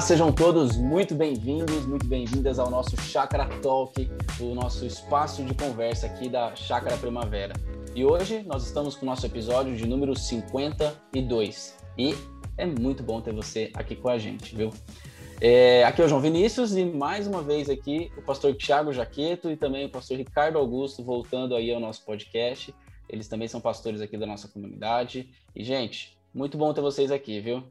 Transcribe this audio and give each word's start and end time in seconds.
Olá, 0.00 0.06
sejam 0.06 0.32
todos 0.32 0.78
muito 0.78 1.14
bem-vindos, 1.14 1.84
muito 1.84 2.06
bem-vindas 2.06 2.58
ao 2.58 2.70
nosso 2.70 2.96
Chácara 2.96 3.46
Talk, 3.60 4.10
o 4.40 4.54
nosso 4.54 4.86
espaço 4.86 5.44
de 5.44 5.52
conversa 5.52 6.06
aqui 6.06 6.26
da 6.26 6.56
Chácara 6.56 6.96
Primavera. 6.96 7.52
E 7.94 8.02
hoje 8.02 8.42
nós 8.44 8.64
estamos 8.64 8.96
com 8.96 9.04
o 9.04 9.06
nosso 9.06 9.26
episódio 9.26 9.76
de 9.76 9.86
número 9.86 10.16
52 10.16 11.76
e 11.98 12.14
é 12.56 12.64
muito 12.64 13.02
bom 13.02 13.20
ter 13.20 13.34
você 13.34 13.70
aqui 13.74 13.94
com 13.94 14.08
a 14.08 14.16
gente, 14.16 14.56
viu? 14.56 14.70
É, 15.38 15.84
aqui 15.84 16.00
é 16.00 16.06
o 16.06 16.08
João 16.08 16.22
Vinícius 16.22 16.74
e 16.74 16.82
mais 16.82 17.26
uma 17.26 17.42
vez 17.42 17.68
aqui 17.68 18.10
o 18.16 18.22
pastor 18.22 18.54
Tiago 18.54 18.94
Jaqueto 18.94 19.50
e 19.50 19.56
também 19.56 19.84
o 19.84 19.90
pastor 19.90 20.16
Ricardo 20.16 20.56
Augusto 20.56 21.04
voltando 21.04 21.54
aí 21.54 21.70
ao 21.74 21.78
nosso 21.78 22.06
podcast. 22.06 22.74
Eles 23.06 23.28
também 23.28 23.48
são 23.48 23.60
pastores 23.60 24.00
aqui 24.00 24.16
da 24.16 24.24
nossa 24.24 24.48
comunidade. 24.48 25.28
E, 25.54 25.62
gente, 25.62 26.18
muito 26.32 26.56
bom 26.56 26.72
ter 26.72 26.80
vocês 26.80 27.10
aqui, 27.10 27.38
viu? 27.38 27.62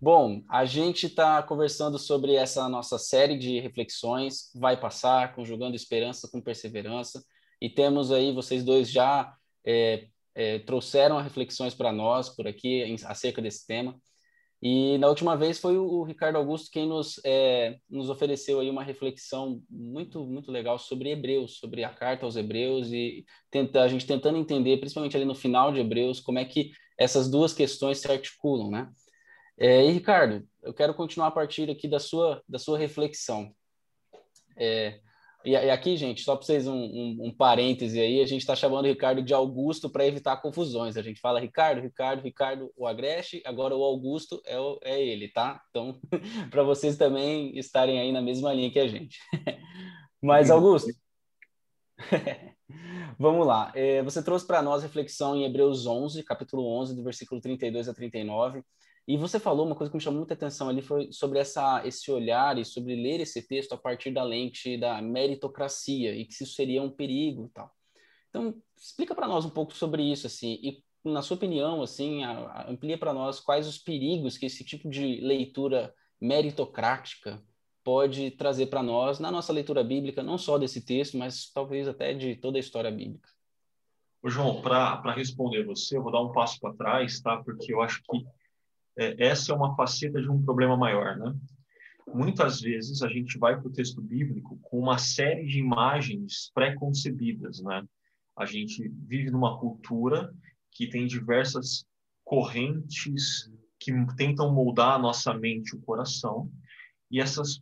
Bom, 0.00 0.44
a 0.48 0.64
gente 0.64 1.06
está 1.06 1.42
conversando 1.42 1.98
sobre 1.98 2.34
essa 2.36 2.68
nossa 2.68 2.98
série 2.98 3.36
de 3.36 3.58
reflexões, 3.58 4.48
vai 4.54 4.78
passar, 4.78 5.34
conjugando 5.34 5.74
esperança 5.74 6.28
com 6.30 6.40
perseverança, 6.40 7.20
e 7.60 7.68
temos 7.68 8.12
aí, 8.12 8.32
vocês 8.32 8.62
dois 8.62 8.88
já 8.88 9.34
é, 9.66 10.06
é, 10.36 10.60
trouxeram 10.60 11.20
reflexões 11.20 11.74
para 11.74 11.90
nós 11.90 12.28
por 12.28 12.46
aqui 12.46 12.80
em, 12.84 12.94
acerca 13.06 13.42
desse 13.42 13.66
tema. 13.66 14.00
E 14.62 14.98
na 14.98 15.08
última 15.08 15.36
vez 15.36 15.58
foi 15.58 15.76
o, 15.76 16.04
Ricardo 16.04 16.36
Augusto 16.36 16.70
quem 16.70 16.86
nos, 16.86 17.20
é, 17.24 17.78
nos 17.90 18.08
ofereceu 18.08 18.60
aí 18.60 18.70
uma 18.70 18.84
reflexão 18.84 19.60
muito 19.68 20.24
muito 20.26 20.50
legal 20.52 20.78
sobre 20.78 21.10
Hebreus, 21.10 21.58
sobre 21.58 21.82
a 21.82 21.90
carta 21.90 22.24
aos 22.24 22.36
Hebreus 22.36 22.92
e 22.92 23.24
tenta, 23.50 23.82
a 23.82 23.88
gente 23.88 24.06
tentando 24.06 24.38
entender, 24.38 24.78
principalmente 24.78 25.16
ali 25.16 25.24
no 25.24 25.34
final 25.34 25.72
de 25.72 25.80
Hebreus, 25.80 26.20
como 26.20 26.38
é 26.38 26.44
que 26.44 26.70
essas 26.96 27.28
duas 27.28 27.52
questões 27.52 27.98
se 27.98 28.10
articulam, 28.10 28.70
né? 28.70 28.88
É, 29.58 29.84
e 29.84 29.90
Ricardo, 29.90 30.46
eu 30.62 30.72
quero 30.72 30.94
continuar 30.94 31.28
a 31.28 31.32
partir 31.32 31.68
aqui 31.68 31.88
da 31.88 31.98
sua 31.98 32.42
da 32.48 32.58
sua 32.58 32.78
reflexão. 32.78 33.52
É, 34.56 35.00
e, 35.44 35.50
e 35.50 35.70
aqui, 35.70 35.96
gente, 35.96 36.22
só 36.22 36.36
para 36.36 36.44
vocês 36.44 36.66
um, 36.66 36.74
um, 36.74 37.18
um, 37.26 37.34
parêntese 37.34 38.00
aí, 38.00 38.20
a 38.20 38.26
gente 38.26 38.40
está 38.40 38.56
chamando 38.56 38.84
o 38.84 38.88
Ricardo 38.88 39.22
de 39.22 39.32
Augusto 39.32 39.88
para 39.88 40.06
evitar 40.06 40.36
confusões. 40.38 40.96
A 40.96 41.02
gente 41.02 41.20
fala 41.20 41.40
Ricardo, 41.40 41.80
Ricardo, 41.80 42.22
Ricardo, 42.22 42.72
o 42.76 42.86
Agreste, 42.86 43.42
agora 43.44 43.74
o 43.74 43.82
Augusto 43.82 44.42
é, 44.44 44.58
o, 44.58 44.78
é 44.82 45.00
ele, 45.00 45.28
tá? 45.28 45.60
Então, 45.70 46.00
para 46.50 46.62
vocês 46.62 46.96
também 46.96 47.56
estarem 47.58 48.00
aí 48.00 48.12
na 48.12 48.20
mesma 48.20 48.52
linha 48.52 48.70
que 48.70 48.78
a 48.78 48.88
gente. 48.88 49.18
Mas, 50.20 50.50
Augusto, 50.50 50.90
vamos 53.18 53.46
lá. 53.46 53.72
É, 53.74 54.02
você 54.02 54.22
trouxe 54.22 54.46
para 54.46 54.60
nós 54.60 54.82
reflexão 54.82 55.36
em 55.36 55.44
Hebreus 55.44 55.86
11, 55.86 56.24
capítulo 56.24 56.66
11, 56.80 56.96
do 56.96 57.04
versículo 57.04 57.40
32 57.40 57.88
a 57.88 57.94
39. 57.94 58.62
E 59.08 59.16
você 59.16 59.40
falou 59.40 59.64
uma 59.64 59.74
coisa 59.74 59.90
que 59.90 59.96
me 59.96 60.02
chamou 60.02 60.18
muita 60.18 60.34
atenção 60.34 60.68
ali 60.68 60.82
foi 60.82 61.10
sobre 61.10 61.38
essa 61.38 61.80
esse 61.86 62.10
olhar 62.10 62.58
e 62.58 62.64
sobre 62.64 62.94
ler 62.94 63.20
esse 63.20 63.40
texto 63.40 63.72
a 63.72 63.78
partir 63.78 64.10
da 64.10 64.22
lente 64.22 64.76
da 64.76 65.00
meritocracia 65.00 66.14
e 66.14 66.26
que 66.26 66.34
isso 66.34 66.52
seria 66.52 66.82
um 66.82 66.90
perigo 66.90 67.46
e 67.46 67.48
tal. 67.48 67.72
Então, 68.28 68.54
explica 68.76 69.14
para 69.14 69.26
nós 69.26 69.46
um 69.46 69.50
pouco 69.50 69.72
sobre 69.74 70.02
isso 70.02 70.26
assim 70.26 70.60
e 70.62 70.84
na 71.02 71.22
sua 71.22 71.38
opinião 71.38 71.80
assim, 71.80 72.22
amplia 72.68 72.98
para 72.98 73.14
nós 73.14 73.40
quais 73.40 73.66
os 73.66 73.78
perigos 73.78 74.36
que 74.36 74.44
esse 74.44 74.62
tipo 74.62 74.90
de 74.90 75.22
leitura 75.22 75.94
meritocrática 76.20 77.42
pode 77.82 78.32
trazer 78.32 78.66
para 78.66 78.82
nós 78.82 79.18
na 79.18 79.30
nossa 79.30 79.54
leitura 79.54 79.82
bíblica, 79.82 80.22
não 80.22 80.36
só 80.36 80.58
desse 80.58 80.84
texto, 80.84 81.16
mas 81.16 81.50
talvez 81.50 81.88
até 81.88 82.12
de 82.12 82.36
toda 82.36 82.58
a 82.58 82.60
história 82.60 82.90
bíblica. 82.90 83.30
Ô 84.22 84.28
João, 84.28 84.60
para 84.60 85.12
responder 85.12 85.64
você, 85.64 85.96
eu 85.96 86.02
vou 86.02 86.12
dar 86.12 86.20
um 86.20 86.32
passo 86.32 86.60
para 86.60 86.74
trás, 86.74 87.22
tá? 87.22 87.42
Porque 87.42 87.72
eu 87.72 87.80
acho 87.80 88.02
que 88.02 88.26
essa 88.98 89.52
é 89.52 89.54
uma 89.54 89.76
faceta 89.76 90.20
de 90.20 90.28
um 90.28 90.42
problema 90.42 90.76
maior, 90.76 91.16
né? 91.16 91.34
Muitas 92.12 92.60
vezes 92.60 93.02
a 93.02 93.08
gente 93.08 93.38
vai 93.38 93.58
para 93.58 93.68
o 93.68 93.72
texto 93.72 94.00
bíblico 94.00 94.58
com 94.62 94.78
uma 94.78 94.98
série 94.98 95.46
de 95.46 95.58
imagens 95.58 96.50
pré-concebidas, 96.54 97.60
né? 97.60 97.86
A 98.36 98.44
gente 98.44 98.88
vive 98.88 99.30
numa 99.30 99.58
cultura 99.58 100.32
que 100.72 100.88
tem 100.88 101.06
diversas 101.06 101.84
correntes 102.24 103.50
que 103.78 103.92
tentam 104.16 104.52
moldar 104.52 104.94
a 104.94 104.98
nossa 104.98 105.32
mente 105.34 105.70
e 105.70 105.76
o 105.76 105.80
coração, 105.80 106.50
e 107.10 107.20
essas 107.20 107.60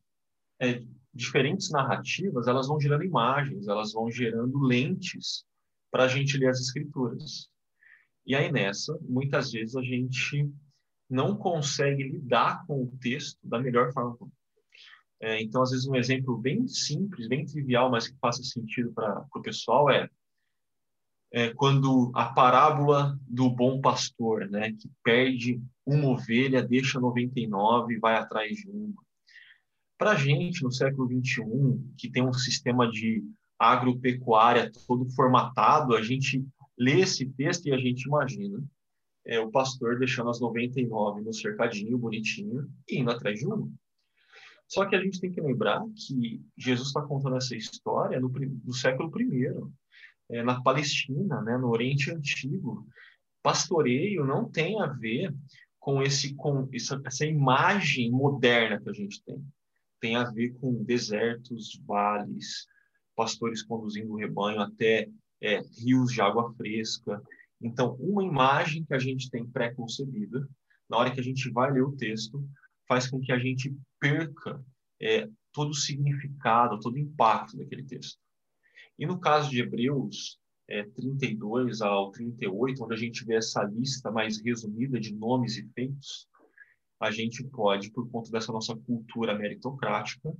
é, 0.60 0.82
diferentes 1.12 1.70
narrativas, 1.70 2.46
elas 2.46 2.66
vão 2.66 2.80
gerando 2.80 3.04
imagens, 3.04 3.68
elas 3.68 3.92
vão 3.92 4.10
gerando 4.10 4.58
lentes 4.58 5.44
para 5.90 6.04
a 6.04 6.08
gente 6.08 6.36
ler 6.36 6.48
as 6.48 6.60
escrituras. 6.60 7.48
E 8.26 8.34
aí 8.34 8.50
nessa, 8.50 8.98
muitas 9.02 9.52
vezes 9.52 9.76
a 9.76 9.82
gente 9.82 10.50
não 11.08 11.36
consegue 11.36 12.02
lidar 12.02 12.66
com 12.66 12.82
o 12.82 12.98
texto 13.00 13.38
da 13.42 13.58
melhor 13.58 13.92
forma. 13.92 14.16
É, 15.20 15.40
então, 15.42 15.62
às 15.62 15.70
vezes, 15.70 15.86
um 15.86 15.96
exemplo 15.96 16.36
bem 16.36 16.66
simples, 16.68 17.28
bem 17.28 17.46
trivial, 17.46 17.90
mas 17.90 18.08
que 18.08 18.18
faça 18.18 18.42
sentido 18.42 18.92
para 18.92 19.24
o 19.34 19.40
pessoal 19.40 19.90
é, 19.90 20.10
é, 21.32 21.52
quando 21.54 22.12
a 22.14 22.26
parábola 22.26 23.18
do 23.26 23.50
bom 23.50 23.80
pastor, 23.80 24.48
né, 24.48 24.72
que 24.72 24.90
perde 25.02 25.60
uma 25.84 26.08
ovelha, 26.08 26.62
deixa 26.62 27.00
99 27.00 27.94
e 27.94 27.98
vai 27.98 28.16
atrás 28.16 28.56
de 28.56 28.68
uma. 28.68 28.94
Para 29.98 30.12
a 30.12 30.16
gente, 30.16 30.62
no 30.62 30.70
século 30.70 31.08
21, 31.08 31.94
que 31.96 32.10
tem 32.10 32.22
um 32.22 32.32
sistema 32.32 32.90
de 32.90 33.24
agropecuária 33.58 34.70
todo 34.86 35.08
formatado, 35.14 35.96
a 35.96 36.02
gente 36.02 36.46
lê 36.78 37.00
esse 37.00 37.26
texto 37.30 37.66
e 37.66 37.72
a 37.72 37.78
gente 37.78 38.02
imagina 38.02 38.62
é, 39.26 39.40
o 39.40 39.50
pastor 39.50 39.98
deixando 39.98 40.30
as 40.30 40.40
99 40.40 41.20
no 41.20 41.32
cercadinho, 41.32 41.98
bonitinho, 41.98 42.70
e 42.88 42.98
indo 42.98 43.10
atrás 43.10 43.38
de 43.38 43.46
uma. 43.46 43.68
Só 44.68 44.86
que 44.86 44.96
a 44.96 45.02
gente 45.02 45.20
tem 45.20 45.30
que 45.30 45.40
lembrar 45.40 45.84
que 45.94 46.40
Jesus 46.56 46.88
está 46.88 47.02
contando 47.02 47.36
essa 47.36 47.54
história 47.56 48.20
no, 48.20 48.28
no 48.28 48.72
século 48.72 49.10
I, 49.20 49.48
é, 50.30 50.42
na 50.42 50.60
Palestina, 50.60 51.40
né, 51.42 51.56
no 51.56 51.68
Oriente 51.68 52.10
Antigo. 52.10 52.86
Pastoreio 53.42 54.24
não 54.24 54.48
tem 54.48 54.80
a 54.80 54.86
ver 54.86 55.32
com, 55.78 56.02
esse, 56.02 56.34
com 56.34 56.68
essa, 56.72 57.00
essa 57.04 57.24
imagem 57.24 58.10
moderna 58.10 58.80
que 58.80 58.90
a 58.90 58.92
gente 58.92 59.22
tem. 59.22 59.44
Tem 60.00 60.16
a 60.16 60.24
ver 60.24 60.52
com 60.58 60.82
desertos, 60.84 61.80
vales, 61.86 62.66
pastores 63.14 63.62
conduzindo 63.62 64.12
o 64.12 64.16
rebanho 64.16 64.60
até 64.60 65.08
é, 65.40 65.60
rios 65.80 66.12
de 66.12 66.20
água 66.20 66.52
fresca, 66.54 67.22
então, 67.60 67.94
uma 67.94 68.22
imagem 68.22 68.84
que 68.84 68.94
a 68.94 68.98
gente 68.98 69.30
tem 69.30 69.46
pré-concebida, 69.46 70.46
na 70.88 70.98
hora 70.98 71.10
que 71.10 71.20
a 71.20 71.22
gente 71.22 71.50
vai 71.50 71.72
ler 71.72 71.82
o 71.82 71.96
texto, 71.96 72.46
faz 72.86 73.08
com 73.08 73.20
que 73.20 73.32
a 73.32 73.38
gente 73.38 73.74
perca 73.98 74.62
é, 75.00 75.28
todo 75.52 75.70
o 75.70 75.74
significado, 75.74 76.78
todo 76.80 76.94
o 76.94 76.98
impacto 76.98 77.56
daquele 77.56 77.82
texto. 77.82 78.18
E 78.98 79.06
no 79.06 79.18
caso 79.18 79.50
de 79.50 79.60
Hebreus 79.60 80.38
é, 80.68 80.84
32 80.84 81.80
ao 81.80 82.10
38, 82.10 82.84
onde 82.84 82.94
a 82.94 82.98
gente 82.98 83.24
vê 83.24 83.36
essa 83.36 83.62
lista 83.64 84.10
mais 84.10 84.40
resumida 84.40 84.98
de 85.00 85.14
nomes 85.14 85.56
e 85.56 85.66
feitos, 85.74 86.28
a 87.00 87.10
gente 87.10 87.44
pode, 87.44 87.90
por 87.90 88.08
conta 88.10 88.30
dessa 88.30 88.52
nossa 88.52 88.74
cultura 88.74 89.36
meritocrática, 89.36 90.32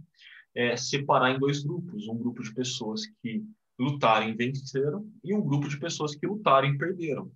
é, 0.54 0.76
separar 0.76 1.32
em 1.32 1.38
dois 1.38 1.62
grupos. 1.62 2.08
Um 2.08 2.16
grupo 2.16 2.42
de 2.42 2.54
pessoas 2.54 3.02
que 3.22 3.44
lutaram 3.78 4.28
e 4.28 4.34
venceram, 4.34 5.10
e 5.22 5.34
um 5.34 5.42
grupo 5.42 5.68
de 5.68 5.78
pessoas 5.78 6.14
que 6.14 6.26
lutaram 6.26 6.68
e 6.68 6.78
perderam. 6.78 7.30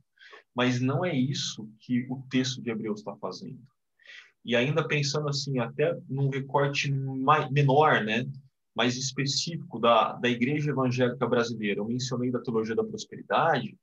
Mas 0.54 0.80
não 0.80 1.04
é 1.04 1.14
isso 1.14 1.68
que 1.78 2.06
o 2.10 2.22
texto 2.30 2.62
de 2.62 2.70
Hebreus 2.70 3.00
está 3.00 3.14
fazendo. 3.16 3.60
E 4.44 4.56
ainda 4.56 4.86
pensando 4.86 5.28
assim, 5.28 5.58
até 5.58 5.96
num 6.08 6.30
recorte 6.30 6.90
mais, 6.92 7.50
menor, 7.50 8.02
né, 8.02 8.26
mais 8.74 8.96
específico 8.96 9.78
da, 9.78 10.14
da 10.14 10.28
Igreja 10.28 10.70
Evangélica 10.70 11.26
Brasileira, 11.26 11.80
eu 11.80 11.84
mencionei 11.84 12.30
da 12.30 12.40
Teologia 12.40 12.74
da 12.74 12.84
Prosperidade, 12.84 13.76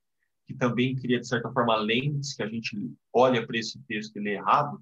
que 0.45 0.53
também 0.53 0.95
cria, 0.95 1.19
de 1.19 1.27
certa 1.27 1.51
forma, 1.51 1.75
lentes 1.75 2.33
que 2.33 2.41
a 2.41 2.47
gente 2.47 2.75
olha 3.13 3.45
para 3.45 3.57
esse 3.57 3.79
texto 3.83 4.15
e 4.15 4.21
lê 4.21 4.35
errado, 4.35 4.81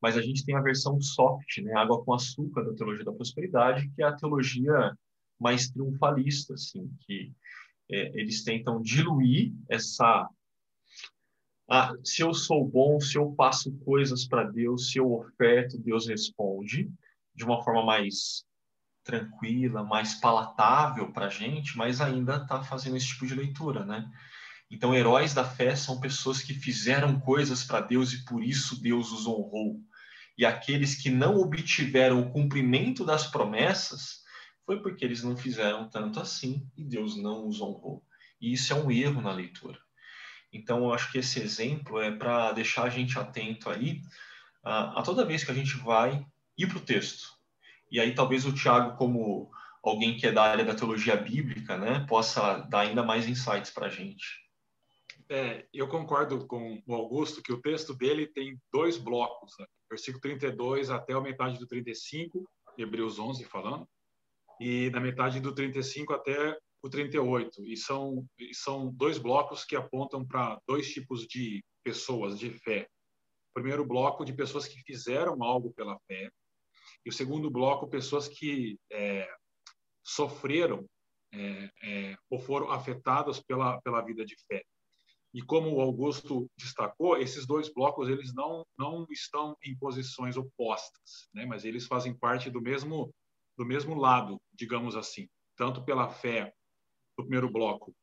mas 0.00 0.16
a 0.16 0.22
gente 0.22 0.44
tem 0.44 0.56
a 0.56 0.60
versão 0.60 1.00
soft, 1.00 1.58
né, 1.58 1.72
água 1.74 2.02
com 2.04 2.12
açúcar 2.12 2.64
da 2.64 2.74
Teologia 2.74 3.04
da 3.04 3.12
Prosperidade, 3.12 3.88
que 3.94 4.02
é 4.02 4.06
a 4.06 4.12
teologia 4.12 4.96
mais 5.38 5.68
triunfalista, 5.70 6.54
assim, 6.54 6.90
que 7.00 7.32
é, 7.90 8.20
eles 8.20 8.42
tentam 8.42 8.80
diluir 8.80 9.52
essa 9.68 10.28
ah, 11.68 11.92
se 12.04 12.22
eu 12.22 12.32
sou 12.32 12.64
bom, 12.64 13.00
se 13.00 13.18
eu 13.18 13.34
faço 13.34 13.72
coisas 13.78 14.24
para 14.24 14.44
Deus, 14.44 14.90
se 14.90 14.98
eu 14.98 15.12
oferto, 15.12 15.76
Deus 15.76 16.06
responde 16.06 16.88
de 17.34 17.44
uma 17.44 17.62
forma 17.62 17.84
mais 17.84 18.44
tranquila, 19.02 19.82
mais 19.82 20.14
palatável 20.14 21.12
para 21.12 21.26
a 21.26 21.30
gente, 21.30 21.76
mas 21.76 22.00
ainda 22.00 22.36
está 22.36 22.62
fazendo 22.62 22.96
esse 22.96 23.08
tipo 23.08 23.26
de 23.26 23.34
leitura, 23.34 23.84
né? 23.84 24.08
Então, 24.70 24.94
heróis 24.94 25.34
da 25.34 25.44
fé 25.44 25.74
são 25.76 26.00
pessoas 26.00 26.42
que 26.42 26.54
fizeram 26.54 27.18
coisas 27.20 27.64
para 27.64 27.80
Deus 27.80 28.12
e 28.12 28.24
por 28.24 28.42
isso 28.42 28.80
Deus 28.80 29.12
os 29.12 29.26
honrou. 29.26 29.80
E 30.36 30.44
aqueles 30.44 30.96
que 30.96 31.08
não 31.08 31.36
obtiveram 31.36 32.20
o 32.20 32.30
cumprimento 32.30 33.04
das 33.04 33.26
promessas 33.28 34.24
foi 34.66 34.82
porque 34.82 35.04
eles 35.04 35.22
não 35.22 35.36
fizeram 35.36 35.88
tanto 35.88 36.18
assim 36.20 36.68
e 36.76 36.84
Deus 36.84 37.16
não 37.16 37.46
os 37.46 37.60
honrou. 37.60 38.04
E 38.40 38.52
isso 38.52 38.72
é 38.72 38.76
um 38.76 38.90
erro 38.90 39.22
na 39.22 39.32
leitura. 39.32 39.78
Então, 40.52 40.84
eu 40.84 40.92
acho 40.92 41.10
que 41.10 41.18
esse 41.18 41.40
exemplo 41.40 42.00
é 42.00 42.10
para 42.10 42.52
deixar 42.52 42.82
a 42.84 42.90
gente 42.90 43.18
atento 43.18 43.70
aí 43.70 44.02
a, 44.64 45.00
a, 45.00 45.02
toda 45.02 45.24
vez 45.24 45.44
que 45.44 45.50
a 45.50 45.54
gente 45.54 45.76
vai 45.76 46.26
ir 46.58 46.66
para 46.66 46.78
o 46.78 46.84
texto. 46.84 47.28
E 47.90 48.00
aí 48.00 48.14
talvez 48.14 48.44
o 48.44 48.52
Tiago, 48.52 48.96
como 48.96 49.50
alguém 49.82 50.16
que 50.16 50.26
é 50.26 50.32
da 50.32 50.42
área 50.42 50.64
da 50.64 50.74
teologia 50.74 51.16
bíblica, 51.16 51.78
né, 51.78 52.04
possa 52.08 52.58
dar 52.68 52.80
ainda 52.80 53.02
mais 53.02 53.28
insights 53.28 53.70
para 53.70 53.86
a 53.86 53.90
gente. 53.90 54.44
É, 55.28 55.66
eu 55.72 55.88
concordo 55.88 56.46
com 56.46 56.82
o 56.86 56.94
Augusto 56.94 57.42
que 57.42 57.52
o 57.52 57.60
texto 57.60 57.94
dele 57.94 58.26
tem 58.26 58.60
dois 58.72 58.96
blocos, 58.96 59.54
né? 59.58 59.66
versículo 59.88 60.20
32 60.20 60.90
até 60.90 61.12
a 61.12 61.20
metade 61.20 61.58
do 61.58 61.66
35, 61.66 62.48
Hebreus 62.76 63.18
11 63.18 63.44
falando, 63.44 63.88
e 64.60 64.90
da 64.90 65.00
metade 65.00 65.40
do 65.40 65.54
35 65.54 66.12
até 66.12 66.58
o 66.82 66.88
38. 66.88 67.64
E 67.66 67.76
são, 67.76 68.24
são 68.52 68.92
dois 68.92 69.18
blocos 69.18 69.64
que 69.64 69.76
apontam 69.76 70.24
para 70.24 70.58
dois 70.66 70.88
tipos 70.92 71.26
de 71.26 71.62
pessoas 71.84 72.38
de 72.38 72.50
fé. 72.50 72.88
O 73.50 73.54
primeiro 73.54 73.84
bloco 73.84 74.24
de 74.24 74.32
pessoas 74.32 74.66
que 74.66 74.80
fizeram 74.82 75.42
algo 75.42 75.72
pela 75.72 75.98
fé, 76.06 76.30
e 77.04 77.08
o 77.08 77.12
segundo 77.12 77.50
bloco, 77.50 77.88
pessoas 77.88 78.26
que 78.26 78.78
é, 78.90 79.28
sofreram 80.02 80.84
é, 81.32 81.70
é, 81.82 82.16
ou 82.30 82.38
foram 82.38 82.70
afetadas 82.70 83.40
pela, 83.40 83.80
pela 83.82 84.00
vida 84.00 84.24
de 84.24 84.36
fé. 84.48 84.62
E 85.32 85.42
como 85.42 85.72
o 85.72 85.80
Augusto 85.80 86.50
destacou, 86.56 87.16
esses 87.18 87.46
dois 87.46 87.72
blocos 87.72 88.08
eles 88.08 88.32
não 88.32 88.64
não 88.78 89.06
estão 89.10 89.56
em 89.62 89.76
posições 89.76 90.36
opostas, 90.36 91.28
né? 91.34 91.44
Mas 91.44 91.64
eles 91.64 91.86
fazem 91.86 92.14
parte 92.14 92.50
do 92.50 92.60
mesmo 92.60 93.12
do 93.56 93.64
mesmo 93.64 93.94
lado, 93.94 94.40
digamos 94.52 94.96
assim. 94.96 95.28
Tanto 95.56 95.84
pela 95.84 96.08
fé 96.08 96.52
do 97.16 97.24
primeiro 97.24 97.50
bloco, 97.50 97.94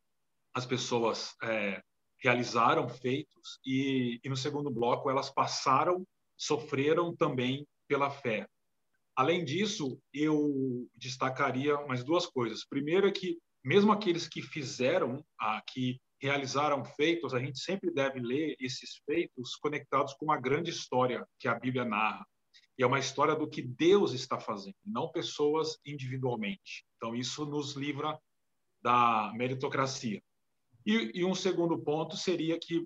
as 0.53 0.65
pessoas 0.65 1.35
é, 1.43 1.81
realizaram 2.21 2.87
feitos 2.87 3.59
e, 3.65 4.19
e 4.23 4.29
no 4.29 4.37
segundo 4.37 4.71
bloco 4.71 5.09
elas 5.09 5.29
passaram, 5.29 6.05
sofreram 6.37 7.15
também 7.15 7.67
pela 7.87 8.09
fé. 8.09 8.47
Além 9.15 9.45
disso, 9.45 9.99
eu 10.11 10.87
destacaria 10.95 11.77
mais 11.85 12.03
duas 12.03 12.25
coisas. 12.25 12.65
Primeiro 12.65 13.07
é 13.07 13.11
que 13.11 13.37
mesmo 13.63 13.91
aqueles 13.91 14.27
que 14.27 14.41
fizeram, 14.41 15.23
ah, 15.39 15.61
que 15.67 15.99
realizaram 16.21 16.83
feitos, 16.83 17.33
a 17.33 17.39
gente 17.39 17.59
sempre 17.59 17.91
deve 17.91 18.19
ler 18.19 18.55
esses 18.59 19.01
feitos 19.05 19.55
conectados 19.55 20.13
com 20.13 20.25
uma 20.25 20.39
grande 20.39 20.71
história 20.71 21.27
que 21.39 21.47
a 21.47 21.59
Bíblia 21.59 21.85
narra. 21.85 22.25
E 22.77 22.83
é 22.83 22.87
uma 22.87 22.99
história 22.99 23.35
do 23.35 23.47
que 23.47 23.61
Deus 23.61 24.13
está 24.13 24.39
fazendo, 24.39 24.75
não 24.85 25.11
pessoas 25.11 25.77
individualmente. 25.85 26.85
Então, 26.97 27.15
isso 27.15 27.45
nos 27.45 27.75
livra 27.75 28.19
da 28.81 29.31
meritocracia. 29.35 30.21
E, 30.85 31.11
e 31.13 31.25
um 31.25 31.35
segundo 31.35 31.77
ponto 31.79 32.17
seria 32.17 32.59
que, 32.59 32.85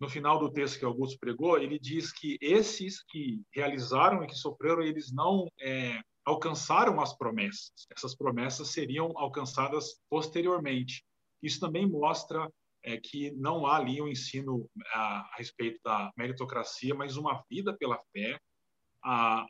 no 0.00 0.08
final 0.08 0.38
do 0.38 0.52
texto 0.52 0.78
que 0.78 0.84
Augusto 0.84 1.18
pregou, 1.18 1.58
ele 1.58 1.78
diz 1.78 2.12
que 2.12 2.36
esses 2.40 3.02
que 3.04 3.40
realizaram 3.52 4.22
e 4.22 4.26
que 4.26 4.34
sofreram, 4.34 4.82
eles 4.82 5.12
não 5.12 5.48
é, 5.60 6.00
alcançaram 6.24 7.00
as 7.00 7.16
promessas. 7.16 7.72
Essas 7.96 8.14
promessas 8.14 8.68
seriam 8.68 9.12
alcançadas 9.16 10.00
posteriormente. 10.10 11.04
Isso 11.42 11.60
também 11.60 11.88
mostra 11.88 12.50
é 12.84 12.96
que 12.96 13.30
não 13.32 13.66
há 13.66 13.76
ali 13.76 14.00
um 14.00 14.08
ensino 14.08 14.68
a, 14.92 15.20
a 15.20 15.36
respeito 15.36 15.80
da 15.84 16.12
meritocracia, 16.16 16.94
mas 16.94 17.16
uma 17.16 17.42
vida 17.50 17.76
pela 17.76 17.98
fé, 18.12 18.38
a, 19.02 19.46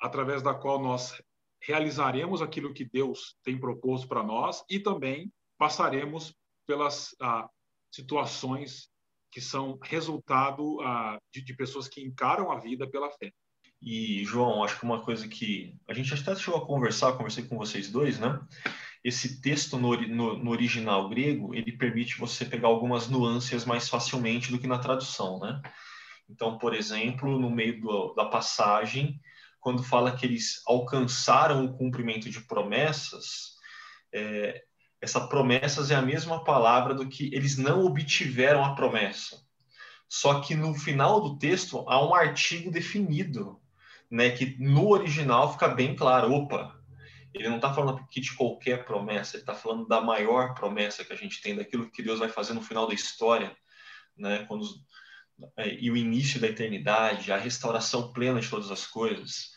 através 0.00 0.42
da 0.42 0.54
qual 0.54 0.82
nós 0.82 1.20
realizaremos 1.62 2.42
aquilo 2.42 2.74
que 2.74 2.84
Deus 2.84 3.36
tem 3.42 3.58
proposto 3.58 4.06
para 4.06 4.22
nós 4.22 4.64
e 4.68 4.78
também 4.78 5.32
passaremos 5.58 6.34
pelas 6.66 7.14
situações 7.90 8.88
que 9.30 9.40
são 9.40 9.78
resultado 9.82 10.78
de, 11.32 11.42
de 11.42 11.54
pessoas 11.54 11.88
que 11.88 12.02
encaram 12.02 12.50
a 12.50 12.58
vida 12.58 12.88
pela 12.88 13.10
fé. 13.10 13.32
E, 13.80 14.24
João, 14.24 14.62
acho 14.62 14.78
que 14.78 14.84
uma 14.84 15.02
coisa 15.02 15.28
que 15.28 15.76
a 15.88 15.92
gente 15.92 16.12
até 16.12 16.34
chegou 16.36 16.60
a 16.60 16.66
conversar, 16.66 17.16
conversei 17.16 17.44
com 17.44 17.56
vocês 17.56 17.90
dois, 17.90 18.18
né? 18.18 18.40
esse 19.04 19.40
texto 19.42 19.76
no, 19.76 19.94
no, 20.08 20.38
no, 20.38 20.50
original 20.50 21.10
grego, 21.10 21.54
ele 21.54 21.72
permite 21.72 22.18
você 22.18 22.46
pegar 22.46 22.68
algumas 22.68 23.06
nuances 23.06 23.66
mais 23.66 23.86
facilmente 23.86 24.50
do 24.50 24.58
que 24.58 24.66
na 24.66 24.78
tradução, 24.78 25.38
né? 25.38 25.60
Então, 26.28 26.58
por 26.58 26.74
exemplo, 26.74 27.38
no 27.38 27.50
meio 27.50 27.80
do, 27.80 28.14
da 28.14 28.24
passagem, 28.24 29.20
quando 29.60 29.82
fala 29.82 30.16
que 30.16 30.26
eles 30.26 30.62
alcançaram 30.66 31.64
o 31.64 31.76
cumprimento 31.76 32.28
de 32.28 32.40
promessas, 32.40 33.54
é, 34.12 34.64
essa 35.00 35.26
promessas 35.26 35.90
é 35.90 35.94
a 35.94 36.02
mesma 36.02 36.44
palavra 36.44 36.94
do 36.94 37.08
que 37.08 37.34
eles 37.34 37.56
não 37.56 37.84
obtiveram 37.84 38.64
a 38.64 38.74
promessa. 38.74 39.42
Só 40.08 40.40
que 40.40 40.54
no 40.54 40.74
final 40.74 41.20
do 41.20 41.38
texto 41.38 41.84
há 41.88 42.06
um 42.06 42.14
artigo 42.14 42.70
definido, 42.70 43.60
né, 44.10 44.30
que 44.30 44.56
no 44.58 44.88
original 44.88 45.52
fica 45.52 45.68
bem 45.68 45.96
claro, 45.96 46.32
opa, 46.32 46.78
ele 47.34 47.48
não 47.48 47.56
está 47.56 47.74
falando 47.74 47.98
aqui 47.98 48.20
de 48.20 48.32
qualquer 48.34 48.84
promessa, 48.84 49.36
ele 49.36 49.42
está 49.42 49.54
falando 49.54 49.88
da 49.88 50.00
maior 50.00 50.54
promessa 50.54 51.04
que 51.04 51.12
a 51.12 51.16
gente 51.16 51.42
tem, 51.42 51.56
daquilo 51.56 51.90
que 51.90 52.02
Deus 52.02 52.20
vai 52.20 52.28
fazer 52.28 52.54
no 52.54 52.62
final 52.62 52.86
da 52.86 52.94
história, 52.94 53.56
né? 54.16 54.44
Quando, 54.46 54.64
e 55.80 55.90
o 55.90 55.96
início 55.96 56.40
da 56.40 56.48
eternidade, 56.48 57.32
a 57.32 57.36
restauração 57.36 58.12
plena 58.12 58.40
de 58.40 58.48
todas 58.48 58.70
as 58.70 58.86
coisas. 58.86 59.50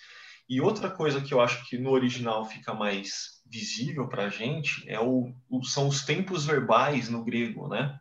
E 0.49 0.61
outra 0.61 0.89
coisa 0.89 1.21
que 1.21 1.33
eu 1.33 1.41
acho 1.41 1.67
que 1.67 1.77
no 1.77 1.91
original 1.91 2.45
fica 2.45 2.73
mais 2.73 3.41
visível 3.45 4.07
para 4.07 4.25
a 4.25 4.29
gente 4.29 4.87
é 4.89 4.99
o, 4.99 5.33
o, 5.49 5.63
são 5.63 5.87
os 5.87 6.03
tempos 6.03 6.45
verbais 6.45 7.09
no 7.09 7.23
grego, 7.23 7.67
né? 7.67 7.99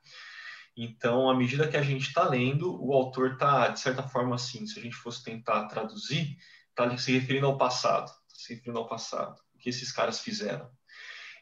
Então, 0.76 1.31
à 1.31 1.34
medida 1.34 1.67
que 1.67 1.76
a 1.76 1.82
gente 1.82 2.08
está 2.08 2.28
lendo, 2.28 2.78
o 2.84 2.93
autor 2.93 3.32
está, 3.32 3.69
de 3.69 3.81
certa 3.81 4.02
forma, 4.02 4.34
assim, 4.34 4.67
se 4.67 4.78
a 4.78 4.82
gente 4.82 4.94
fosse 4.94 5.25
tentar 5.25 5.67
traduzir, 5.67 6.37
está 6.69 6.96
se 6.99 7.12
referindo 7.12 7.46
ao 7.46 7.56
passado, 7.56 8.12
se 8.28 8.55
referindo 8.55 8.78
ao 8.78 8.88
passado 8.88 9.40
que 9.58 9.70
esses 9.70 9.90
caras 9.90 10.20
fizeram. 10.20 10.70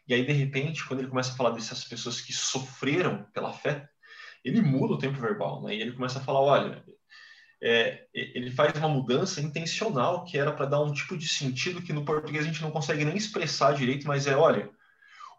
E 0.06 0.14
aí, 0.14 0.24
de 0.24 0.32
repente, 0.32 0.86
quando 0.86 1.00
ele 1.00 1.08
começa 1.08 1.32
a 1.32 1.36
falar 1.36 1.50
dessas 1.50 1.84
pessoas 1.84 2.20
que 2.20 2.32
sofreram 2.32 3.24
pela 3.32 3.52
fé, 3.52 3.88
ele 4.44 4.60
muda 4.60 4.94
o 4.94 4.98
tempo 4.98 5.18
verbal, 5.18 5.62
né? 5.62 5.74
E 5.74 5.80
ele 5.80 5.92
começa 5.92 6.18
a 6.18 6.22
falar, 6.22 6.40
olha, 6.40 6.84
é, 7.62 8.06
ele 8.12 8.50
faz 8.50 8.76
uma 8.76 8.88
mudança 8.88 9.40
intencional 9.40 10.24
que 10.24 10.36
era 10.36 10.52
para 10.52 10.66
dar 10.66 10.82
um 10.82 10.92
tipo 10.92 11.16
de 11.16 11.26
sentido 11.26 11.80
que 11.80 11.92
no 11.92 12.04
português 12.04 12.44
a 12.44 12.48
gente 12.48 12.60
não 12.60 12.70
consegue 12.70 13.04
nem 13.04 13.16
expressar 13.16 13.74
direito, 13.74 14.06
mas 14.06 14.26
é, 14.26 14.36
olha, 14.36 14.70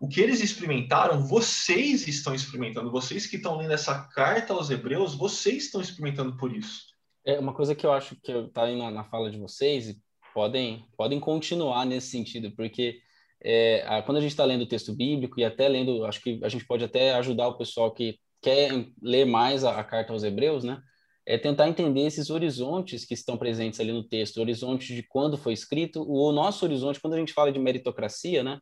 o 0.02 0.08
que 0.08 0.20
eles 0.20 0.42
experimentaram, 0.42 1.22
vocês 1.22 2.08
estão 2.08 2.34
experimentando, 2.34 2.92
vocês 2.92 3.28
que 3.28 3.36
estão 3.36 3.58
lendo 3.58 3.74
essa 3.74 4.08
carta 4.08 4.54
aos 4.54 4.70
hebreus, 4.70 5.16
vocês 5.16 5.66
estão 5.66 5.80
experimentando 5.80 6.36
por 6.36 6.56
isso. 6.56 6.88
É 7.24 7.40
uma 7.40 7.54
coisa 7.54 7.76
que 7.76 7.86
eu 7.86 7.92
acho 7.92 8.16
que 8.22 8.32
está 8.32 8.64
aí 8.64 8.78
na, 8.78 8.90
na 8.90 9.04
fala 9.04 9.30
de 9.30 9.38
vocês, 9.38 9.96
podem, 10.34 10.86
podem 10.98 11.20
continuar 11.20 11.86
nesse 11.86 12.08
sentido, 12.08 12.52
porque 12.56 13.00
é, 13.44 13.86
a, 13.88 14.02
quando 14.02 14.18
a 14.18 14.22
gente 14.22 14.32
está 14.32 14.44
lendo 14.44 14.64
o 14.64 14.68
texto 14.68 14.94
bíblico 14.94 15.40
e 15.40 15.46
até 15.46 15.68
lendo, 15.68 16.06
acho 16.06 16.22
que 16.22 16.40
a 16.44 16.50
gente 16.50 16.66
pode 16.66 16.84
até 16.84 17.14
ajudar 17.14 17.48
o 17.48 17.58
pessoal 17.58 17.92
que 17.92 18.20
quer 18.46 18.86
ler 19.02 19.26
mais 19.26 19.64
a, 19.64 19.80
a 19.80 19.84
carta 19.84 20.14
aos 20.14 20.24
Hebreus, 20.24 20.64
né? 20.64 20.80
É 21.26 21.36
tentar 21.36 21.68
entender 21.68 22.02
esses 22.02 22.30
horizontes 22.30 23.04
que 23.04 23.16
estão 23.16 23.36
presentes 23.36 23.80
ali 23.80 23.92
no 23.92 24.08
texto, 24.08 24.38
horizonte 24.38 24.94
de 24.94 25.02
quando 25.02 25.36
foi 25.36 25.54
escrito, 25.54 26.06
o 26.08 26.32
nosso 26.32 26.64
horizonte, 26.64 27.00
quando 27.00 27.16
a 27.16 27.18
gente 27.18 27.34
fala 27.34 27.52
de 27.52 27.58
meritocracia, 27.58 28.44
né? 28.44 28.60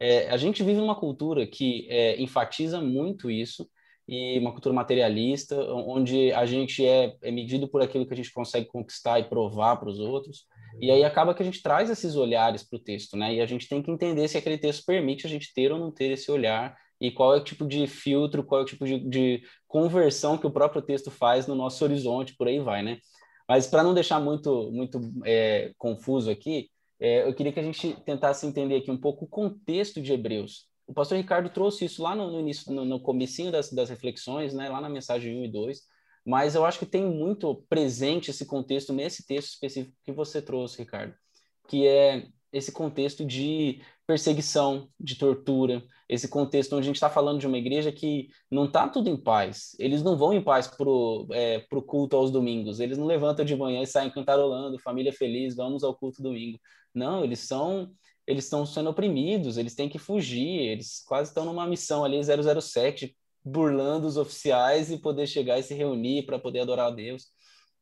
É, 0.00 0.30
a 0.30 0.38
gente 0.38 0.62
vive 0.62 0.80
numa 0.80 0.98
cultura 0.98 1.46
que 1.46 1.86
é, 1.90 2.18
enfatiza 2.20 2.80
muito 2.80 3.30
isso, 3.30 3.68
e 4.08 4.38
uma 4.38 4.52
cultura 4.52 4.74
materialista, 4.74 5.60
onde 5.74 6.32
a 6.32 6.46
gente 6.46 6.86
é, 6.86 7.14
é 7.20 7.30
medido 7.30 7.68
por 7.68 7.82
aquilo 7.82 8.06
que 8.06 8.14
a 8.14 8.16
gente 8.16 8.32
consegue 8.32 8.66
conquistar 8.66 9.18
e 9.18 9.24
provar 9.24 9.76
para 9.76 9.88
os 9.90 9.98
outros. 9.98 10.46
E 10.80 10.90
aí 10.90 11.02
acaba 11.04 11.34
que 11.34 11.42
a 11.42 11.44
gente 11.44 11.60
traz 11.60 11.90
esses 11.90 12.14
olhares 12.14 12.62
para 12.62 12.76
o 12.76 12.82
texto, 12.82 13.16
né? 13.16 13.34
E 13.34 13.40
a 13.40 13.46
gente 13.46 13.68
tem 13.68 13.82
que 13.82 13.90
entender 13.90 14.28
se 14.28 14.38
aquele 14.38 14.56
texto 14.56 14.84
permite 14.86 15.26
a 15.26 15.30
gente 15.30 15.52
ter 15.52 15.72
ou 15.72 15.78
não 15.78 15.90
ter 15.90 16.12
esse 16.12 16.30
olhar 16.30 16.76
e 17.00 17.10
qual 17.10 17.34
é 17.34 17.38
o 17.38 17.44
tipo 17.44 17.66
de 17.66 17.86
filtro, 17.86 18.44
qual 18.44 18.60
é 18.60 18.64
o 18.64 18.66
tipo 18.66 18.84
de, 18.84 18.98
de 18.98 19.42
conversão 19.66 20.38
que 20.38 20.46
o 20.46 20.50
próprio 20.50 20.82
texto 20.82 21.10
faz 21.10 21.46
no 21.46 21.54
nosso 21.54 21.84
horizonte, 21.84 22.36
por 22.36 22.48
aí 22.48 22.58
vai, 22.58 22.82
né? 22.82 22.98
Mas 23.48 23.66
para 23.66 23.82
não 23.82 23.94
deixar 23.94 24.18
muito, 24.20 24.70
muito 24.72 25.00
é, 25.24 25.72
confuso 25.78 26.30
aqui, 26.30 26.68
é, 26.98 27.28
eu 27.28 27.34
queria 27.34 27.52
que 27.52 27.60
a 27.60 27.62
gente 27.62 27.94
tentasse 28.04 28.46
entender 28.46 28.76
aqui 28.76 28.90
um 28.90 29.00
pouco 29.00 29.24
o 29.24 29.28
contexto 29.28 30.00
de 30.00 30.12
Hebreus. 30.12 30.66
O 30.86 30.94
pastor 30.94 31.18
Ricardo 31.18 31.50
trouxe 31.50 31.84
isso 31.84 32.02
lá 32.02 32.14
no, 32.14 32.30
no 32.30 32.40
início, 32.40 32.72
no, 32.72 32.84
no 32.84 33.00
comecinho 33.00 33.52
das, 33.52 33.70
das 33.70 33.90
reflexões, 33.90 34.54
né? 34.54 34.68
Lá 34.68 34.80
na 34.80 34.88
mensagem 34.88 35.38
1 35.38 35.44
e 35.44 35.48
2 35.52 35.96
mas 36.26 36.56
eu 36.56 36.66
acho 36.66 36.80
que 36.80 36.86
tem 36.86 37.06
muito 37.06 37.64
presente 37.68 38.32
esse 38.32 38.44
contexto 38.44 38.92
nesse 38.92 39.24
texto 39.24 39.50
específico 39.50 39.96
que 40.02 40.10
você 40.10 40.42
trouxe, 40.42 40.78
Ricardo, 40.78 41.14
que 41.68 41.86
é 41.86 42.26
esse 42.52 42.72
contexto 42.72 43.24
de 43.24 43.80
perseguição, 44.06 44.88
de 44.98 45.16
tortura, 45.16 45.82
esse 46.08 46.28
contexto 46.28 46.74
onde 46.74 46.84
a 46.84 46.86
gente 46.86 46.96
está 46.96 47.10
falando 47.10 47.40
de 47.40 47.46
uma 47.46 47.58
igreja 47.58 47.90
que 47.90 48.28
não 48.50 48.66
está 48.66 48.88
tudo 48.88 49.10
em 49.10 49.16
paz. 49.16 49.74
Eles 49.78 50.02
não 50.02 50.16
vão 50.16 50.32
em 50.32 50.42
paz 50.42 50.68
para 50.68 50.88
o 50.88 51.26
é, 51.32 51.58
pro 51.68 51.82
culto 51.82 52.16
aos 52.16 52.30
domingos. 52.30 52.78
Eles 52.78 52.96
não 52.96 53.06
levantam 53.06 53.44
de 53.44 53.56
manhã 53.56 53.82
e 53.82 53.86
saem 53.86 54.10
cantarolando, 54.10 54.78
família 54.78 55.12
feliz, 55.12 55.56
vamos 55.56 55.82
ao 55.82 55.96
culto 55.96 56.22
domingo. 56.22 56.58
Não, 56.94 57.24
eles 57.24 57.40
são 57.40 57.90
eles 58.26 58.44
estão 58.44 58.66
sendo 58.66 58.90
oprimidos, 58.90 59.56
eles 59.56 59.74
têm 59.74 59.88
que 59.88 59.98
fugir, 59.98 60.60
eles 60.60 61.00
quase 61.06 61.30
estão 61.30 61.44
numa 61.44 61.66
missão 61.66 62.04
ali 62.04 62.18
007 62.22 63.16
burlando 63.44 64.08
os 64.08 64.16
oficiais 64.16 64.90
e 64.90 64.98
poder 64.98 65.28
chegar 65.28 65.56
e 65.56 65.62
se 65.62 65.72
reunir 65.72 66.26
para 66.26 66.36
poder 66.36 66.60
adorar 66.60 66.88
a 66.88 66.90
Deus. 66.90 67.28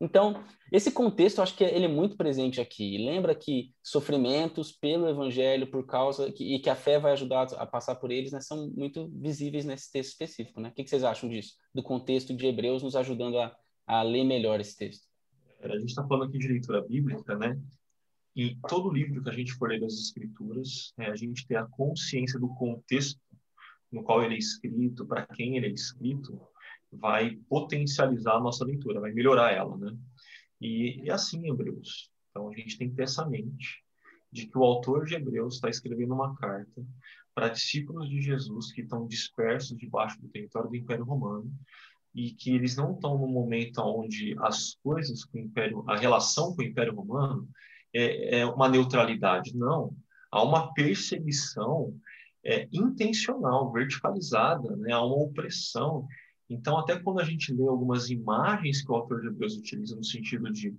Então, 0.01 0.45
esse 0.73 0.91
contexto, 0.91 1.39
eu 1.39 1.45
acho 1.45 1.57
que 1.57 1.65
ele 1.65 1.85
é 1.85 1.89
muito 1.89 2.17
presente 2.17 2.61
aqui. 2.61 2.99
Lembra 2.99 3.35
que 3.35 3.73
sofrimentos 3.83 4.73
pelo 4.73 5.09
evangelho, 5.09 5.71
por 5.71 5.87
causa, 5.87 6.33
que, 6.33 6.55
e 6.55 6.59
que 6.59 6.69
a 6.69 6.75
fé 6.75 6.99
vai 6.99 7.13
ajudar 7.13 7.47
a 7.57 7.67
passar 7.67 7.95
por 7.95 8.11
eles, 8.11 8.33
né, 8.33 8.41
são 8.41 8.71
muito 8.71 9.09
visíveis 9.15 9.65
nesse 9.65 9.91
texto 9.91 10.11
específico. 10.11 10.61
Né? 10.61 10.71
O 10.71 10.73
que, 10.73 10.87
vocês 10.87 11.05
acham 11.05 11.29
disso? 11.29 11.55
Do 11.75 11.83
contexto 11.83 12.35
de 12.35 12.47
Hebreus 12.47 12.83
nos 12.83 12.97
ajudando 12.97 13.39
a, 13.39 13.57
a 13.87 14.03
ler 14.03 14.25
melhor 14.25 14.61
esse 14.61 14.77
texto? 14.77 15.07
A 15.61 15.79
gente 15.79 15.91
está 15.91 16.07
falando 16.07 16.29
aqui 16.29 16.39
de 16.39 16.49
leitura 16.49 16.83
bíblica, 16.83 17.37
né? 17.37 17.59
E 18.37 18.57
todo 18.69 18.93
livro 18.93 19.23
que 19.23 19.31
a 19.31 19.33
gente 19.33 19.53
for 19.53 19.71
ler 19.71 19.81
das 19.81 19.95
Escrituras, 19.95 20.93
é, 20.99 21.07
a 21.07 21.15
gente 21.15 21.47
ter 21.47 21.57
a 21.57 21.65
consciência 21.65 22.39
do 22.39 22.49
contexto 22.49 23.19
no 23.91 24.03
qual 24.03 24.23
ele 24.23 24.35
é 24.35 24.39
escrito, 24.39 25.07
para 25.07 25.25
quem 25.25 25.57
ele 25.57 25.67
é 25.67 25.71
escrito, 25.71 26.39
vai 26.99 27.37
potencializar 27.49 28.37
a 28.37 28.41
nossa 28.41 28.65
leitura, 28.65 29.01
vai 29.01 29.13
melhorar 29.13 29.53
ela, 29.53 29.77
né? 29.77 29.97
E, 30.61 31.03
e 31.05 31.11
assim, 31.11 31.47
Hebreus. 31.49 32.11
Então, 32.31 32.49
a 32.49 32.55
gente 32.55 32.79
tem 32.79 32.91
que 32.91 32.97
ter 32.97 33.05
essa 33.05 33.25
mente 33.29 33.85
de 34.33 34.47
que 34.47 34.59
o 34.59 34.65
autor 34.65 35.05
de 35.05 35.15
Hebreus 35.15 35.55
está 35.55 35.69
escrevendo 35.69 36.15
uma 36.15 36.35
carta 36.37 36.85
para 37.35 37.49
discípulos 37.49 38.09
de 38.09 38.21
Jesus 38.21 38.73
que 38.73 38.83
estão 38.83 39.07
dispersos 39.07 39.77
debaixo 39.77 40.21
do 40.21 40.29
território 40.29 40.71
do 40.71 40.77
Império 40.77 41.05
Romano 41.05 41.53
e 42.15 42.31
que 42.31 42.55
eles 42.55 42.77
não 42.77 42.95
estão 42.95 43.19
no 43.19 43.27
momento 43.27 43.81
onde 43.81 44.37
as 44.41 44.75
coisas 44.83 45.25
com 45.25 45.39
o 45.39 45.41
Império, 45.41 45.85
a 45.89 45.97
relação 45.97 46.55
com 46.55 46.63
o 46.63 46.65
Império 46.65 46.95
Romano 46.95 47.49
é, 47.93 48.41
é 48.41 48.47
uma 48.47 48.69
neutralidade. 48.69 49.57
Não, 49.57 49.95
há 50.31 50.43
uma 50.43 50.73
perseguição 50.75 51.95
é, 52.45 52.69
intencional, 52.73 53.73
verticalizada, 53.73 54.77
né? 54.77 54.93
há 54.93 55.03
uma 55.03 55.17
opressão 55.17 56.07
então, 56.49 56.79
até 56.79 56.99
quando 56.99 57.21
a 57.21 57.25
gente 57.25 57.53
lê 57.53 57.67
algumas 57.67 58.11
imagens 58.11 58.83
que 58.83 58.91
o 58.91 58.95
autor 58.95 59.21
de 59.21 59.29
Hebreus 59.29 59.57
utiliza 59.57 59.97
no 59.97 60.05
sentido 60.05 60.53
de, 60.53 60.75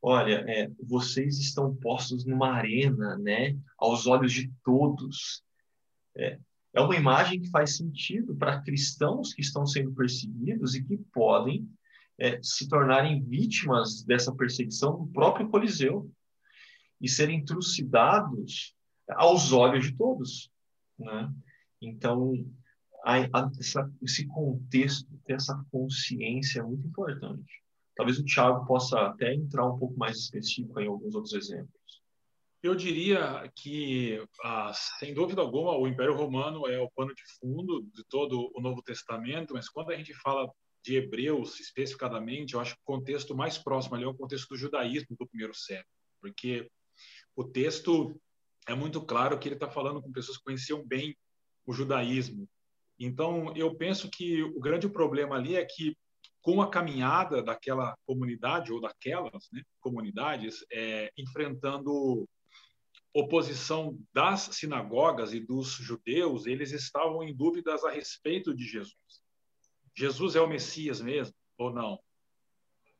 olha, 0.00 0.44
é, 0.48 0.70
vocês 0.82 1.38
estão 1.38 1.74
postos 1.76 2.24
numa 2.24 2.50
arena, 2.50 3.16
né, 3.18 3.56
aos 3.78 4.06
olhos 4.06 4.32
de 4.32 4.50
todos. 4.64 5.42
É, 6.16 6.38
é 6.72 6.80
uma 6.80 6.96
imagem 6.96 7.40
que 7.40 7.50
faz 7.50 7.76
sentido 7.76 8.34
para 8.34 8.60
cristãos 8.62 9.34
que 9.34 9.42
estão 9.42 9.66
sendo 9.66 9.92
perseguidos 9.92 10.74
e 10.74 10.82
que 10.82 10.96
podem 11.12 11.68
é, 12.18 12.40
se 12.42 12.68
tornarem 12.68 13.22
vítimas 13.22 14.02
dessa 14.04 14.34
perseguição 14.34 14.98
no 14.98 15.08
próprio 15.08 15.48
Coliseu 15.48 16.10
e 17.00 17.08
serem 17.08 17.44
trucidados 17.44 18.74
aos 19.10 19.52
olhos 19.52 19.84
de 19.84 19.96
todos, 19.96 20.50
né? 20.98 21.30
Então, 21.80 22.32
a, 23.04 23.16
a, 23.18 23.50
essa, 23.60 23.92
esse 24.02 24.26
contexto, 24.26 25.06
ter 25.26 25.34
essa 25.34 25.62
consciência 25.70 26.60
é 26.60 26.62
muito 26.62 26.86
importante. 26.88 27.62
Talvez 27.94 28.18
o 28.18 28.24
Tiago 28.24 28.66
possa 28.66 28.98
até 29.08 29.34
entrar 29.34 29.66
um 29.66 29.78
pouco 29.78 29.96
mais 29.96 30.16
específico 30.16 30.80
em 30.80 30.88
alguns 30.88 31.14
outros 31.14 31.34
exemplos. 31.34 31.70
Eu 32.62 32.74
diria 32.74 33.52
que, 33.54 34.26
ah, 34.42 34.72
sem 34.72 35.12
dúvida 35.12 35.42
alguma, 35.42 35.76
o 35.76 35.86
Império 35.86 36.16
Romano 36.16 36.66
é 36.66 36.80
o 36.80 36.90
pano 36.90 37.14
de 37.14 37.22
fundo 37.38 37.82
de 37.92 38.02
todo 38.08 38.50
o 38.54 38.60
Novo 38.60 38.82
Testamento, 38.82 39.52
mas 39.52 39.68
quando 39.68 39.90
a 39.90 39.96
gente 39.96 40.14
fala 40.14 40.50
de 40.82 40.96
Hebreus 40.96 41.60
especificadamente, 41.60 42.54
eu 42.54 42.60
acho 42.60 42.74
que 42.74 42.80
o 42.80 42.86
contexto 42.86 43.36
mais 43.36 43.58
próximo 43.58 43.96
ali 43.96 44.04
é 44.04 44.08
o 44.08 44.16
contexto 44.16 44.48
do 44.48 44.56
judaísmo 44.56 45.14
do 45.18 45.26
primeiro 45.26 45.54
século, 45.54 45.86
porque 46.22 46.70
o 47.36 47.44
texto 47.44 48.18
é 48.66 48.74
muito 48.74 49.02
claro 49.02 49.38
que 49.38 49.46
ele 49.46 49.56
está 49.56 49.68
falando 49.68 50.00
com 50.00 50.10
pessoas 50.10 50.38
que 50.38 50.44
conheciam 50.44 50.82
bem 50.86 51.14
o 51.66 51.72
judaísmo, 51.72 52.48
então, 52.98 53.54
eu 53.56 53.74
penso 53.74 54.08
que 54.08 54.42
o 54.42 54.60
grande 54.60 54.88
problema 54.88 55.36
ali 55.36 55.56
é 55.56 55.64
que, 55.64 55.96
com 56.40 56.62
a 56.62 56.70
caminhada 56.70 57.42
daquela 57.42 57.96
comunidade, 58.06 58.72
ou 58.72 58.80
daquelas 58.80 59.48
né, 59.52 59.62
comunidades, 59.80 60.64
é, 60.70 61.10
enfrentando 61.16 62.28
oposição 63.12 63.98
das 64.12 64.42
sinagogas 64.52 65.32
e 65.32 65.40
dos 65.40 65.68
judeus, 65.68 66.46
eles 66.46 66.72
estavam 66.72 67.22
em 67.22 67.34
dúvidas 67.34 67.84
a 67.84 67.90
respeito 67.90 68.54
de 68.54 68.64
Jesus. 68.64 69.22
Jesus 69.96 70.34
é 70.34 70.40
o 70.40 70.48
Messias 70.48 71.00
mesmo 71.00 71.34
ou 71.56 71.72
não? 71.72 71.98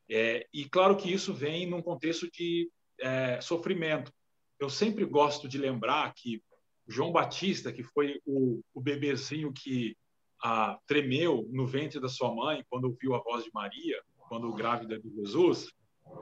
É, 0.09 0.47
e 0.53 0.69
claro 0.69 0.97
que 0.97 1.13
isso 1.13 1.35
vem 1.35 1.67
num 1.67 1.83
contexto 1.83 2.31
de 2.31 2.71
é, 3.01 3.41
sofrimento. 3.41 4.13
Eu 4.61 4.71
sempre 4.71 5.05
gosto 5.05 5.49
de 5.49 5.59
lembrar 5.59 6.13
que 6.15 6.43
João 6.87 7.13
Batista, 7.13 7.73
que 7.73 7.83
foi 7.83 8.21
o, 8.27 8.61
o 8.73 8.81
bebezinho 8.81 9.53
que 9.53 9.97
ah, 10.43 10.79
tremeu 10.87 11.49
no 11.51 11.67
ventre 11.67 12.01
da 12.01 12.09
sua 12.09 12.35
mãe 12.35 12.65
quando 12.69 12.85
ouviu 12.85 13.15
a 13.15 13.23
voz 13.23 13.45
de 13.45 13.51
Maria, 13.53 14.03
quando 14.29 14.53
grávida 14.53 15.01
de 15.01 15.09
Jesus, 15.15 15.71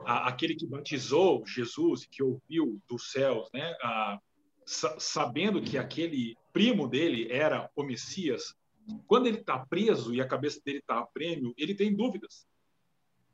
ah, 0.05 0.27
aquele 0.27 0.55
que 0.55 0.65
batizou 0.65 1.45
Jesus 1.45 2.03
e 2.03 2.09
que 2.09 2.23
ouviu 2.23 2.81
dos 2.87 3.11
céus, 3.11 3.49
né, 3.53 3.75
ah, 3.83 4.19
sabendo 4.65 5.61
que 5.61 5.77
aquele 5.77 6.37
primo 6.53 6.87
dele 6.87 7.27
era 7.29 7.69
o 7.75 7.83
Messias, 7.83 8.55
quando 9.07 9.27
ele 9.27 9.39
está 9.39 9.59
preso 9.59 10.13
e 10.13 10.21
a 10.21 10.27
cabeça 10.27 10.61
dele 10.63 10.79
está 10.79 10.99
a 10.99 11.05
prêmio, 11.05 11.53
ele 11.57 11.75
tem 11.75 11.95
dúvidas. 11.95 12.45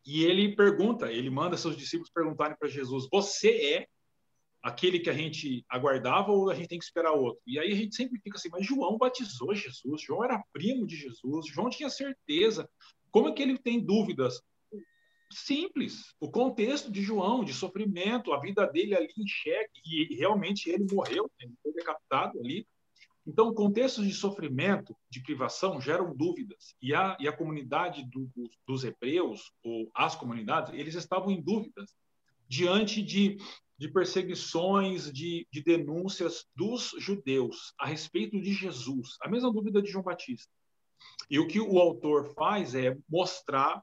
E 0.06 0.24
ele 0.24 0.56
pergunta, 0.56 1.12
ele 1.12 1.30
manda 1.30 1.58
seus 1.58 1.76
discípulos 1.76 2.10
perguntarem 2.10 2.58
para 2.58 2.70
Jesus: 2.70 3.08
Você 3.12 3.50
é 3.74 3.88
aquele 4.62 5.00
que 5.00 5.10
a 5.10 5.14
gente 5.14 5.64
aguardava 5.70 6.32
ou 6.32 6.50
a 6.50 6.56
gente 6.56 6.68
tem 6.68 6.80
que 6.80 6.86
esperar 6.86 7.12
outro? 7.14 7.42
E 7.48 7.60
aí 7.60 7.72
a 7.72 7.76
gente 7.76 7.96
sempre 7.96 8.20
fica 8.22 8.38
assim, 8.38 8.50
mas 8.52 8.66
João 8.66 8.98
batizou 8.98 9.54
Jesus, 9.56 10.02
João 10.02 10.24
era 10.24 10.44
primo 10.52 10.86
de 10.86 10.96
Jesus, 10.96 11.48
João 11.48 11.70
tinha 11.70 11.90
certeza. 11.90 12.70
Como 13.12 13.30
é 13.30 13.32
que 13.32 13.42
ele 13.42 13.58
tem 13.58 13.80
dúvidas? 13.80 14.42
Simples. 15.32 16.14
O 16.20 16.30
contexto 16.30 16.92
de 16.92 17.02
João, 17.02 17.44
de 17.44 17.54
sofrimento, 17.54 18.34
a 18.34 18.40
vida 18.40 18.66
dele 18.66 18.96
ali 18.96 19.10
em 19.18 19.28
xeque, 19.28 19.82
e 19.86 20.16
realmente 20.16 20.70
ele 20.70 20.86
morreu, 20.92 21.30
ele 21.40 21.54
foi 21.62 21.74
decapitado 21.74 22.40
ali. 22.40 22.68
Então, 23.28 23.54
contextos 23.54 24.08
de 24.08 24.14
sofrimento, 24.14 24.96
de 25.08 25.22
privação, 25.22 25.80
geram 25.80 26.16
dúvidas. 26.16 26.74
E 26.82 26.96
a, 26.96 27.16
e 27.20 27.28
a 27.28 27.36
comunidade 27.36 28.04
do, 28.10 28.28
dos, 28.36 28.58
dos 28.68 28.84
hebreus, 28.84 29.52
ou 29.64 29.92
as 29.94 30.16
comunidades, 30.16 30.74
eles 30.74 30.96
estavam 30.96 31.30
em 31.30 31.40
dúvidas 31.40 31.96
diante 32.48 33.04
de 33.04 33.38
de 33.80 33.88
perseguições, 33.88 35.12
de, 35.12 35.48
de 35.50 35.64
denúncias 35.64 36.46
dos 36.54 36.94
judeus 37.00 37.74
a 37.80 37.88
respeito 37.88 38.40
de 38.40 38.54
Jesus. 38.54 39.16
A 39.22 39.30
mesma 39.30 39.52
dúvida 39.52 39.82
de 39.82 39.90
João 39.90 40.04
Batista. 40.04 40.52
E 41.30 41.40
o 41.40 41.48
que 41.48 41.62
o 41.62 41.80
autor 41.80 42.34
faz 42.34 42.76
é 42.76 42.98
mostrar 43.08 43.82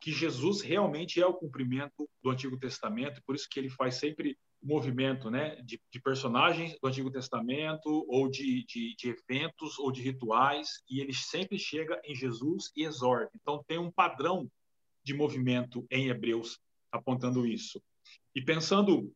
que 0.00 0.10
Jesus 0.10 0.60
realmente 0.60 1.20
é 1.20 1.26
o 1.26 1.34
cumprimento 1.34 2.08
do 2.20 2.30
Antigo 2.30 2.58
Testamento, 2.58 3.22
por 3.24 3.36
isso 3.36 3.48
que 3.48 3.60
ele 3.60 3.70
faz 3.70 3.94
sempre 3.94 4.36
movimento 4.60 5.30
né, 5.30 5.54
de, 5.62 5.80
de, 5.88 6.00
personagens 6.00 6.76
do 6.80 6.88
Antigo 6.88 7.10
Testamento, 7.10 8.04
ou 8.08 8.28
de, 8.28 8.64
de, 8.64 8.96
de, 8.96 9.08
eventos, 9.08 9.78
ou 9.78 9.92
de 9.92 10.02
rituais, 10.02 10.82
e 10.90 11.00
ele 11.00 11.14
sempre 11.14 11.60
chega 11.60 12.00
em 12.04 12.14
Jesus 12.14 12.72
e 12.76 12.84
exorta. 12.84 13.30
Então, 13.40 13.62
tem 13.68 13.78
um 13.78 13.90
padrão 13.90 14.50
de 15.04 15.14
movimento 15.14 15.86
em 15.92 16.08
Hebreus 16.08 16.58
apontando 16.90 17.46
isso. 17.46 17.80
E 18.34 18.42
pensando 18.42 19.12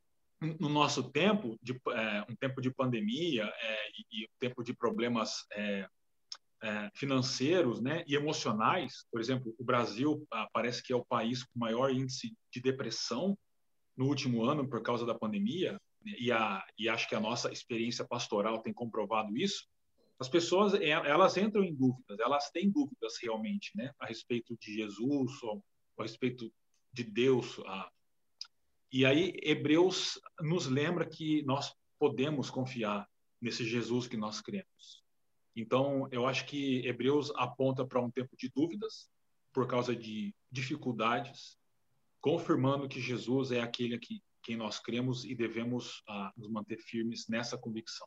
no 0.59 0.69
nosso 0.69 1.11
tempo, 1.11 1.59
de, 1.63 1.73
é, 1.73 2.27
um 2.29 2.35
tempo 2.37 2.61
de 2.61 2.71
pandemia 2.71 3.45
é, 3.45 3.89
e, 4.11 4.25
um 4.25 4.39
tempo 4.39 4.63
de 4.63 4.75
problemas 4.75 5.45
é, 5.53 5.87
é, 6.63 6.91
financeiros 6.95 7.81
né, 7.81 8.05
e 8.07 8.15
emocionais, 8.15 9.05
por 9.11 9.21
exemplo, 9.21 9.55
o 9.59 9.65
Brasil 9.65 10.27
ah, 10.31 10.49
parece 10.53 10.83
que 10.83 10.93
é 10.93 10.97
o 10.97 11.05
país 11.05 11.43
com 11.45 11.59
maior 11.59 11.91
índice 11.91 12.35
de 12.53 12.61
depressão 12.61 13.37
no 13.97 14.07
último 14.07 14.45
ano 14.45 14.69
por 14.69 14.83
causa 14.83 15.05
da 15.05 15.15
pandemia, 15.15 15.79
e, 16.05 16.33
a, 16.33 16.65
e 16.79 16.89
acho 16.89 17.09
que 17.09 17.15
a 17.15 17.21
nossa 17.21 17.53
experiência 17.53 18.05
pastoral 18.05 18.61
tem 18.61 18.73
comprovado 18.73 19.37
isso. 19.37 19.67
As 20.19 20.29
pessoas 20.29 20.75
é, 20.75 20.91
elas 20.91 21.37
entram 21.37 21.65
em 21.65 21.75
dúvidas, 21.75 22.19
elas 22.19 22.51
têm 22.51 22.71
dúvidas 22.71 23.15
realmente 23.23 23.71
né, 23.77 23.93
a 24.01 24.07
respeito 24.07 24.57
de 24.61 24.75
Jesus, 24.75 25.33
a 25.99 26.03
respeito 26.03 26.53
de 26.93 27.05
Deus, 27.05 27.61
a, 27.67 27.91
e 28.93 29.07
aí, 29.07 29.33
Hebreus 29.43 30.21
nos 30.41 30.67
lembra 30.67 31.07
que 31.07 31.43
nós 31.45 31.75
podemos 31.99 32.51
confiar 32.51 33.09
nesse 33.41 33.65
Jesus 33.65 34.07
que 34.07 34.17
nós 34.17 34.41
cremos. 34.41 35.03
Então, 35.57 36.09
eu 36.11 36.27
acho 36.27 36.45
que 36.47 36.87
Hebreus 36.87 37.33
aponta 37.37 37.87
para 37.87 38.01
um 38.01 38.11
tempo 38.11 38.37
de 38.37 38.51
dúvidas, 38.55 39.09
por 39.53 39.67
causa 39.67 39.95
de 39.95 40.35
dificuldades, 40.51 41.59
confirmando 42.21 42.89
que 42.89 43.01
Jesus 43.01 43.51
é 43.51 43.61
aquele 43.61 43.99
que 43.99 44.23
quem 44.43 44.57
nós 44.57 44.79
cremos 44.79 45.25
e 45.25 45.35
devemos 45.35 46.03
ah, 46.09 46.33
nos 46.37 46.51
manter 46.51 46.79
firmes 46.79 47.29
nessa 47.29 47.57
convicção. 47.57 48.07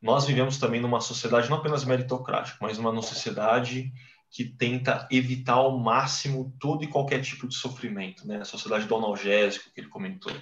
Nós 0.00 0.26
vivemos 0.26 0.58
também 0.58 0.80
numa 0.80 1.00
sociedade 1.00 1.48
não 1.48 1.58
apenas 1.58 1.84
meritocrática, 1.84 2.58
mas 2.60 2.76
numa 2.76 3.00
sociedade 3.00 3.92
que 4.32 4.44
tenta 4.44 5.06
evitar 5.10 5.54
ao 5.54 5.78
máximo 5.78 6.56
todo 6.58 6.82
e 6.82 6.88
qualquer 6.88 7.20
tipo 7.20 7.46
de 7.46 7.54
sofrimento, 7.54 8.26
né? 8.26 8.38
A 8.38 8.46
sociedade 8.46 8.86
do 8.86 8.96
analgésico 8.96 9.70
que 9.70 9.78
ele 9.78 9.90
comentou. 9.90 10.32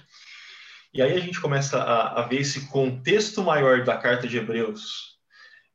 E 0.93 1.01
aí 1.01 1.13
a 1.13 1.19
gente 1.19 1.41
começa 1.41 1.77
a, 1.83 2.21
a 2.21 2.25
ver 2.25 2.39
esse 2.39 2.67
contexto 2.67 3.43
maior 3.43 3.83
da 3.83 3.97
carta 3.97 4.29
de 4.29 4.37
Hebreus, 4.37 5.17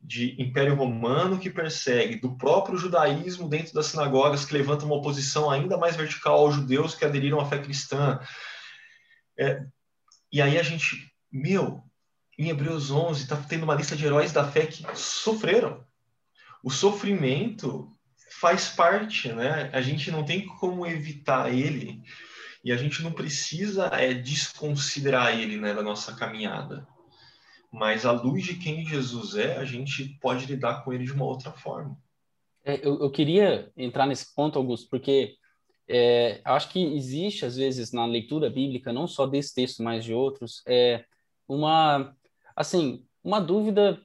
de 0.01 0.35
Império 0.41 0.75
Romano 0.75 1.39
que 1.39 1.51
persegue, 1.51 2.17
do 2.17 2.39
próprio 2.39 2.79
judaísmo 2.79 3.51
dentro 3.51 3.75
das 3.75 3.87
sinagogas 3.87 4.47
que 4.47 4.55
levanta 4.55 4.87
uma 4.87 4.97
oposição 4.97 5.51
ainda 5.51 5.77
mais 5.77 5.95
vertical 5.95 6.39
aos 6.39 6.55
judeus 6.55 6.95
que 6.95 7.05
aderiram 7.05 7.39
à 7.39 7.45
fé 7.45 7.59
cristã. 7.59 8.19
É, 9.39 9.63
e 10.33 10.41
aí 10.41 10.59
a 10.59 10.63
gente, 10.63 11.13
meu, 11.31 11.83
em 12.39 12.49
Hebreus 12.49 12.91
11 12.91 13.25
está 13.25 13.37
tendo 13.37 13.65
uma 13.65 13.75
lista 13.75 13.95
de 13.95 14.07
heróis 14.07 14.33
da 14.33 14.51
fé 14.51 14.65
que 14.65 14.87
sofreram. 14.95 15.85
O 16.63 16.71
sofrimento 16.71 17.96
faz 18.41 18.69
parte, 18.69 19.33
né? 19.33 19.71
A 19.73 19.81
gente 19.81 20.11
não 20.11 20.25
tem 20.25 20.47
como 20.47 20.87
evitar 20.87 21.53
ele 21.53 22.03
e 22.63 22.73
a 22.73 22.77
gente 22.77 23.03
não 23.03 23.13
precisa 23.13 23.87
é, 23.87 24.13
desconsiderar 24.13 25.39
ele 25.39 25.57
né, 25.57 25.73
da 25.73 25.83
nossa 25.83 26.15
caminhada. 26.15 26.87
Mas 27.73 28.05
à 28.05 28.13
luz 28.13 28.45
de 28.45 28.55
quem 28.55 28.85
Jesus 28.85 29.37
é, 29.37 29.57
a 29.57 29.65
gente 29.65 30.19
pode 30.21 30.47
lidar 30.47 30.85
com 30.85 30.93
ele 30.93 31.05
de 31.05 31.13
uma 31.13 31.25
outra 31.25 31.51
forma. 31.53 31.97
É, 32.65 32.77
eu, 32.87 33.01
eu, 33.01 33.11
queria 33.11 33.71
entrar 33.77 34.07
nesse 34.07 34.35
ponto, 34.35 34.59
Augusto, 34.59 34.89
porque 34.91 35.37
é, 35.89 36.41
acho 36.45 36.69
que 36.71 36.83
existe, 36.97 37.45
às 37.45 37.57
vezes, 37.57 37.93
na 37.93 38.05
leitura 38.05 38.51
bíblica, 38.51 38.93
não 38.93 39.07
só 39.07 39.27
desse 39.27 39.55
texto, 39.55 39.83
mas 39.83 40.05
de 40.05 40.13
outros, 40.13 40.63
é, 40.67 41.05
uma, 41.49 42.15
assim, 42.57 43.05
uma 43.23 43.41
dúvida 43.41 44.01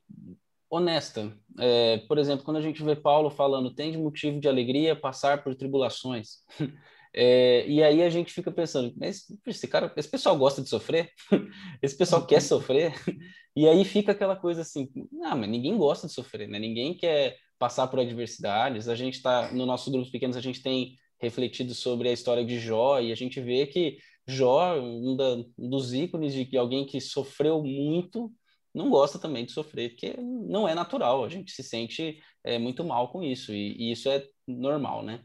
honesta. 0.70 1.36
É, 1.60 1.98
por 2.08 2.18
exemplo, 2.18 2.46
quando 2.46 2.58
a 2.58 2.62
gente 2.62 2.84
vê 2.84 2.96
Paulo 2.96 3.30
falando, 3.30 3.74
tem 3.74 3.92
de 3.92 3.98
motivo 3.98 4.40
de 4.40 4.48
alegria 4.48 4.96
passar 4.96 5.44
por 5.44 5.56
tribulações. 5.56 6.38
É, 7.14 7.68
e 7.68 7.84
aí 7.84 8.02
a 8.02 8.10
gente 8.10 8.32
fica 8.32 8.50
pensando, 8.50 8.94
mas 8.96 9.26
esse 9.46 9.68
cara, 9.68 9.92
esse 9.98 10.08
pessoal 10.08 10.38
gosta 10.38 10.62
de 10.62 10.70
sofrer? 10.70 11.12
esse 11.84 11.98
pessoal 11.98 12.26
quer 12.26 12.42
sofrer? 12.42 12.94
E 13.54 13.68
aí 13.68 13.84
fica 13.84 14.14
aquela 14.14 14.38
coisa 14.38 14.62
assim, 14.62 14.90
não, 15.12 15.38
mas 15.38 15.50
ninguém 15.50 15.78
gosta 15.78 16.08
de 16.08 16.14
sofrer, 16.14 16.48
né? 16.48 16.58
Ninguém 16.58 16.94
quer 16.94 17.36
passar 17.60 17.86
por 17.88 18.00
adversidades. 18.00 18.88
A 18.88 18.96
gente 18.96 19.16
está, 19.16 19.52
no 19.52 19.66
nosso 19.66 19.92
grupos 19.92 20.10
pequenos, 20.10 20.38
a 20.38 20.42
gente 20.42 20.64
tem 20.64 20.96
refletido 21.22 21.76
sobre 21.76 22.08
a 22.08 22.14
história 22.14 22.46
de 22.46 22.58
Jó 22.58 23.02
e 23.02 23.12
a 23.12 23.16
gente 23.16 23.42
vê 23.42 23.68
que 23.68 23.98
Jó, 24.26 24.80
um, 24.80 25.18
da, 25.18 25.36
um 25.58 25.70
dos 25.70 25.94
ícones 25.94 26.34
de 26.34 26.58
alguém 26.58 26.86
que 26.86 27.02
sofreu 27.02 27.62
muito, 27.62 28.32
não 28.74 28.90
gosta 28.90 29.20
também 29.20 29.46
de 29.46 29.52
sofrer, 29.52 29.90
porque 29.90 30.16
não 30.20 30.68
é 30.68 30.74
natural, 30.74 31.24
a 31.24 31.30
gente 31.30 31.52
se 31.52 31.64
sente 31.64 32.22
é, 32.44 32.58
muito 32.58 32.84
mal 32.84 33.12
com 33.12 33.22
isso, 33.22 33.54
e, 33.54 33.76
e, 33.78 33.92
isso 33.92 34.10
é 34.10 34.26
normal, 34.48 35.04
né? 35.04 35.24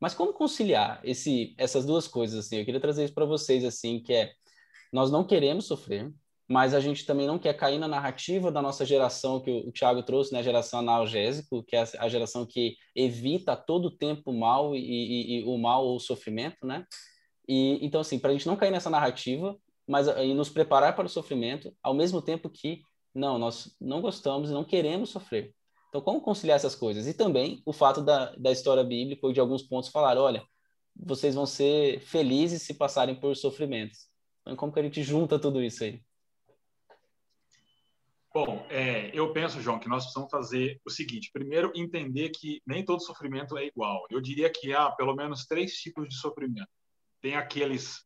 Mas 0.00 0.14
como 0.14 0.32
conciliar 0.32 1.00
esse, 1.04 1.54
essas 1.58 1.86
duas 1.86 2.06
coisas, 2.06 2.44
assim? 2.44 2.56
Eu 2.56 2.64
queria 2.64 2.80
trazer 2.80 3.04
isso 3.04 3.14
para 3.14 3.24
vocês, 3.24 3.64
assim, 3.64 4.02
que 4.02 4.12
é, 4.12 4.32
nós 4.92 5.10
não 5.10 5.24
queremos 5.24 5.66
sofrer, 5.66 6.12
mas 6.48 6.74
a 6.74 6.80
gente 6.80 7.04
também 7.04 7.26
não 7.26 7.38
quer 7.38 7.54
cair 7.54 7.78
na 7.78 7.88
narrativa 7.88 8.52
da 8.52 8.62
nossa 8.62 8.84
geração, 8.84 9.40
que 9.40 9.50
o, 9.50 9.68
o 9.68 9.72
Thiago 9.72 10.02
trouxe, 10.02 10.32
né, 10.32 10.38
a 10.38 10.42
geração 10.42 10.78
analgésico, 10.78 11.62
que 11.64 11.76
é 11.76 11.84
a, 11.98 12.08
geração 12.08 12.46
que 12.46 12.76
evita 12.94 13.56
todo 13.56 13.86
o 13.86 13.96
tempo 13.96 14.30
o 14.30 14.38
mal 14.38 14.74
e, 14.76 14.78
e, 14.78 15.40
e 15.40 15.44
o 15.44 15.58
mal 15.58 15.84
ou 15.84 15.96
o 15.96 16.00
sofrimento, 16.00 16.66
né? 16.66 16.84
E, 17.48 17.84
então, 17.84 18.00
assim, 18.00 18.18
para 18.18 18.30
a 18.30 18.32
gente 18.32 18.46
não 18.46 18.56
cair 18.56 18.70
nessa 18.70 18.90
narrativa, 18.90 19.56
mas 19.86 20.08
e 20.08 20.34
nos 20.34 20.48
preparar 20.48 20.94
para 20.96 21.06
o 21.06 21.10
sofrimento, 21.10 21.74
ao 21.82 21.94
mesmo 21.94 22.20
tempo 22.20 22.50
que, 22.50 22.82
não, 23.14 23.38
nós 23.38 23.76
não 23.80 24.00
gostamos 24.00 24.50
e 24.50 24.52
não 24.52 24.64
queremos 24.64 25.10
sofrer. 25.10 25.54
Então, 25.88 26.00
como 26.00 26.20
conciliar 26.20 26.56
essas 26.56 26.74
coisas? 26.74 27.06
E 27.06 27.14
também 27.14 27.62
o 27.64 27.72
fato 27.72 28.02
da, 28.02 28.34
da 28.36 28.52
história 28.52 28.84
bíblica, 28.84 29.26
ou 29.26 29.32
de 29.32 29.40
alguns 29.40 29.62
pontos, 29.62 29.90
falar: 29.90 30.18
olha, 30.18 30.44
vocês 30.94 31.34
vão 31.34 31.46
ser 31.46 32.00
felizes 32.00 32.62
se 32.62 32.74
passarem 32.74 33.14
por 33.14 33.34
sofrimentos. 33.36 34.08
Então, 34.42 34.56
como 34.56 34.72
que 34.72 34.80
a 34.80 34.82
gente 34.82 35.02
junta 35.02 35.38
tudo 35.38 35.62
isso 35.62 35.84
aí? 35.84 36.02
Bom, 38.34 38.66
é, 38.68 39.10
eu 39.14 39.32
penso, 39.32 39.62
João, 39.62 39.78
que 39.78 39.88
nós 39.88 40.04
precisamos 40.04 40.30
fazer 40.30 40.78
o 40.84 40.90
seguinte: 40.90 41.30
primeiro, 41.32 41.72
entender 41.74 42.30
que 42.30 42.60
nem 42.66 42.84
todo 42.84 43.02
sofrimento 43.02 43.56
é 43.56 43.64
igual. 43.64 44.04
Eu 44.10 44.20
diria 44.20 44.50
que 44.50 44.74
há 44.74 44.90
pelo 44.90 45.14
menos 45.14 45.46
três 45.46 45.72
tipos 45.76 46.06
de 46.08 46.16
sofrimento. 46.16 46.68
Tem 47.22 47.34
aqueles 47.34 48.05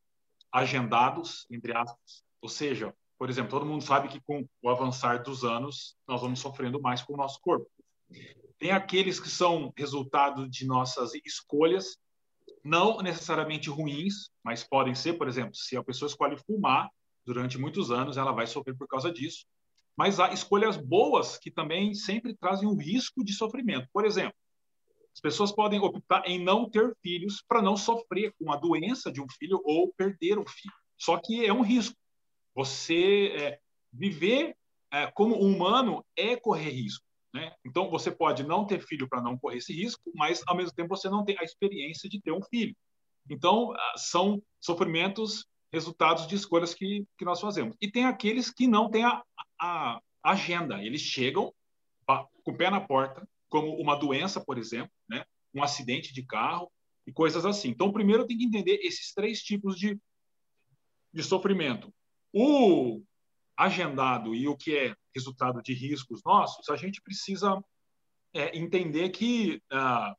agendados, 0.52 1.46
entre 1.50 1.76
aspas, 1.76 2.24
ou 2.40 2.48
seja, 2.48 2.94
por 3.18 3.28
exemplo, 3.28 3.50
todo 3.50 3.66
mundo 3.66 3.84
sabe 3.84 4.08
que 4.08 4.20
com 4.22 4.46
o 4.62 4.68
avançar 4.70 5.22
dos 5.22 5.44
anos 5.44 5.94
nós 6.08 6.20
vamos 6.20 6.40
sofrendo 6.40 6.80
mais 6.80 7.02
com 7.02 7.12
o 7.12 7.16
nosso 7.16 7.38
corpo. 7.40 7.70
Tem 8.58 8.70
aqueles 8.70 9.20
que 9.20 9.28
são 9.28 9.72
resultado 9.76 10.48
de 10.48 10.66
nossas 10.66 11.12
escolhas, 11.24 11.98
não 12.64 13.00
necessariamente 13.02 13.70
ruins, 13.70 14.30
mas 14.42 14.64
podem 14.64 14.94
ser, 14.94 15.14
por 15.14 15.28
exemplo, 15.28 15.54
se 15.54 15.76
a 15.76 15.84
pessoa 15.84 16.08
escolhe 16.08 16.36
fumar 16.36 16.90
durante 17.24 17.58
muitos 17.58 17.90
anos, 17.90 18.16
ela 18.16 18.32
vai 18.32 18.46
sofrer 18.46 18.76
por 18.76 18.88
causa 18.88 19.12
disso. 19.12 19.46
Mas 19.96 20.18
há 20.18 20.32
escolhas 20.32 20.76
boas 20.76 21.36
que 21.36 21.50
também 21.50 21.94
sempre 21.94 22.34
trazem 22.34 22.68
um 22.68 22.76
risco 22.76 23.22
de 23.22 23.32
sofrimento. 23.32 23.86
Por 23.92 24.04
exemplo, 24.06 24.34
as 25.14 25.20
pessoas 25.20 25.52
podem 25.52 25.80
optar 25.80 26.22
em 26.26 26.42
não 26.42 26.68
ter 26.68 26.96
filhos 27.02 27.42
para 27.46 27.60
não 27.60 27.76
sofrer 27.76 28.32
com 28.38 28.52
a 28.52 28.56
doença 28.56 29.10
de 29.10 29.20
um 29.20 29.26
filho 29.28 29.60
ou 29.64 29.92
perder 29.94 30.38
um 30.38 30.46
filho. 30.46 30.74
Só 30.96 31.18
que 31.18 31.44
é 31.44 31.52
um 31.52 31.62
risco. 31.62 31.96
Você 32.54 33.32
é, 33.36 33.60
viver 33.92 34.56
é, 34.92 35.06
como 35.08 35.36
humano 35.36 36.04
é 36.16 36.36
correr 36.36 36.70
risco. 36.70 37.04
Né? 37.32 37.52
Então, 37.64 37.90
você 37.90 38.10
pode 38.10 38.42
não 38.42 38.66
ter 38.66 38.80
filho 38.80 39.08
para 39.08 39.22
não 39.22 39.38
correr 39.38 39.58
esse 39.58 39.72
risco, 39.72 40.02
mas, 40.14 40.42
ao 40.46 40.56
mesmo 40.56 40.74
tempo, 40.74 40.96
você 40.96 41.08
não 41.08 41.24
tem 41.24 41.36
a 41.38 41.44
experiência 41.44 42.08
de 42.08 42.20
ter 42.20 42.32
um 42.32 42.42
filho. 42.42 42.74
Então, 43.28 43.72
ah, 43.72 43.94
são 43.96 44.42
sofrimentos 44.60 45.46
resultados 45.72 46.26
de 46.26 46.34
escolhas 46.34 46.74
que, 46.74 47.04
que 47.16 47.24
nós 47.24 47.40
fazemos. 47.40 47.76
E 47.80 47.90
tem 47.90 48.04
aqueles 48.04 48.50
que 48.50 48.66
não 48.66 48.90
têm 48.90 49.04
a, 49.04 49.22
a 49.60 50.00
agenda. 50.22 50.82
Eles 50.82 51.00
chegam 51.00 51.52
com 52.42 52.50
o 52.50 52.56
pé 52.56 52.68
na 52.70 52.80
porta, 52.80 53.26
como 53.48 53.74
uma 53.76 53.94
doença, 53.94 54.40
por 54.40 54.58
exemplo? 54.58 54.90
Um 55.54 55.62
acidente 55.62 56.12
de 56.12 56.24
carro 56.24 56.70
e 57.06 57.12
coisas 57.12 57.44
assim. 57.44 57.68
Então, 57.68 57.92
primeiro 57.92 58.26
tem 58.26 58.36
que 58.38 58.44
entender 58.44 58.78
esses 58.82 59.12
três 59.12 59.42
tipos 59.42 59.76
de, 59.76 59.98
de 61.12 61.22
sofrimento. 61.22 61.92
O 62.32 63.02
agendado 63.56 64.34
e 64.34 64.48
o 64.48 64.56
que 64.56 64.76
é 64.76 64.94
resultado 65.14 65.60
de 65.62 65.74
riscos 65.74 66.22
nossos, 66.24 66.68
a 66.70 66.76
gente 66.76 67.02
precisa 67.02 67.62
é, 68.32 68.56
entender 68.56 69.10
que 69.10 69.60
ah, 69.70 70.14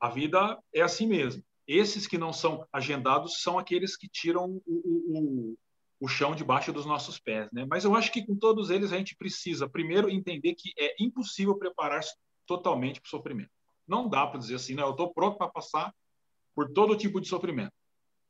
a 0.00 0.08
vida 0.08 0.58
é 0.72 0.80
assim 0.80 1.06
mesmo. 1.06 1.42
Esses 1.66 2.06
que 2.06 2.18
não 2.18 2.32
são 2.32 2.66
agendados 2.72 3.40
são 3.40 3.58
aqueles 3.58 3.96
que 3.96 4.08
tiram 4.08 4.60
o, 4.66 4.72
o, 4.76 5.58
o 6.00 6.08
chão 6.08 6.34
debaixo 6.34 6.72
dos 6.72 6.84
nossos 6.84 7.18
pés, 7.18 7.48
né? 7.52 7.64
Mas 7.68 7.84
eu 7.84 7.94
acho 7.94 8.12
que 8.12 8.26
com 8.26 8.36
todos 8.36 8.70
eles 8.70 8.92
a 8.92 8.98
gente 8.98 9.16
precisa 9.16 9.68
primeiro 9.68 10.10
entender 10.10 10.54
que 10.54 10.72
é 10.78 10.94
impossível 11.00 11.56
preparar-se 11.56 12.14
totalmente 12.46 13.00
para 13.00 13.06
o 13.06 13.10
sofrimento. 13.10 13.50
Não 13.86 14.08
dá 14.08 14.26
para 14.26 14.38
dizer 14.38 14.56
assim, 14.56 14.74
não, 14.74 14.86
eu 14.86 14.90
estou 14.92 15.12
pronto 15.12 15.38
para 15.38 15.48
passar 15.48 15.94
por 16.54 16.72
todo 16.72 16.96
tipo 16.96 17.20
de 17.20 17.28
sofrimento. 17.28 17.72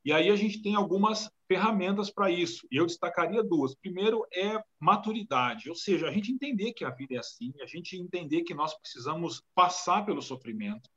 E 0.05 0.13
aí 0.13 0.29
a 0.29 0.37
gente 0.37 0.61
tem 0.61 0.75
algumas 0.75 1.31
ferramentas 1.49 2.11
para 2.11 2.31
isso. 2.31 2.67
E 2.71 2.77
eu 2.77 2.85
destacaria 2.85 3.43
duas. 3.43 3.75
Primeiro 3.75 4.27
é 4.35 4.63
maturidade, 4.79 5.71
ou 5.71 5.75
seja, 5.75 6.09
a 6.09 6.13
gente 6.13 6.31
entender 6.31 6.75
que 6.75 6.85
a 6.85 6.91
vida 6.91 7.15
é 7.15 7.19
assim, 7.19 7.53
a 7.63 7.67
gente 7.67 7.97
entender 7.97 8.43
que 8.43 8.55
nós 8.55 8.75
precisamos 8.79 9.43
passar 9.55 10.05
pelo 10.05 10.21
sofrimento, 10.21 10.91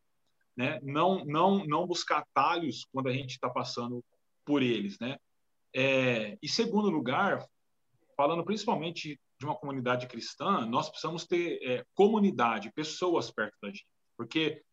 né? 0.56 0.80
Não 0.84 1.24
não 1.24 1.66
não 1.66 1.88
buscar 1.88 2.20
atalhos 2.20 2.86
quando 2.92 3.08
a 3.08 3.14
gente 3.14 3.32
está 3.32 3.50
passando 3.50 4.04
por 4.44 4.62
eles, 4.62 5.00
né? 5.00 5.18
É, 5.74 6.38
e 6.42 6.50
segundo 6.50 6.90
lugar, 6.90 7.46
falando 8.18 8.44
principalmente 8.44 9.20
de 9.40 9.46
uma 9.46 9.56
comunidade 9.56 10.08
cristã, 10.08 10.66
nós 10.66 10.90
precisamos 10.90 11.26
ter 11.26 11.60
é, 11.62 11.86
comunidade, 11.94 12.74
pessoas 12.74 13.32
perto 13.32 13.56
da 13.62 13.70
gente, 13.70 13.86
porque 14.18 14.64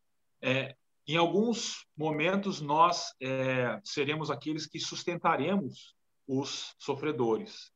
é, 0.43 0.75
em 1.07 1.17
alguns 1.17 1.87
momentos 1.97 2.61
nós 2.61 3.15
é, 3.21 3.79
seremos 3.85 4.31
aqueles 4.31 4.67
que 4.67 4.81
sustentaremos 4.81 5.95
os 6.27 6.75
sofredores. 6.79 7.71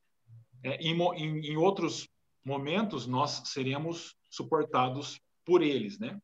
É, 0.65 0.77
em, 0.77 0.99
em, 1.15 1.53
em, 1.53 1.57
outros 1.57 2.09
momentos 2.45 3.07
nós 3.07 3.43
seremos 3.45 4.17
suportados 4.31 5.21
por 5.45 5.63
eles, 5.63 5.99
né? 5.99 6.19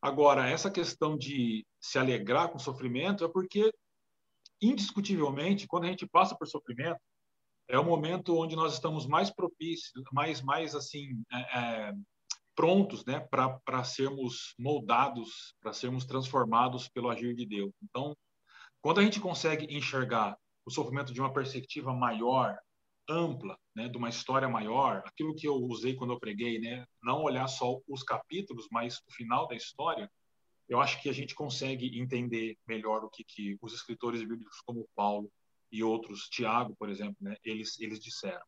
Agora 0.00 0.48
essa 0.48 0.70
questão 0.70 1.16
de 1.16 1.66
se 1.80 1.98
alegrar 1.98 2.48
com 2.48 2.56
o 2.56 2.60
sofrimento 2.60 3.24
é 3.24 3.28
porque 3.28 3.72
indiscutivelmente 4.60 5.66
quando 5.66 5.84
a 5.84 5.88
gente 5.88 6.06
passa 6.06 6.36
por 6.36 6.46
sofrimento 6.46 7.00
é 7.68 7.78
o 7.78 7.84
momento 7.84 8.36
onde 8.36 8.56
nós 8.56 8.74
estamos 8.74 9.06
mais 9.06 9.30
propícios, 9.30 10.04
mais 10.12 10.40
mais 10.40 10.74
assim 10.74 11.22
é, 11.32 11.58
é 11.58 11.94
prontos 12.54 13.04
né, 13.04 13.20
para 13.20 13.84
sermos 13.84 14.54
moldados, 14.58 15.54
para 15.60 15.72
sermos 15.72 16.04
transformados 16.04 16.88
pelo 16.88 17.10
agir 17.10 17.34
de 17.34 17.46
Deus. 17.46 17.72
Então, 17.82 18.16
quando 18.80 19.00
a 19.00 19.02
gente 19.02 19.20
consegue 19.20 19.74
enxergar 19.74 20.36
o 20.64 20.70
sofrimento 20.70 21.12
de 21.12 21.20
uma 21.20 21.32
perspectiva 21.32 21.92
maior, 21.92 22.58
ampla, 23.08 23.58
né, 23.74 23.88
de 23.88 23.96
uma 23.96 24.08
história 24.08 24.48
maior, 24.48 25.02
aquilo 25.04 25.34
que 25.34 25.46
eu 25.46 25.56
usei 25.56 25.94
quando 25.94 26.12
eu 26.12 26.20
preguei, 26.20 26.58
né, 26.58 26.84
não 27.02 27.22
olhar 27.22 27.46
só 27.48 27.80
os 27.88 28.02
capítulos, 28.02 28.68
mas 28.70 28.98
o 29.06 29.12
final 29.12 29.46
da 29.46 29.54
história, 29.54 30.10
eu 30.68 30.80
acho 30.80 31.00
que 31.02 31.08
a 31.08 31.12
gente 31.12 31.34
consegue 31.34 31.98
entender 31.98 32.56
melhor 32.66 33.04
o 33.04 33.10
que, 33.10 33.24
que 33.24 33.56
os 33.60 33.72
escritores 33.74 34.20
bíblicos 34.20 34.60
como 34.64 34.88
Paulo 34.94 35.30
e 35.70 35.82
outros, 35.82 36.28
Tiago, 36.28 36.76
por 36.76 36.88
exemplo, 36.88 37.16
né, 37.20 37.36
eles 37.44 37.78
eles 37.80 37.98
disseram. 37.98 38.42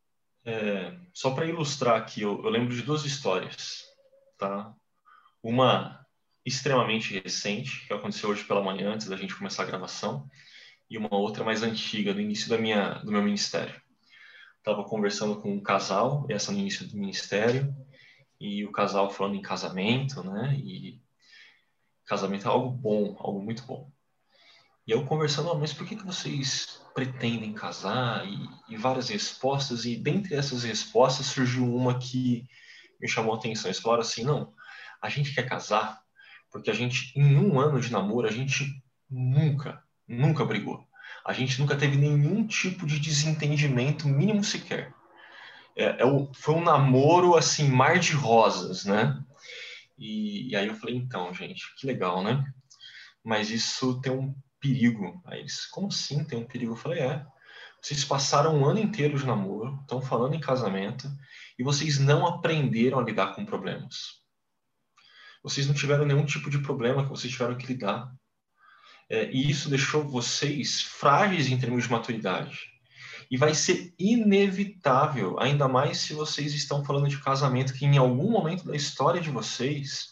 É, 0.44 0.94
só 1.12 1.34
para 1.34 1.46
ilustrar 1.46 1.96
aqui, 1.96 2.20
eu, 2.20 2.42
eu, 2.42 2.50
lembro 2.50 2.74
de 2.74 2.82
duas 2.82 3.04
histórias, 3.04 3.84
tá? 4.48 4.74
Uma 5.42 6.04
extremamente 6.44 7.18
recente, 7.18 7.87
que 7.87 7.92
aconteceu 7.92 8.28
hoje 8.28 8.44
pela 8.44 8.62
manhã, 8.62 8.92
antes 8.92 9.09
da 9.09 9.16
gente 9.16 9.35
começar 9.35 9.62
a 9.62 9.66
gravação, 9.66 10.28
e 10.90 10.98
uma 10.98 11.14
outra 11.14 11.42
mais 11.42 11.62
antiga, 11.62 12.12
do 12.12 12.20
início 12.20 12.48
da 12.48 12.59
minha, 12.59 12.94
do 12.98 13.11
meu 13.11 13.22
ministério. 13.22 13.80
Estava 14.59 14.85
conversando 14.85 15.40
com 15.40 15.52
um 15.52 15.61
casal, 15.61 16.26
essa 16.28 16.52
no 16.52 16.59
início 16.59 16.87
do 16.87 16.96
ministério, 16.96 17.74
e 18.38 18.64
o 18.64 18.72
casal 18.72 19.11
falando 19.11 19.37
em 19.37 19.42
casamento, 19.42 20.22
né? 20.22 20.54
E 20.59 21.00
casamento 22.04 22.46
é 22.46 22.50
algo 22.50 22.68
bom, 22.68 23.16
algo 23.18 23.40
muito 23.40 23.62
bom. 23.64 23.90
E 24.87 24.90
eu 24.90 25.07
conversando, 25.07 25.50
oh, 25.50 25.59
mas 25.59 25.72
por 25.72 25.87
que, 25.87 25.96
que 25.96 26.04
vocês 26.04 26.83
pretendem 26.94 27.54
casar? 27.54 28.26
E, 28.26 28.48
e, 28.68 28.76
várias 28.76 29.09
respostas, 29.09 29.87
e 29.87 29.96
dentre 29.96 30.35
essas 30.35 30.62
respostas 30.64 31.26
surgiu 31.26 31.64
uma 31.74 31.98
que 31.98 32.46
me 33.04 33.08
chamou 33.08 33.34
a 33.34 33.36
atenção. 33.36 33.68
Eles 33.68 33.78
falaram 33.78 34.00
assim: 34.00 34.24
não, 34.24 34.52
a 35.00 35.08
gente 35.08 35.34
quer 35.34 35.46
casar 35.46 36.02
porque 36.54 36.70
a 36.70 36.74
gente, 36.74 37.12
em 37.18 37.36
um 37.36 37.58
ano 37.58 37.80
de 37.80 37.90
namoro, 37.90 38.28
a 38.28 38.30
gente 38.30 38.64
nunca, 39.10 39.82
nunca 40.06 40.44
brigou. 40.44 40.86
A 41.26 41.32
gente 41.32 41.60
nunca 41.60 41.74
teve 41.74 41.96
nenhum 41.96 42.46
tipo 42.46 42.86
de 42.86 43.00
desentendimento 43.00 44.06
mínimo 44.06 44.44
sequer. 44.44 44.94
É, 45.76 46.02
é 46.02 46.04
o, 46.04 46.32
foi 46.32 46.54
um 46.54 46.62
namoro, 46.62 47.34
assim, 47.34 47.68
mar 47.68 47.98
de 47.98 48.12
rosas, 48.12 48.84
né? 48.84 49.20
E, 49.98 50.50
e 50.50 50.54
aí 50.54 50.68
eu 50.68 50.76
falei, 50.76 50.94
então, 50.94 51.34
gente, 51.34 51.74
que 51.74 51.88
legal, 51.88 52.22
né? 52.22 52.44
Mas 53.24 53.50
isso 53.50 54.00
tem 54.00 54.12
um 54.12 54.32
perigo. 54.60 55.20
Aí 55.26 55.40
eles, 55.40 55.66
como 55.66 55.88
assim 55.88 56.24
tem 56.24 56.38
um 56.38 56.46
perigo? 56.46 56.74
Eu 56.74 56.76
falei, 56.76 57.00
é. 57.00 57.26
Vocês 57.82 58.04
passaram 58.04 58.56
um 58.56 58.64
ano 58.64 58.78
inteiro 58.78 59.18
de 59.18 59.26
namoro, 59.26 59.76
estão 59.82 60.00
falando 60.00 60.34
em 60.34 60.40
casamento, 60.40 61.10
e 61.58 61.62
vocês 61.62 61.98
não 61.98 62.26
aprenderam 62.26 62.98
a 62.98 63.02
lidar 63.02 63.34
com 63.34 63.44
problemas. 63.44 64.22
Vocês 65.42 65.66
não 65.66 65.74
tiveram 65.74 66.04
nenhum 66.04 66.24
tipo 66.24 66.50
de 66.50 66.58
problema 66.58 67.02
que 67.02 67.10
vocês 67.10 67.32
tiveram 67.32 67.56
que 67.56 67.66
lidar. 67.66 68.12
É, 69.08 69.30
e 69.30 69.50
isso 69.50 69.68
deixou 69.68 70.02
vocês 70.02 70.80
frágeis 70.80 71.48
em 71.48 71.58
termos 71.58 71.84
de 71.84 71.90
maturidade. 71.90 72.60
E 73.30 73.36
vai 73.36 73.54
ser 73.54 73.94
inevitável, 73.98 75.38
ainda 75.38 75.68
mais 75.68 75.98
se 75.98 76.14
vocês 76.14 76.54
estão 76.54 76.84
falando 76.84 77.08
de 77.08 77.20
casamento, 77.20 77.74
que 77.74 77.84
em 77.84 77.98
algum 77.98 78.30
momento 78.30 78.64
da 78.64 78.74
história 78.74 79.20
de 79.20 79.30
vocês, 79.30 80.08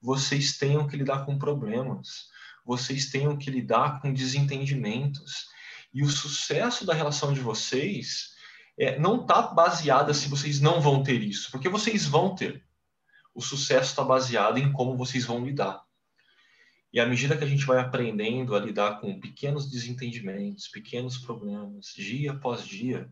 vocês 0.00 0.56
tenham 0.56 0.86
que 0.86 0.96
lidar 0.96 1.24
com 1.24 1.38
problemas 1.38 2.28
vocês 2.68 3.06
tenham 3.06 3.34
que 3.34 3.50
lidar 3.50 3.98
com 4.02 4.12
desentendimentos. 4.12 5.46
E 5.94 6.02
o 6.02 6.10
sucesso 6.10 6.84
da 6.84 6.92
relação 6.92 7.32
de 7.32 7.40
vocês 7.40 8.34
é, 8.78 8.98
não 8.98 9.22
está 9.22 9.42
baseada 9.42 10.14
se 10.14 10.28
vocês 10.28 10.60
não 10.60 10.80
vão 10.80 11.02
ter 11.02 11.20
isso, 11.20 11.50
porque 11.50 11.68
vocês 11.68 12.06
vão 12.06 12.34
ter. 12.34 12.64
O 13.34 13.40
sucesso 13.40 13.90
está 13.90 14.04
baseado 14.04 14.58
em 14.58 14.72
como 14.72 14.96
vocês 14.96 15.24
vão 15.24 15.44
lidar. 15.44 15.82
E 16.92 17.00
à 17.00 17.06
medida 17.06 17.36
que 17.36 17.44
a 17.44 17.46
gente 17.46 17.66
vai 17.66 17.78
aprendendo 17.78 18.54
a 18.54 18.60
lidar 18.60 19.00
com 19.00 19.20
pequenos 19.20 19.70
desentendimentos, 19.70 20.68
pequenos 20.68 21.18
problemas, 21.18 21.92
dia 21.94 22.32
após 22.32 22.64
dia, 22.64 23.10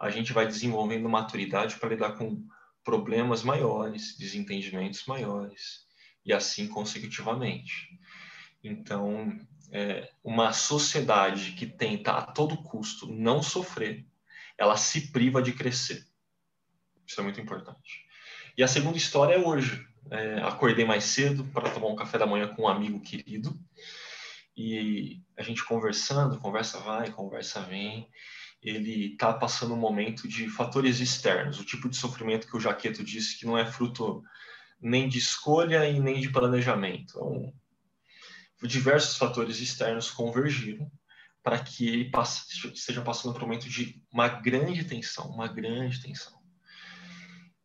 a 0.00 0.10
gente 0.10 0.32
vai 0.32 0.46
desenvolvendo 0.46 1.08
maturidade 1.08 1.76
para 1.76 1.90
lidar 1.90 2.12
com 2.16 2.44
problemas 2.82 3.44
maiores, 3.44 4.16
desentendimentos 4.18 5.04
maiores, 5.06 5.86
e 6.24 6.32
assim 6.32 6.66
consecutivamente. 6.66 7.88
Então, 8.64 9.38
é, 9.70 10.10
uma 10.24 10.52
sociedade 10.52 11.52
que 11.52 11.66
tenta 11.66 12.12
a 12.12 12.22
todo 12.22 12.62
custo 12.62 13.06
não 13.06 13.42
sofrer, 13.42 14.04
ela 14.62 14.76
se 14.76 15.10
priva 15.10 15.42
de 15.42 15.52
crescer. 15.52 16.06
Isso 17.04 17.20
é 17.20 17.24
muito 17.24 17.40
importante. 17.40 18.06
E 18.56 18.62
a 18.62 18.68
segunda 18.68 18.96
história 18.96 19.34
é 19.34 19.38
hoje. 19.38 19.84
É, 20.08 20.40
acordei 20.42 20.84
mais 20.84 21.04
cedo 21.04 21.44
para 21.46 21.70
tomar 21.70 21.88
um 21.88 21.96
café 21.96 22.16
da 22.16 22.26
manhã 22.26 22.46
com 22.46 22.62
um 22.62 22.68
amigo 22.68 23.00
querido 23.00 23.58
e 24.56 25.20
a 25.36 25.42
gente 25.42 25.64
conversando, 25.64 26.38
conversa 26.38 26.78
vai, 26.78 27.10
conversa 27.10 27.60
vem. 27.60 28.08
Ele 28.62 29.12
está 29.12 29.32
passando 29.32 29.74
um 29.74 29.78
momento 29.78 30.28
de 30.28 30.48
fatores 30.48 31.00
externos, 31.00 31.58
o 31.58 31.64
tipo 31.64 31.88
de 31.88 31.96
sofrimento 31.96 32.46
que 32.46 32.56
o 32.56 32.60
Jaqueto 32.60 33.02
disse 33.02 33.38
que 33.38 33.46
não 33.46 33.58
é 33.58 33.66
fruto 33.66 34.22
nem 34.80 35.08
de 35.08 35.18
escolha 35.18 35.88
e 35.88 35.98
nem 35.98 36.20
de 36.20 36.28
planejamento. 36.28 37.18
Um, 37.20 37.52
diversos 38.62 39.16
fatores 39.16 39.58
externos 39.58 40.08
convergiram 40.08 40.88
para 41.42 41.58
que 41.58 41.88
ele 41.88 42.10
passe, 42.10 42.68
esteja 42.72 43.02
passando 43.02 43.32
por 43.32 43.42
um 43.42 43.46
momento 43.46 43.68
de 43.68 44.00
uma 44.12 44.28
grande 44.28 44.84
tensão, 44.84 45.28
uma 45.30 45.48
grande 45.48 46.00
tensão. 46.00 46.32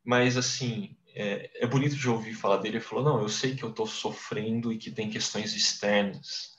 Mas, 0.03 0.37
assim, 0.37 0.95
é, 1.13 1.63
é 1.63 1.67
bonito 1.67 1.95
de 1.95 2.09
ouvir 2.09 2.33
falar 2.33 2.57
dele. 2.57 2.77
Ele 2.77 2.83
falou: 2.83 3.03
Não, 3.03 3.21
eu 3.21 3.29
sei 3.29 3.55
que 3.55 3.63
eu 3.63 3.69
estou 3.69 3.85
sofrendo 3.85 4.71
e 4.71 4.77
que 4.77 4.91
tem 4.91 5.09
questões 5.09 5.55
externas, 5.55 6.55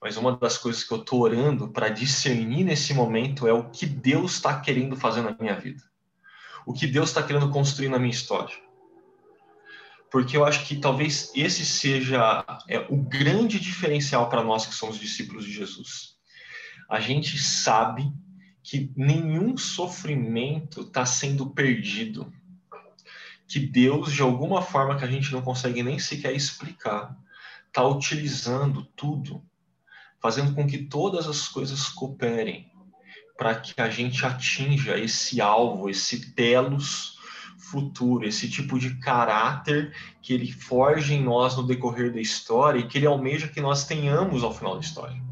mas 0.00 0.16
uma 0.16 0.36
das 0.36 0.58
coisas 0.58 0.84
que 0.84 0.92
eu 0.92 0.98
estou 0.98 1.20
orando 1.20 1.68
para 1.68 1.88
discernir 1.88 2.64
nesse 2.64 2.94
momento 2.94 3.48
é 3.48 3.52
o 3.52 3.70
que 3.70 3.86
Deus 3.86 4.34
está 4.34 4.60
querendo 4.60 4.96
fazer 4.96 5.22
na 5.22 5.36
minha 5.38 5.58
vida, 5.58 5.82
o 6.66 6.72
que 6.72 6.86
Deus 6.86 7.08
está 7.10 7.22
querendo 7.22 7.50
construir 7.50 7.88
na 7.88 7.98
minha 7.98 8.12
história 8.12 8.56
porque 10.10 10.36
eu 10.36 10.44
acho 10.44 10.66
que 10.66 10.76
talvez 10.76 11.30
esse 11.34 11.64
seja 11.64 12.44
é, 12.68 12.80
o 12.90 12.96
grande 12.96 13.60
diferencial 13.60 14.28
para 14.28 14.42
nós 14.42 14.66
que 14.66 14.74
somos 14.74 14.98
discípulos 14.98 15.44
de 15.44 15.52
Jesus. 15.52 16.18
A 16.90 16.98
gente 16.98 17.38
sabe 17.38 18.12
que 18.64 18.92
nenhum 18.96 19.56
sofrimento 19.56 20.80
está 20.80 21.06
sendo 21.06 21.48
perdido, 21.50 22.32
que 23.46 23.60
Deus, 23.60 24.12
de 24.12 24.22
alguma 24.22 24.60
forma 24.60 24.96
que 24.96 25.04
a 25.04 25.10
gente 25.10 25.30
não 25.32 25.40
consegue 25.40 25.84
nem 25.84 26.00
sequer 26.00 26.34
explicar, 26.34 27.16
está 27.68 27.86
utilizando 27.86 28.84
tudo, 28.96 29.40
fazendo 30.20 30.52
com 30.52 30.66
que 30.66 30.78
todas 30.78 31.28
as 31.28 31.46
coisas 31.46 31.88
cooperem 31.88 32.68
para 33.38 33.54
que 33.54 33.80
a 33.80 33.88
gente 33.88 34.26
atinja 34.26 34.98
esse 34.98 35.40
alvo, 35.40 35.88
esse 35.88 36.32
telos 36.32 37.18
futuro, 37.56 38.26
esse 38.26 38.50
tipo 38.50 38.80
de 38.80 38.96
caráter 38.96 39.94
que 40.20 40.34
ele 40.34 40.50
forge 40.50 41.14
em 41.14 41.22
nós 41.22 41.56
no 41.56 41.62
decorrer 41.62 42.12
da 42.12 42.20
história 42.20 42.80
e 42.80 42.88
que 42.88 42.98
ele 42.98 43.06
almeja 43.06 43.46
que 43.46 43.60
nós 43.60 43.86
tenhamos 43.86 44.42
ao 44.42 44.52
final 44.52 44.74
da 44.74 44.80
história. 44.80 45.29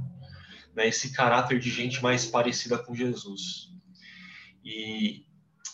Né? 0.78 0.86
Esse 0.86 1.12
caráter 1.12 1.58
de 1.58 1.70
gente 1.70 2.00
mais 2.00 2.24
parecida 2.24 2.78
com 2.78 2.94
Jesus. 2.94 3.74
E 4.64 5.26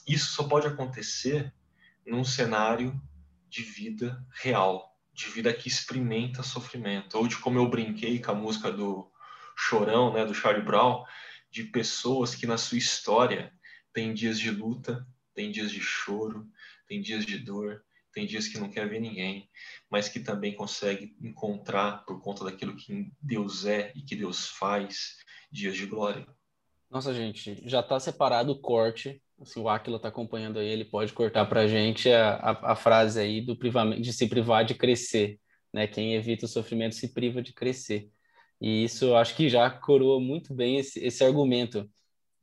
isso 0.09 0.33
só 0.33 0.45
pode 0.45 0.67
acontecer 0.67 1.53
num 2.07 2.25
cenário 2.25 2.99
de 3.47 3.63
vida 3.63 4.25
real, 4.33 4.99
de 5.13 5.27
vida 5.27 5.53
que 5.53 5.69
experimenta 5.69 6.43
sofrimento, 6.43 7.19
ou 7.19 7.29
de 7.29 7.37
como 7.37 7.59
eu 7.59 7.69
brinquei 7.69 8.19
com 8.19 8.31
a 8.31 8.35
música 8.35 8.73
do 8.73 9.13
Chorão, 9.55 10.11
né, 10.11 10.25
do 10.25 10.35
Charlie 10.35 10.65
Brown, 10.65 11.05
de 11.51 11.65
pessoas 11.65 12.35
que 12.35 12.47
na 12.47 12.57
sua 12.57 12.79
história 12.79 13.53
têm 13.93 14.15
dias 14.15 14.39
de 14.39 14.51
luta, 14.51 15.07
tem 15.35 15.51
dias 15.51 15.71
de 15.71 15.83
choro, 15.83 16.49
tem 16.89 17.03
dias 17.03 17.27
de 17.27 17.39
dor, 17.39 17.85
tem 18.15 18.27
dias 18.27 18.47
que 18.49 18.59
não 18.59 18.71
quer 18.71 18.89
ver 18.89 19.01
ninguém, 19.01 19.49
mas 19.91 20.09
que 20.09 20.21
também 20.21 20.55
consegue 20.55 21.17
encontrar 21.21 22.05
por 22.07 22.23
conta 22.23 22.45
daquilo 22.45 22.77
que 22.77 23.11
Deus 23.21 23.67
é 23.67 23.93
e 23.95 24.03
que 24.03 24.15
Deus 24.15 24.49
faz, 24.49 25.17
dias 25.51 25.77
de 25.77 25.87
glória. 25.87 26.27
Nossa, 26.91 27.13
gente, 27.13 27.61
já 27.69 27.81
está 27.81 27.99
separado 27.99 28.53
o 28.53 28.61
corte. 28.61 29.21
Assim, 29.41 29.61
o 29.61 29.69
Aquila 29.69 29.97
está 29.97 30.09
acompanhando 30.09 30.61
aí, 30.61 30.69
ele 30.69 30.85
pode 30.85 31.13
cortar 31.13 31.45
para 31.47 31.63
a 31.63 31.67
gente 31.67 32.09
a, 32.11 32.77
frase 32.77 33.19
aí 33.19 33.41
do 33.41 33.57
de 34.01 34.13
se 34.13 34.29
privar 34.29 34.65
de 34.65 34.75
crescer. 34.75 35.41
Né? 35.73 35.89
Quem 35.89 36.15
evita 36.15 36.45
o 36.45 36.49
sofrimento 36.49 36.95
se 36.95 37.13
priva 37.13 37.43
de 37.43 37.53
crescer. 37.53 38.09
E 38.61 38.85
isso 38.85 39.07
eu 39.07 39.17
acho 39.17 39.35
que 39.35 39.49
já 39.49 39.69
coroa 39.69 40.21
muito 40.21 40.55
bem 40.55 40.79
esse, 40.79 41.05
esse 41.05 41.25
argumento 41.25 41.91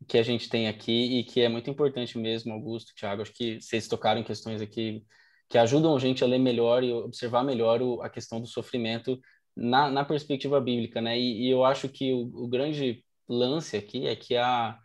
que 0.05 0.17
a 0.17 0.23
gente 0.23 0.49
tem 0.49 0.67
aqui 0.67 1.19
e 1.19 1.23
que 1.23 1.39
é 1.39 1.47
muito 1.47 1.69
importante 1.69 2.17
mesmo, 2.17 2.51
Augusto, 2.51 2.93
Thiago. 2.93 3.21
Acho 3.21 3.33
que 3.33 3.61
vocês 3.61 3.87
tocaram 3.87 4.23
questões 4.23 4.61
aqui 4.61 5.05
que 5.51 5.57
ajudam 5.57 5.93
a 5.93 5.99
gente 5.99 6.23
a 6.23 6.27
ler 6.27 6.39
melhor 6.39 6.81
e 6.81 6.93
observar 6.93 7.43
melhor 7.43 7.81
o, 7.81 8.01
a 8.01 8.09
questão 8.09 8.39
do 8.39 8.47
sofrimento 8.47 9.19
na, 9.55 9.91
na 9.91 10.05
perspectiva 10.05 10.61
bíblica, 10.61 11.01
né? 11.01 11.19
E, 11.19 11.47
e 11.47 11.51
eu 11.51 11.65
acho 11.65 11.89
que 11.89 12.13
o, 12.13 12.21
o, 12.33 12.47
grande 12.47 13.03
lance 13.27 13.75
aqui 13.75 14.07
é 14.07 14.15
que 14.15 14.37
a, 14.37 14.79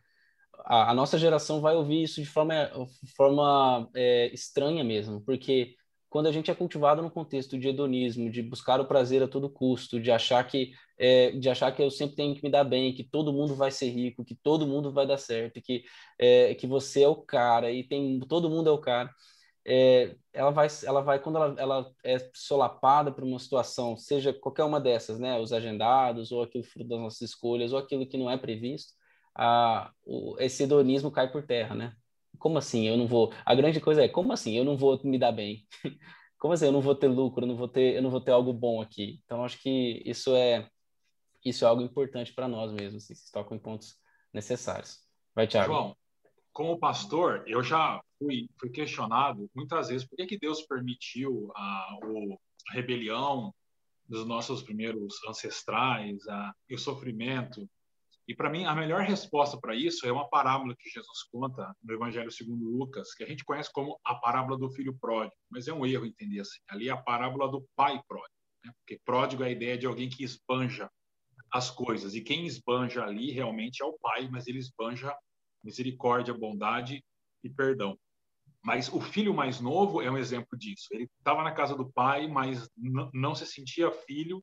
a, 0.64 0.90
a, 0.90 0.94
nossa 0.94 1.16
geração 1.16 1.60
vai 1.60 1.76
ouvir 1.76 2.02
isso 2.02 2.20
de 2.20 2.26
forma, 2.26 2.68
forma 3.16 3.88
é, 3.94 4.26
estranha 4.34 4.82
mesmo, 4.82 5.20
porque 5.20 5.76
quando 6.10 6.26
a 6.26 6.32
gente 6.32 6.50
é 6.50 6.54
cultivado 6.54 7.00
no 7.00 7.12
contexto 7.12 7.56
de 7.56 7.68
hedonismo, 7.68 8.28
de 8.28 8.42
buscar 8.42 8.80
o 8.80 8.86
prazer 8.86 9.22
a 9.22 9.28
todo 9.28 9.48
custo, 9.48 10.00
de 10.00 10.10
achar 10.10 10.42
que 10.44 10.72
é, 10.98 11.30
de 11.30 11.48
achar 11.48 11.70
que 11.70 11.82
eu 11.82 11.90
sempre 11.92 12.16
tenho 12.16 12.34
que 12.34 12.42
me 12.42 12.50
dar 12.50 12.64
bem, 12.64 12.92
que 12.92 13.04
todo 13.04 13.32
mundo 13.32 13.54
vai 13.54 13.70
ser 13.70 13.90
rico, 13.90 14.24
que 14.24 14.34
todo 14.34 14.66
mundo 14.66 14.92
vai 14.92 15.06
dar 15.06 15.18
certo, 15.18 15.60
que 15.62 15.84
é, 16.18 16.54
que 16.56 16.66
você 16.66 17.02
é 17.02 17.08
o 17.08 17.16
cara 17.16 17.70
e 17.70 17.84
tem 17.84 18.18
todo 18.20 18.50
mundo 18.50 18.68
é 18.68 18.72
o 18.72 18.78
cara. 18.78 19.10
É, 19.68 20.14
ela 20.32 20.50
vai 20.50 20.68
ela 20.84 21.00
vai 21.00 21.18
quando 21.18 21.36
ela, 21.36 21.54
ela 21.58 21.92
é 22.04 22.18
solapada 22.32 23.10
por 23.10 23.24
uma 23.24 23.38
situação, 23.38 23.96
seja 23.96 24.32
qualquer 24.32 24.64
uma 24.64 24.80
dessas, 24.80 25.18
né, 25.18 25.38
os 25.40 25.52
agendados 25.52 26.30
ou 26.30 26.42
aquilo 26.42 26.62
fruto 26.62 26.88
das 26.88 27.00
nossas 27.00 27.22
escolhas 27.22 27.72
ou 27.72 27.78
aquilo 27.78 28.06
que 28.06 28.16
não 28.16 28.30
é 28.30 28.38
previsto, 28.38 28.92
a, 29.34 29.90
o, 30.04 30.36
esse 30.38 30.62
hedonismo 30.62 31.10
cai 31.10 31.30
por 31.30 31.44
terra, 31.44 31.74
né? 31.74 31.92
como 32.38 32.58
assim 32.58 32.86
eu 32.86 32.96
não 32.96 33.06
vou? 33.06 33.32
A 33.44 33.54
grande 33.54 33.80
coisa 33.80 34.04
é, 34.04 34.08
como 34.08 34.32
assim 34.32 34.56
eu 34.56 34.64
não 34.64 34.76
vou 34.76 35.00
me 35.04 35.18
dar 35.18 35.32
bem? 35.32 35.66
como 36.38 36.52
assim 36.52 36.66
eu 36.66 36.72
não 36.72 36.80
vou 36.80 36.94
ter 36.94 37.08
lucro, 37.08 37.44
eu 37.44 37.48
não 37.48 37.56
vou 37.56 37.68
ter, 37.68 37.96
eu 37.96 38.02
não 38.02 38.10
vou 38.10 38.20
ter 38.20 38.32
algo 38.32 38.52
bom 38.52 38.80
aqui? 38.80 39.20
Então 39.24 39.44
acho 39.44 39.60
que 39.60 40.02
isso 40.04 40.34
é 40.34 40.68
isso 41.44 41.64
é 41.64 41.68
algo 41.68 41.82
importante 41.82 42.32
para 42.34 42.48
nós 42.48 42.72
mesmos, 42.72 43.04
assim, 43.04 43.14
se 43.14 43.30
tocam 43.30 43.56
em 43.56 43.60
pontos 43.60 43.96
necessários. 44.32 44.98
Vai, 45.34 45.46
Thiago. 45.46 45.72
João, 45.72 45.96
como 46.56 46.78
pastor, 46.78 47.44
eu 47.46 47.62
já 47.62 48.00
fui, 48.18 48.48
fui 48.58 48.70
questionado 48.70 49.46
muitas 49.54 49.88
vezes 49.88 50.08
por 50.08 50.16
que, 50.16 50.24
que 50.24 50.38
Deus 50.38 50.62
permitiu 50.62 51.52
a, 51.54 51.60
a 52.70 52.72
rebelião 52.72 53.54
dos 54.08 54.26
nossos 54.26 54.62
primeiros 54.62 55.22
ancestrais, 55.28 56.26
a, 56.26 56.54
e 56.66 56.74
o 56.74 56.78
sofrimento. 56.78 57.68
E 58.26 58.34
para 58.34 58.48
mim, 58.48 58.64
a 58.64 58.74
melhor 58.74 59.02
resposta 59.02 59.60
para 59.60 59.74
isso 59.74 60.06
é 60.06 60.10
uma 60.10 60.30
parábola 60.30 60.74
que 60.78 60.88
Jesus 60.88 61.24
conta 61.30 61.76
no 61.84 61.92
Evangelho 61.92 62.30
segundo 62.30 62.64
Lucas, 62.64 63.12
que 63.12 63.22
a 63.22 63.28
gente 63.28 63.44
conhece 63.44 63.70
como 63.70 64.00
a 64.02 64.14
parábola 64.14 64.56
do 64.56 64.70
filho 64.70 64.96
pródigo, 64.98 65.36
mas 65.50 65.68
é 65.68 65.74
um 65.74 65.84
erro 65.84 66.06
entender 66.06 66.40
assim. 66.40 66.58
Ali 66.70 66.88
é 66.88 66.92
a 66.92 66.96
parábola 66.96 67.50
do 67.50 67.68
pai 67.76 68.00
pródigo, 68.08 68.32
né? 68.64 68.72
porque 68.78 68.98
pródigo 69.04 69.42
é 69.42 69.48
a 69.48 69.50
ideia 69.52 69.76
de 69.76 69.84
alguém 69.84 70.08
que 70.08 70.24
esbanja 70.24 70.90
as 71.52 71.70
coisas, 71.70 72.14
e 72.14 72.22
quem 72.22 72.46
esbanja 72.46 73.04
ali 73.04 73.30
realmente 73.30 73.82
é 73.82 73.86
o 73.86 73.98
pai, 73.98 74.26
mas 74.30 74.46
ele 74.46 74.58
esbanja 74.58 75.14
misericórdia, 75.62 76.34
bondade 76.34 77.04
e 77.42 77.50
perdão. 77.50 77.98
Mas 78.62 78.88
o 78.92 79.00
filho 79.00 79.32
mais 79.32 79.60
novo 79.60 80.02
é 80.02 80.10
um 80.10 80.18
exemplo 80.18 80.58
disso. 80.58 80.88
Ele 80.90 81.08
estava 81.18 81.42
na 81.42 81.52
casa 81.52 81.76
do 81.76 81.90
pai, 81.92 82.26
mas 82.26 82.68
não 83.12 83.34
se 83.34 83.46
sentia 83.46 83.92
filho, 83.92 84.42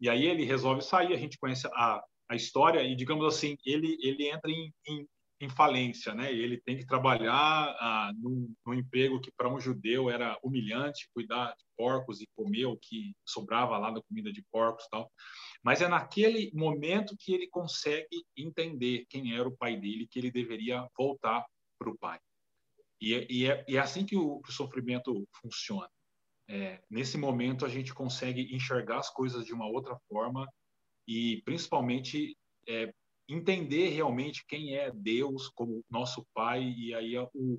e 0.00 0.08
aí 0.08 0.26
ele 0.26 0.44
resolve 0.44 0.82
sair. 0.82 1.12
A 1.12 1.18
gente 1.18 1.38
conhece 1.38 1.68
a, 1.68 2.02
a 2.28 2.34
história, 2.34 2.82
e 2.82 2.96
digamos 2.96 3.24
assim, 3.24 3.56
ele, 3.64 3.96
ele 4.02 4.28
entra 4.28 4.50
em, 4.50 4.72
em, 4.88 5.06
em 5.40 5.48
falência, 5.48 6.14
né? 6.14 6.30
Ele 6.32 6.60
tem 6.60 6.76
que 6.76 6.86
trabalhar 6.86 7.34
ah, 7.80 8.12
num, 8.16 8.54
num 8.66 8.74
emprego 8.74 9.20
que 9.20 9.32
para 9.32 9.48
um 9.48 9.58
judeu 9.58 10.10
era 10.10 10.38
humilhante, 10.42 11.08
cuidar 11.14 11.52
de 11.52 11.64
porcos 11.76 12.20
e 12.20 12.28
comer 12.36 12.66
o 12.66 12.76
que 12.76 13.14
sobrava 13.24 13.78
lá 13.78 13.90
da 13.90 14.02
comida 14.02 14.30
de 14.30 14.44
porcos 14.52 14.86
tal. 14.90 15.10
Mas 15.62 15.80
é 15.80 15.88
naquele 15.88 16.50
momento 16.54 17.16
que 17.18 17.32
ele 17.32 17.48
consegue 17.48 18.24
entender 18.36 19.06
quem 19.08 19.34
era 19.34 19.48
o 19.48 19.56
pai 19.56 19.76
dele, 19.76 20.06
que 20.06 20.18
ele 20.18 20.30
deveria 20.30 20.86
voltar 20.96 21.46
para 21.78 21.90
o 21.90 21.98
pai. 21.98 22.18
E, 23.00 23.14
é, 23.14 23.26
e, 23.30 23.46
é, 23.46 23.64
e, 23.66 23.76
é, 23.78 23.80
assim 23.80 24.04
que 24.04 24.16
o, 24.16 24.40
que 24.42 24.50
o 24.50 24.52
sofrimento 24.52 25.26
funciona. 25.40 25.88
É, 26.46 26.82
nesse 26.90 27.16
momento, 27.16 27.64
a 27.64 27.68
gente 27.68 27.94
consegue 27.94 28.54
enxergar 28.54 28.98
as 28.98 29.08
coisas 29.08 29.46
de 29.46 29.54
uma 29.54 29.66
outra 29.66 29.96
forma 30.06 30.46
e, 31.08 31.40
principalmente, 31.46 32.36
é, 32.68 32.92
entender 33.34 33.88
realmente 33.90 34.44
quem 34.46 34.76
é 34.76 34.90
Deus 34.90 35.48
como 35.48 35.84
nosso 35.90 36.26
Pai. 36.34 36.62
E 36.76 36.94
aí, 36.94 37.18
o, 37.18 37.58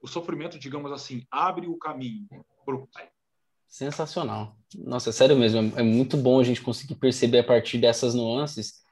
o 0.00 0.06
sofrimento, 0.06 0.58
digamos 0.58 0.92
assim, 0.92 1.24
abre 1.30 1.66
o 1.66 1.76
caminho 1.76 2.26
para 2.64 2.74
o 2.74 2.86
Pai. 2.88 3.08
Sensacional. 3.66 4.56
Nossa, 4.76 5.12
sério 5.12 5.36
mesmo, 5.36 5.78
é 5.78 5.82
muito 5.82 6.16
bom 6.16 6.40
a 6.40 6.44
gente 6.44 6.62
conseguir 6.62 6.94
perceber 6.94 7.40
a 7.40 7.44
partir 7.44 7.78
dessas 7.78 8.14
nuances 8.14 8.82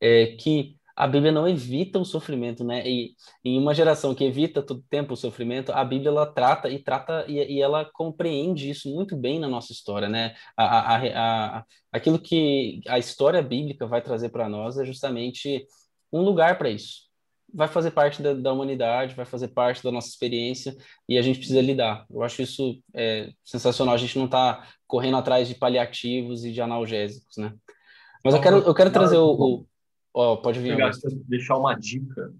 é, 0.00 0.36
que 0.38 0.75
a 0.96 1.06
Bíblia 1.06 1.30
não 1.30 1.46
evita 1.46 1.98
o 1.98 2.04
sofrimento, 2.06 2.64
né? 2.64 2.82
E 2.88 3.14
em 3.44 3.58
uma 3.60 3.74
geração 3.74 4.14
que 4.14 4.24
evita 4.24 4.62
todo 4.62 4.82
tempo 4.88 5.12
o 5.12 5.16
sofrimento, 5.16 5.70
a 5.70 5.84
Bíblia 5.84 6.08
ela 6.08 6.24
trata 6.24 6.70
e 6.70 6.78
trata 6.78 7.26
e, 7.28 7.34
e 7.34 7.60
ela 7.60 7.84
compreende 7.84 8.70
isso 8.70 8.88
muito 8.88 9.14
bem 9.14 9.38
na 9.38 9.46
nossa 9.46 9.72
história, 9.72 10.08
né? 10.08 10.34
A, 10.56 10.96
a, 10.96 11.58
a, 11.58 11.64
aquilo 11.92 12.18
que 12.18 12.80
a 12.88 12.98
história 12.98 13.42
bíblica 13.42 13.86
vai 13.86 14.00
trazer 14.00 14.30
para 14.30 14.48
nós 14.48 14.78
é 14.78 14.86
justamente 14.86 15.66
um 16.10 16.22
lugar 16.22 16.56
para 16.56 16.70
isso. 16.70 17.04
Vai 17.52 17.68
fazer 17.68 17.90
parte 17.90 18.22
da, 18.22 18.32
da, 18.32 18.52
humanidade, 18.52 19.14
vai 19.14 19.26
fazer 19.26 19.48
parte 19.48 19.82
da 19.82 19.92
nossa 19.92 20.08
experiência 20.08 20.74
e 21.06 21.18
a 21.18 21.22
gente 21.22 21.38
precisa 21.38 21.60
lidar. 21.60 22.06
Eu 22.10 22.22
acho 22.22 22.40
isso 22.40 22.82
é, 22.94 23.30
sensacional. 23.44 23.94
A 23.94 23.98
gente 23.98 24.18
não 24.18 24.24
está 24.24 24.66
correndo 24.86 25.18
atrás 25.18 25.46
de 25.46 25.54
paliativos 25.54 26.42
e 26.44 26.52
de 26.52 26.60
analgésicos, 26.60 27.36
né? 27.36 27.52
Mas 28.24 28.34
eu 28.34 28.40
quero, 28.40 28.58
eu 28.58 28.74
quero 28.74 28.90
trazer 28.90 29.18
o, 29.18 29.30
o 29.30 29.66
Oh, 30.18 30.38
pode 30.38 30.60
vir. 30.60 30.72
Obrigado. 30.72 30.98
Deixar 31.28 31.58
uma 31.58 31.74
dica. 31.74 32.32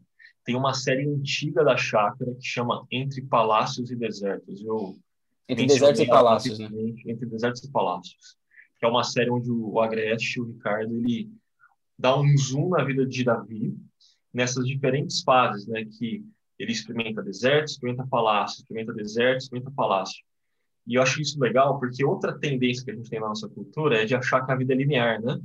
Tem 0.46 0.56
uma 0.56 0.72
série 0.72 1.06
antiga 1.06 1.62
da 1.62 1.76
Chácara 1.76 2.34
que 2.34 2.46
chama 2.46 2.86
Entre 2.90 3.20
Palácios 3.20 3.90
e 3.90 3.94
Desertos. 3.96 4.64
Eu 4.64 4.96
Entre 5.46 5.66
Desertos 5.66 6.00
e 6.00 6.06
Palácios, 6.06 6.58
né? 6.58 6.70
Entre 7.04 7.26
Desertos 7.26 7.62
e 7.62 7.70
Palácios. 7.70 8.38
Que 8.78 8.86
é 8.86 8.88
uma 8.88 9.04
série 9.04 9.28
onde 9.30 9.50
o 9.50 9.78
Agreste, 9.78 10.40
o 10.40 10.46
Ricardo, 10.46 10.96
ele 10.96 11.30
dá 11.98 12.18
um 12.18 12.34
zoom 12.38 12.70
na 12.70 12.82
vida 12.82 13.04
de 13.04 13.22
Davi 13.22 13.76
nessas 14.32 14.66
diferentes 14.66 15.20
fases, 15.20 15.66
né? 15.66 15.84
Que 15.84 16.24
ele 16.58 16.72
experimenta 16.72 17.22
deserto, 17.22 17.68
experimenta 17.68 18.06
palácio, 18.06 18.60
experimenta 18.60 18.94
deserto, 18.94 19.42
experimenta 19.42 19.70
palácio. 19.76 20.24
E 20.86 20.94
eu 20.94 21.02
acho 21.02 21.20
isso 21.20 21.38
legal 21.38 21.78
porque 21.78 22.02
outra 22.02 22.38
tendência 22.38 22.82
que 22.82 22.90
a 22.90 22.94
gente 22.94 23.10
tem 23.10 23.20
na 23.20 23.28
nossa 23.28 23.50
cultura 23.50 24.00
é 24.00 24.06
de 24.06 24.14
achar 24.14 24.46
que 24.46 24.50
a 24.50 24.56
vida 24.56 24.72
é 24.72 24.76
linear, 24.76 25.20
né? 25.20 25.38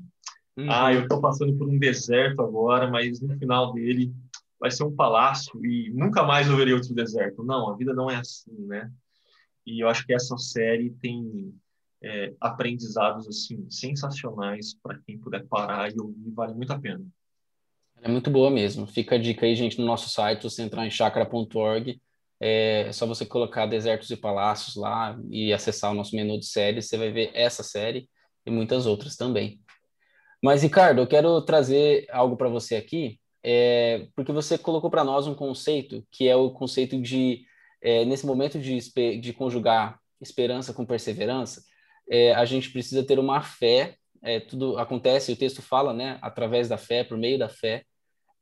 Uhum. 0.58 0.68
Ah, 0.70 0.94
eu 0.94 1.04
estou 1.04 1.22
passando 1.22 1.58
por 1.58 1.68
um 1.68 1.78
deserto 1.78 2.42
agora, 2.42 2.90
mas 2.90 3.22
no 3.22 3.38
final 3.38 3.74
dele 3.74 4.14
vai 4.60 4.70
ser 4.70 4.84
um 4.84 4.96
palácio 4.96 5.66
e 5.66 5.90
nunca 5.92 6.24
mais 6.24 6.48
eu 6.48 6.56
verei 6.56 6.74
outro 6.74 6.94
deserto. 6.94 7.44
Não, 7.44 7.70
a 7.70 7.76
vida 7.76 7.94
não 7.94 8.10
é 8.10 8.18
assim, 8.18 8.54
né? 8.68 8.92
E 9.66 9.84
eu 9.84 9.88
acho 9.88 10.06
que 10.06 10.14
essa 10.14 10.38
série 10.38 10.92
tem 10.92 11.54
é, 12.04 12.34
aprendizados 12.40 13.28
assim 13.28 13.66
sensacionais 13.70 14.76
para 14.82 15.00
quem 15.00 15.18
puder 15.18 15.46
parar 15.48 15.92
e 15.92 16.00
ouvir, 16.00 16.32
vale 16.32 16.54
muito 16.54 16.74
a 16.74 16.80
pena. 16.80 17.06
É 18.02 18.10
muito 18.10 18.32
boa 18.32 18.50
mesmo. 18.50 18.88
Fica 18.88 19.16
a 19.16 19.18
dica 19.18 19.46
aí, 19.46 19.56
gente, 19.56 19.80
no 19.80 19.86
nosso 19.86 20.10
site, 20.10 20.44
você 20.44 20.64
entrar 20.64 20.86
em 20.86 20.90
chakra.org, 20.90 22.02
é 22.40 22.92
só 22.92 23.06
você 23.06 23.26
colocar 23.26 23.68
Desertos 23.68 24.10
e 24.10 24.18
Palácios 24.18 24.76
lá 24.76 25.20
e 25.30 25.54
acessar 25.54 25.92
o 25.92 25.94
nosso 25.94 26.16
menu 26.16 26.40
de 26.40 26.48
séries, 26.48 26.88
você 26.88 26.98
vai 26.98 27.12
ver 27.12 27.30
essa 27.36 27.62
série 27.62 28.10
e 28.44 28.50
muitas 28.50 28.88
outras 28.88 29.16
também. 29.16 29.62
Mas, 30.42 30.64
Ricardo, 30.64 31.02
eu 31.02 31.08
quero 31.08 31.42
trazer 31.42 32.08
algo 32.12 32.36
para 32.36 32.50
você 32.50 32.76
aqui, 32.76 33.20
é, 33.44 34.08
porque 34.16 34.32
você 34.32 34.58
colocou 34.58 34.90
para 34.90 35.04
nós 35.04 35.28
um 35.28 35.36
conceito 35.36 36.06
que 36.12 36.28
é 36.28 36.36
o 36.36 36.52
conceito 36.52 37.00
de, 37.00 37.44
é, 37.82 38.06
nesse 38.06 38.26
momento 38.26 38.60
de, 38.60 38.80
de 39.20 39.34
conjugar 39.34 40.00
esperança 40.20 40.74
com 40.74 40.86
perseverança, 40.86 41.64
é, 42.10 42.34
a 42.34 42.46
gente 42.46 42.72
precisa 42.72 43.04
ter 43.04 43.20
uma 43.20 43.42
fé, 43.42 43.96
é, 44.24 44.40
tudo 44.40 44.78
acontece, 44.78 45.32
o 45.32 45.38
texto 45.38 45.62
fala, 45.62 45.94
né, 45.94 46.20
através 46.22 46.68
da 46.68 46.78
fé, 46.78 47.04
por 47.04 47.18
meio 47.18 47.40
da 47.40 47.50
fé, 47.50 47.84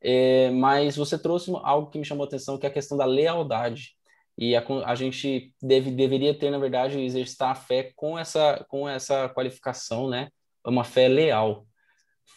é, 0.02 0.50
mas 0.52 0.96
você 0.96 1.18
trouxe 1.18 1.52
algo 1.64 1.90
que 1.90 2.00
me 2.00 2.06
chamou 2.06 2.24
a 2.24 2.28
atenção, 2.28 2.58
que 2.58 2.66
é 2.66 2.70
a 2.70 2.74
questão 2.74 2.98
da 2.98 3.06
lealdade. 3.06 3.96
E 4.38 4.56
a, 4.56 4.64
a 4.86 4.96
gente 4.96 5.54
deve, 5.62 5.92
deveria 5.92 6.34
ter, 6.34 6.50
na 6.50 6.58
verdade, 6.58 7.00
exercitar 7.00 7.52
a 7.52 7.56
fé 7.56 7.92
com 7.96 8.18
essa, 8.18 8.66
com 8.70 8.88
essa 8.88 9.28
qualificação, 9.30 10.10
né? 10.10 10.30
Uma 10.66 10.86
fé 10.86 11.10
leal. 11.10 11.68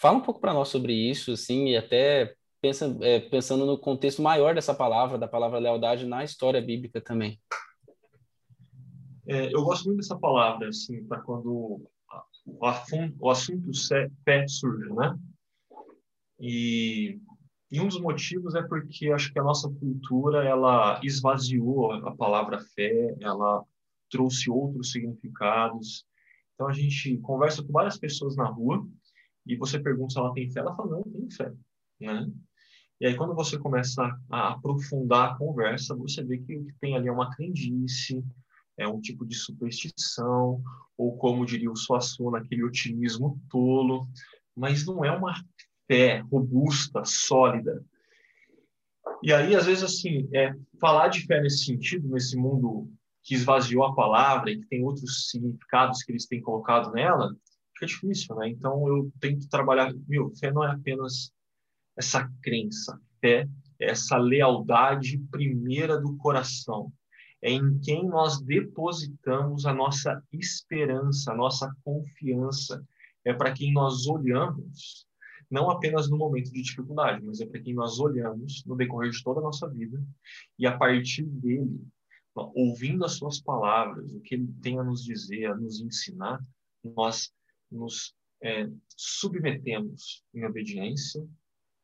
Fala 0.01 0.19
um 0.19 0.23
pouco 0.23 0.41
para 0.41 0.55
nós 0.55 0.69
sobre 0.69 0.93
isso, 0.93 1.33
assim, 1.33 1.69
e 1.69 1.77
até 1.77 2.35
pensa, 2.61 2.97
é, 3.01 3.21
pensando 3.21 3.67
no 3.67 3.79
contexto 3.79 4.23
maior 4.23 4.55
dessa 4.55 4.75
palavra, 4.75 5.19
da 5.19 5.29
palavra 5.29 5.59
lealdade 5.59 6.07
na 6.07 6.25
história 6.25 6.63
bíblica 6.63 7.01
também. 7.01 7.41
É, 9.27 9.55
eu 9.55 9.63
gosto 9.63 9.87
muito 9.87 9.99
dessa 9.99 10.19
palavra, 10.19 10.69
assim, 10.69 11.05
para 11.05 11.21
quando 11.21 11.51
o, 11.51 11.91
o 13.21 13.31
assunto 13.31 13.71
fé 14.25 14.47
surge, 14.49 14.93
né? 14.93 15.17
E, 16.41 17.21
e 17.71 17.81
um 17.81 17.87
dos 17.87 18.01
motivos 18.01 18.55
é 18.57 18.63
porque 18.63 19.11
acho 19.11 19.33
que 19.33 19.39
a 19.39 19.45
nossa 19.45 19.71
cultura 19.71 20.45
ela 20.45 21.01
esvaziou 21.05 21.93
a 21.93 22.15
palavra 22.17 22.59
fé, 22.75 23.15
ela 23.21 23.65
trouxe 24.11 24.51
outros 24.51 24.91
significados. 24.91 26.05
Então 26.55 26.69
a 26.69 26.73
gente 26.73 27.17
conversa 27.19 27.63
com 27.63 27.73
várias 27.73 27.97
pessoas 27.97 28.37
na 28.37 28.47
rua 28.47 28.85
e 29.47 29.57
você 29.57 29.79
pergunta 29.79 30.13
se 30.13 30.19
ela 30.19 30.33
tem 30.33 30.51
fé, 30.51 30.61
ela 30.61 30.75
fala, 30.77 30.91
não, 30.91 31.03
tem 31.03 31.31
fé, 31.31 31.53
né? 32.01 32.31
E 33.01 33.07
aí, 33.07 33.17
quando 33.17 33.35
você 33.35 33.59
começa 33.59 34.17
a 34.31 34.51
aprofundar 34.51 35.33
a 35.33 35.35
conversa, 35.37 35.93
você 35.97 36.23
vê 36.23 36.39
que 36.39 36.57
o 36.57 36.65
que 36.65 36.73
tem 36.81 36.95
ali 36.95 37.09
é 37.09 37.13
uma 37.13 37.35
crendice, 37.35 38.25
é 38.79 38.87
um 38.87 39.01
tipo 39.01 39.27
de 39.27 39.35
superstição, 39.35 40.63
ou 40.97 41.17
como 41.17 41.45
diria 41.45 41.71
o 41.71 41.77
Suassuna, 41.77 42.39
aquele 42.39 42.63
otimismo 42.63 43.41
tolo, 43.51 44.07
mas 44.57 44.87
não 44.87 45.05
é 45.05 45.11
uma 45.11 45.35
fé 45.89 46.21
robusta, 46.31 47.03
sólida. 47.05 47.85
E 49.21 49.33
aí, 49.33 49.57
às 49.57 49.67
vezes, 49.67 49.83
assim, 49.83 50.29
é, 50.33 50.55
falar 50.81 51.09
de 51.09 51.27
fé 51.27 51.41
nesse 51.41 51.65
sentido, 51.65 52.09
nesse 52.09 52.37
mundo 52.37 52.89
que 53.25 53.35
esvaziou 53.35 53.85
a 53.85 53.95
palavra 53.95 54.51
e 54.51 54.61
que 54.61 54.67
tem 54.67 54.85
outros 54.85 55.29
significados 55.29 56.03
que 56.03 56.13
eles 56.13 56.27
têm 56.27 56.41
colocado 56.41 56.93
nela, 56.93 57.35
fica 57.83 57.87
difícil, 57.87 58.37
né? 58.37 58.49
Então 58.49 58.87
eu 58.88 59.12
tenho 59.21 59.38
que 59.38 59.49
trabalhar. 59.49 59.92
Meu, 60.09 60.31
fé 60.37 60.53
não 60.53 60.64
é 60.64 60.71
apenas 60.71 61.33
essa 61.97 62.31
crença, 62.42 62.99
fé 63.21 63.49
é 63.81 63.90
essa 63.90 64.16
lealdade 64.16 65.18
primeira 65.31 66.01
do 66.01 66.16
coração. 66.16 66.92
É 67.42 67.51
em 67.51 67.79
quem 67.81 68.07
nós 68.07 68.40
depositamos 68.40 69.66
a 69.66 69.75
nossa 69.75 70.23
esperança, 70.33 71.33
a 71.33 71.37
nossa 71.37 71.75
confiança. 71.85 72.85
É 73.25 73.33
para 73.33 73.53
quem 73.53 73.73
nós 73.73 74.07
olhamos. 74.07 75.07
não 75.51 75.71
apenas 75.71 76.09
no 76.09 76.16
momento 76.16 76.51
de 76.51 76.62
dificuldade, 76.62 77.23
mas 77.23 77.40
é 77.40 77.47
para 77.47 77.61
quem 77.61 77.75
nós 77.75 77.99
olhamos 77.99 78.64
no 78.64 78.75
decorrer 78.75 79.11
de 79.11 79.23
toda 79.23 79.40
a 79.40 79.42
nossa 79.42 79.68
vida 79.68 80.03
e 80.59 80.66
a 80.66 80.79
partir 80.79 81.25
dele, 81.25 81.79
ouvindo 82.35 83.05
as 83.05 83.16
suas 83.18 83.38
palavras, 83.38 84.14
o 84.14 84.21
que 84.21 84.37
ele 84.37 84.51
tem 84.62 84.79
a 84.79 84.85
nos 84.85 85.05
dizer, 85.05 85.47
a 85.47 85.55
nos 85.55 85.79
ensinar, 85.81 86.40
nós 86.83 87.31
nos 87.73 88.15
é, 88.43 88.69
submetemos 88.97 90.25
em 90.35 90.45
obediência 90.45 91.27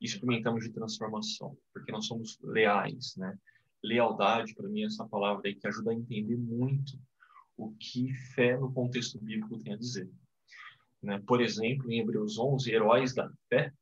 e 0.00 0.04
experimentamos 0.04 0.64
de 0.64 0.70
transformação, 0.70 1.56
porque 1.72 1.92
nós 1.92 2.06
somos 2.06 2.38
leais, 2.42 3.14
né? 3.16 3.36
Lealdade, 3.82 4.54
para 4.54 4.68
mim, 4.68 4.82
é 4.82 4.86
essa 4.86 5.06
palavra 5.06 5.42
aí 5.46 5.54
que 5.54 5.66
ajuda 5.66 5.92
a 5.92 5.94
entender 5.94 6.36
muito 6.36 6.98
o 7.56 7.72
que 7.72 8.12
fé 8.34 8.56
no 8.56 8.72
contexto 8.72 9.18
bíblico 9.20 9.58
tem 9.58 9.72
a 9.72 9.76
dizer. 9.76 10.10
Né? 11.02 11.22
Por 11.26 11.40
exemplo, 11.40 11.90
em 11.90 12.00
Hebreus 12.00 12.38
11, 12.38 12.72
heróis 12.72 13.14
da 13.14 13.30
fé, 13.48 13.72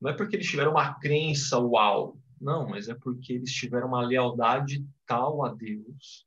não 0.00 0.10
é 0.10 0.12
porque 0.14 0.36
eles 0.36 0.48
tiveram 0.48 0.72
uma 0.72 0.94
crença 0.94 1.58
uau, 1.58 2.18
não, 2.40 2.68
mas 2.68 2.88
é 2.88 2.94
porque 2.94 3.34
eles 3.34 3.52
tiveram 3.52 3.88
uma 3.88 4.04
lealdade 4.04 4.84
tal 5.06 5.44
a 5.44 5.54
Deus, 5.54 6.26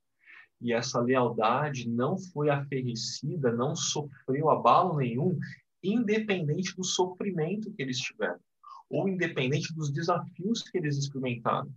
e 0.60 0.72
essa 0.72 1.00
lealdade 1.00 1.88
não 1.88 2.18
foi 2.18 2.48
aferrecida, 2.50 3.52
não 3.52 3.74
sofreu 3.76 4.50
abalo 4.50 4.96
nenhum, 4.96 5.38
independente 5.82 6.74
do 6.74 6.84
sofrimento 6.84 7.72
que 7.72 7.82
eles 7.82 7.98
tiveram, 7.98 8.40
ou 8.88 9.08
independente 9.08 9.74
dos 9.74 9.92
desafios 9.92 10.62
que 10.62 10.78
eles 10.78 10.96
experimentaram. 10.96 11.70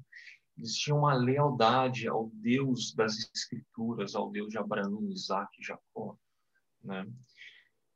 Eles 0.57 0.75
tinham 0.75 0.99
uma 0.99 1.13
lealdade 1.13 2.07
ao 2.07 2.29
Deus 2.33 2.93
das 2.93 3.17
Escrituras, 3.33 4.15
ao 4.15 4.29
Deus 4.29 4.49
de 4.49 4.57
Abraão, 4.57 5.09
Isaac 5.09 5.49
e 5.59 5.65
Jacó. 5.65 6.17
Né? 6.83 7.07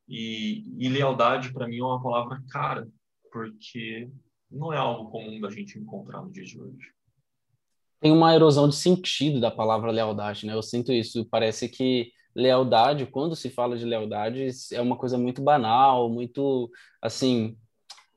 E, 0.08 0.64
e 0.78 0.90
lealdade, 0.90 1.52
para 1.52 1.68
mim, 1.68 1.80
é 1.80 1.84
uma 1.84 2.02
palavra 2.02 2.42
cara, 2.50 2.88
porque 3.32 4.10
não 4.50 4.72
é 4.72 4.78
algo 4.78 5.10
comum 5.10 5.42
da 5.42 5.50
gente 5.50 5.78
encontrar 5.80 6.22
no 6.22 6.32
dia 6.32 6.44
de 6.44 6.60
hoje. 6.60 6.94
Tem 8.04 8.12
uma 8.12 8.36
erosão 8.36 8.68
de 8.68 8.76
sentido 8.76 9.40
da 9.40 9.50
palavra 9.50 9.90
lealdade, 9.90 10.46
né? 10.46 10.54
Eu 10.54 10.62
sinto 10.62 10.92
isso. 10.92 11.26
Parece 11.32 11.70
que 11.70 12.12
lealdade, 12.36 13.06
quando 13.06 13.34
se 13.34 13.50
fala 13.50 13.78
de 13.78 13.86
lealdade, 13.86 14.50
é 14.74 14.82
uma 14.82 14.98
coisa 14.98 15.18
muito 15.18 15.42
banal, 15.42 16.10
muito, 16.10 16.70
assim, 17.02 17.58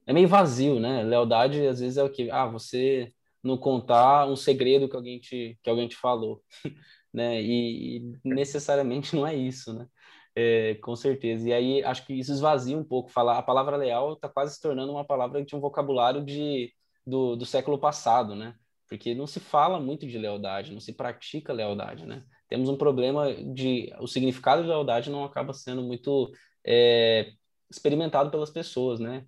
é 0.06 0.12
meio 0.12 0.28
vazio, 0.28 0.80
né? 0.80 1.04
Lealdade, 1.04 1.66
às 1.68 1.80
vezes, 1.80 1.98
é 1.98 2.02
o 2.04 2.10
que? 2.10 2.30
Ah, 2.32 2.46
você 2.46 3.12
não 3.44 3.56
contar 3.56 4.26
um 4.28 4.36
segredo 4.36 4.88
que 4.88 4.96
alguém 4.96 5.20
te, 5.20 5.58
que 5.62 5.70
alguém 5.70 5.88
te 5.88 5.96
falou, 5.96 6.42
né? 7.14 7.40
E, 7.42 7.98
e 7.98 8.18
necessariamente 8.24 9.14
não 9.16 9.26
é 9.26 9.36
isso, 9.36 9.72
né? 9.72 9.86
É, 10.34 10.74
com 10.76 10.96
certeza. 10.96 11.48
E 11.48 11.52
aí 11.52 11.84
acho 11.84 12.06
que 12.06 12.14
isso 12.14 12.32
esvazia 12.32 12.76
um 12.76 12.84
pouco. 12.84 13.10
Falar 13.10 13.38
a 13.38 13.42
palavra 13.42 13.76
leal 13.76 14.14
está 14.14 14.28
quase 14.28 14.56
se 14.56 14.60
tornando 14.62 14.92
uma 14.92 15.04
palavra 15.06 15.44
de 15.44 15.54
um 15.56 15.60
vocabulário 15.60 16.24
de, 16.24 16.72
do, 17.06 17.36
do 17.36 17.46
século 17.46 17.78
passado, 17.78 18.34
né? 18.34 18.56
Porque 18.88 19.14
não 19.14 19.26
se 19.26 19.40
fala 19.40 19.80
muito 19.80 20.06
de 20.06 20.18
lealdade, 20.18 20.72
não 20.72 20.80
se 20.80 20.92
pratica 20.92 21.52
lealdade, 21.52 22.06
né? 22.06 22.24
Temos 22.48 22.68
um 22.68 22.76
problema 22.76 23.34
de 23.34 23.92
o 23.98 24.06
significado 24.06 24.62
de 24.62 24.68
lealdade 24.68 25.10
não 25.10 25.24
acaba 25.24 25.52
sendo 25.52 25.82
muito 25.82 26.30
é, 26.64 27.32
experimentado 27.70 28.30
pelas 28.30 28.50
pessoas, 28.50 29.00
né? 29.00 29.24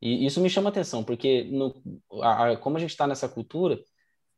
E 0.00 0.26
isso 0.26 0.40
me 0.40 0.50
chama 0.50 0.68
atenção, 0.68 1.02
porque 1.02 1.44
no, 1.44 1.74
a, 2.22 2.50
a, 2.50 2.56
como 2.56 2.76
a 2.76 2.80
gente 2.80 2.90
está 2.90 3.06
nessa 3.06 3.28
cultura, 3.28 3.82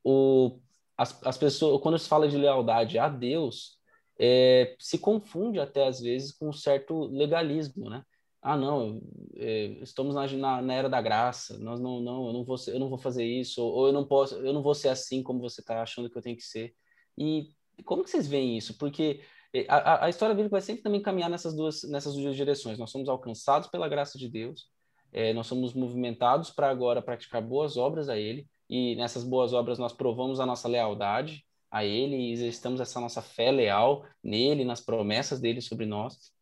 o, 0.03 0.61
as, 0.97 1.21
as 1.27 1.37
pessoas, 1.37 1.83
quando 1.83 1.99
se 1.99 2.09
fala 2.09 2.29
de 2.29 2.38
lealdade 2.38 2.99
a 2.99 3.09
Deus, 3.09 3.77
é, 4.19 4.77
se 4.79 4.99
confunde 4.99 5.59
até 5.59 5.87
às 5.87 6.01
vezes 6.01 6.33
com 6.33 6.49
um 6.49 6.53
certo 6.53 7.07
legalismo, 7.09 7.90
né? 7.90 8.03
Ah, 8.49 8.57
não, 8.57 9.03
é, 9.35 9.65
estamos 9.83 10.15
na, 10.15 10.25
na, 10.29 10.63
na, 10.63 10.73
era 10.73 10.89
da 10.89 11.03
graça, 11.03 11.59
nós 11.59 11.81
não, 11.81 12.01
não, 12.01 12.29
eu 12.29 12.33
não 12.33 12.45
vou, 12.45 12.57
eu 12.69 12.79
não 12.79 12.89
vou 12.89 12.97
fazer 12.97 13.25
isso, 13.25 13.61
ou, 13.61 13.73
ou 13.73 13.87
eu 13.89 13.93
não 13.93 14.07
posso, 14.07 14.37
eu 14.37 14.53
não 14.53 14.63
vou 14.63 14.73
ser 14.73 14.89
assim 14.89 15.21
como 15.21 15.41
você 15.41 15.61
está 15.61 15.83
achando 15.83 16.09
que 16.09 16.17
eu 16.17 16.23
tenho 16.23 16.37
que 16.37 16.45
ser. 16.45 16.73
E 17.19 17.49
como 17.85 18.05
que 18.05 18.11
vocês 18.11 18.29
veem 18.29 18.57
isso? 18.57 18.79
Porque 18.79 19.21
é, 19.53 19.67
a, 19.69 20.05
a 20.05 20.09
história 20.09 20.33
bíblica 20.33 20.53
vai 20.53 20.61
sempre 20.61 20.85
também 20.85 21.03
caminhar 21.03 21.29
nessas 21.29 21.57
duas, 21.57 21.83
nessas 21.91 22.15
duas 22.15 22.37
direções. 22.37 22.79
Nós 22.79 22.93
somos 22.93 23.09
alcançados 23.09 23.69
pela 23.69 23.89
graça 23.89 24.17
de 24.17 24.29
Deus, 24.29 24.69
é, 25.13 25.33
nós 25.33 25.49
somos 25.49 25.75
movimentados 25.75 26.51
para 26.51 26.71
agora 26.71 27.03
praticar 27.03 27.43
boas 27.43 27.77
obras 27.77 28.09
a 28.09 28.17
Ele, 28.17 28.47
e 28.71 28.95
nessas 28.95 29.25
boas 29.25 29.53
obras 29.53 29.77
nós 29.77 29.93
provamos 29.93 30.39
a 30.39 30.47
nossa 30.47 30.69
lealdade 30.69 31.45
a 31.69 31.85
Ele 31.85 32.15
e 32.15 32.33
exercitamos 32.33 32.81
essa 32.81 33.01
nossa 33.01 33.21
fé 33.21 33.51
leal 33.51 34.07
nele, 34.23 34.65
nas 34.65 34.81
promessas 34.81 35.41
dele 35.41 35.61
sobre 35.61 35.85
nós, 35.85 36.33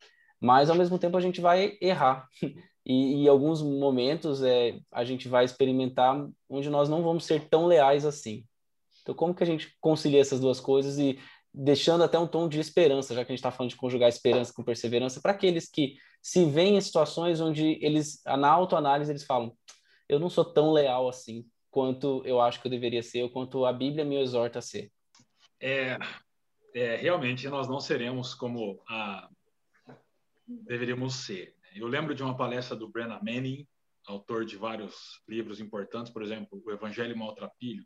mas 0.45 0.69
ao 0.69 0.77
mesmo 0.77 0.99
tempo 0.99 1.17
a 1.17 1.21
gente 1.21 1.41
vai 1.41 1.77
errar. 1.81 2.29
E, 2.87 3.15
em 3.15 3.29
alguns 3.29 3.63
momentos 3.63 4.43
é, 4.43 4.79
a 4.93 5.07
gente 5.07 5.27
vai 5.27 5.47
experimentar 5.47 6.29
onde 6.51 6.69
nós 6.69 6.87
não 6.87 7.03
vamos 7.03 7.25
ser 7.25 7.49
tão 7.49 7.65
leais 7.65 8.05
assim. 8.05 8.45
Então, 9.01 9.15
como 9.15 9.35
que 9.35 9.43
a 9.43 9.47
gente 9.47 9.75
concilia 9.81 10.21
essas 10.21 10.39
duas 10.39 10.61
coisas 10.61 10.99
e 10.99 11.19
deixando 11.51 12.05
até 12.05 12.19
um 12.19 12.27
tom 12.27 12.47
de 12.47 12.61
esperança, 12.61 13.15
já 13.15 13.25
que 13.25 13.33
a 13.33 13.35
gente 13.35 13.39
está 13.39 13.51
falando 13.51 13.71
de 13.71 13.77
conjugar 13.77 14.11
esperança 14.11 14.53
com 14.53 14.63
perseverança, 14.63 15.19
para 15.23 15.33
aqueles 15.33 15.67
que 15.67 15.97
se 16.21 16.45
veem 16.45 16.77
em 16.77 16.81
situações 16.83 17.41
onde 17.41 17.79
eles, 17.81 18.21
na 18.27 18.51
autoanálise, 18.51 19.11
eles 19.11 19.25
falam: 19.25 19.57
eu 20.07 20.21
não 20.21 20.29
sou 20.29 20.45
tão 20.45 20.71
leal 20.71 21.09
assim 21.09 21.47
quanto 21.71 22.21
eu 22.27 22.39
acho 22.39 22.61
que 22.61 22.67
eu 22.67 22.71
deveria 22.71 23.03
ser, 23.03 23.23
ou 23.23 23.31
quanto 23.31 23.65
a 23.65 23.73
Bíblia 23.73 24.05
me 24.05 24.21
exorta 24.21 24.59
a 24.59 24.63
ser 24.63 24.93
é, 25.65 25.99
é, 26.75 26.97
realmente 26.97 27.49
nós 27.49 27.67
não 27.67 27.81
seremos 27.81 28.35
como 28.35 28.83
a, 28.87 29.29
deveríamos 30.47 31.25
ser. 31.25 31.55
Né? 31.63 31.71
Eu 31.77 31.87
lembro 31.87 32.15
de 32.15 32.23
uma 32.23 32.37
palestra 32.37 32.77
do 32.77 32.89
Brennan 32.89 33.21
Manning, 33.23 33.67
autor 34.07 34.45
de 34.45 34.57
vários 34.57 35.23
livros 35.29 35.61
importantes, 35.61 36.13
por 36.13 36.23
exemplo, 36.23 36.63
O 36.65 36.71
Evangelho 36.71 37.17
Maltrapilho. 37.17 37.85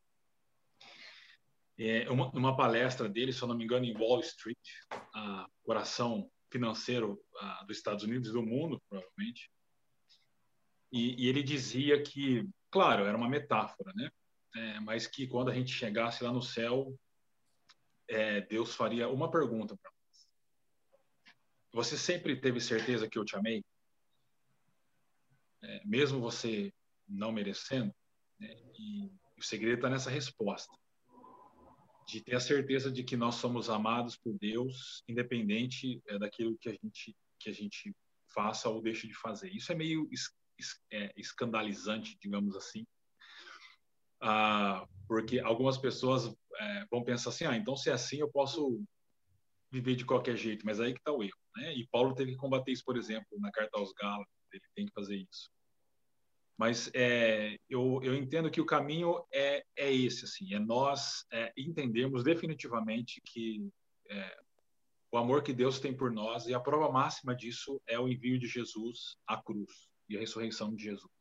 É, 1.78 2.10
uma, 2.10 2.28
uma 2.30 2.56
palestra 2.56 3.08
dele, 3.08 3.32
se 3.32 3.40
eu 3.40 3.46
não 3.46 3.56
me 3.56 3.64
engano, 3.64 3.84
em 3.84 3.96
Wall 3.96 4.20
Street, 4.20 4.58
a 5.14 5.46
coração 5.62 6.28
financeiro 6.50 7.22
a, 7.38 7.64
dos 7.64 7.76
Estados 7.76 8.02
Unidos 8.02 8.30
e 8.30 8.32
do 8.32 8.42
mundo, 8.42 8.82
provavelmente. 8.88 9.48
E, 10.90 11.24
e, 11.24 11.28
ele 11.28 11.42
dizia 11.42 12.02
que, 12.02 12.48
claro, 12.70 13.04
era 13.04 13.16
uma 13.16 13.28
metáfora, 13.28 13.92
né? 13.94 14.10
É, 14.56 14.80
mas 14.80 15.06
que 15.06 15.26
quando 15.26 15.50
a 15.50 15.54
gente 15.54 15.70
chegasse 15.70 16.24
lá 16.24 16.32
no 16.32 16.42
céu, 16.42 16.98
é, 18.08 18.40
Deus 18.40 18.74
faria 18.74 19.08
uma 19.08 19.30
pergunta 19.30 19.76
para. 19.76 19.92
Você 21.72 21.96
sempre 21.96 22.40
teve 22.40 22.60
certeza 22.60 23.08
que 23.08 23.18
eu 23.18 23.24
te 23.24 23.36
amei? 23.36 23.64
É, 25.62 25.84
mesmo 25.84 26.20
você 26.20 26.72
não 27.08 27.32
merecendo? 27.32 27.94
Né? 28.38 28.54
E 28.78 29.10
o 29.36 29.42
segredo 29.42 29.76
está 29.76 29.90
nessa 29.90 30.10
resposta. 30.10 30.72
De 32.06 32.22
ter 32.22 32.36
a 32.36 32.40
certeza 32.40 32.90
de 32.90 33.04
que 33.04 33.16
nós 33.16 33.34
somos 33.34 33.68
amados 33.68 34.16
por 34.16 34.36
Deus, 34.38 35.02
independente 35.06 36.00
é, 36.06 36.18
daquilo 36.18 36.56
que 36.58 36.68
a 36.68 36.72
gente 36.72 37.16
que 37.40 37.50
a 37.50 37.52
gente 37.52 37.94
faça 38.34 38.68
ou 38.68 38.82
deixe 38.82 39.06
de 39.06 39.14
fazer. 39.14 39.48
Isso 39.54 39.70
é 39.70 39.74
meio 39.74 40.08
es, 40.10 40.34
es, 40.58 40.80
é, 40.90 41.12
escandalizante, 41.16 42.18
digamos 42.20 42.56
assim, 42.56 42.84
ah, 44.20 44.86
porque 45.06 45.38
algumas 45.38 45.78
pessoas 45.78 46.34
é, 46.58 46.86
vão 46.90 47.04
pensar 47.04 47.30
assim, 47.30 47.44
ah, 47.44 47.56
então 47.56 47.76
se 47.76 47.90
é 47.90 47.92
assim 47.92 48.18
eu 48.18 48.30
posso 48.30 48.82
viver 49.70 49.94
de 49.94 50.04
qualquer 50.04 50.36
jeito, 50.36 50.64
mas 50.66 50.80
aí 50.80 50.92
que 50.92 50.98
está 50.98 51.12
o 51.12 51.22
erro, 51.22 51.38
né? 51.58 51.74
E 51.74 51.86
Paulo 51.88 52.14
teve 52.14 52.32
que 52.32 52.36
combater 52.36 52.72
isso, 52.72 52.84
por 52.84 52.96
exemplo, 52.96 53.26
na 53.40 53.50
carta 53.50 53.78
aos 53.78 53.92
Gálatas, 53.92 54.32
ele 54.52 54.62
tem 54.74 54.86
que 54.86 54.92
fazer 54.92 55.16
isso. 55.16 55.50
Mas 56.56 56.90
é, 56.94 57.56
eu, 57.68 58.00
eu 58.02 58.14
entendo 58.14 58.50
que 58.50 58.60
o 58.60 58.66
caminho 58.66 59.24
é, 59.32 59.64
é 59.76 59.92
esse, 59.92 60.24
assim, 60.24 60.54
é 60.54 60.58
nós 60.58 61.24
é, 61.32 61.52
entendermos 61.56 62.24
definitivamente 62.24 63.20
que 63.24 63.68
é, 64.10 64.38
o 65.12 65.18
amor 65.18 65.42
que 65.42 65.52
Deus 65.52 65.78
tem 65.78 65.96
por 65.96 66.10
nós 66.10 66.46
e 66.46 66.54
a 66.54 66.60
prova 66.60 66.90
máxima 66.92 67.34
disso 67.34 67.80
é 67.86 67.98
o 67.98 68.08
envio 68.08 68.38
de 68.38 68.46
Jesus 68.46 69.16
à 69.26 69.40
cruz 69.40 69.88
e 70.08 70.16
a 70.16 70.20
ressurreição 70.20 70.74
de 70.74 70.82
Jesus. 70.82 71.12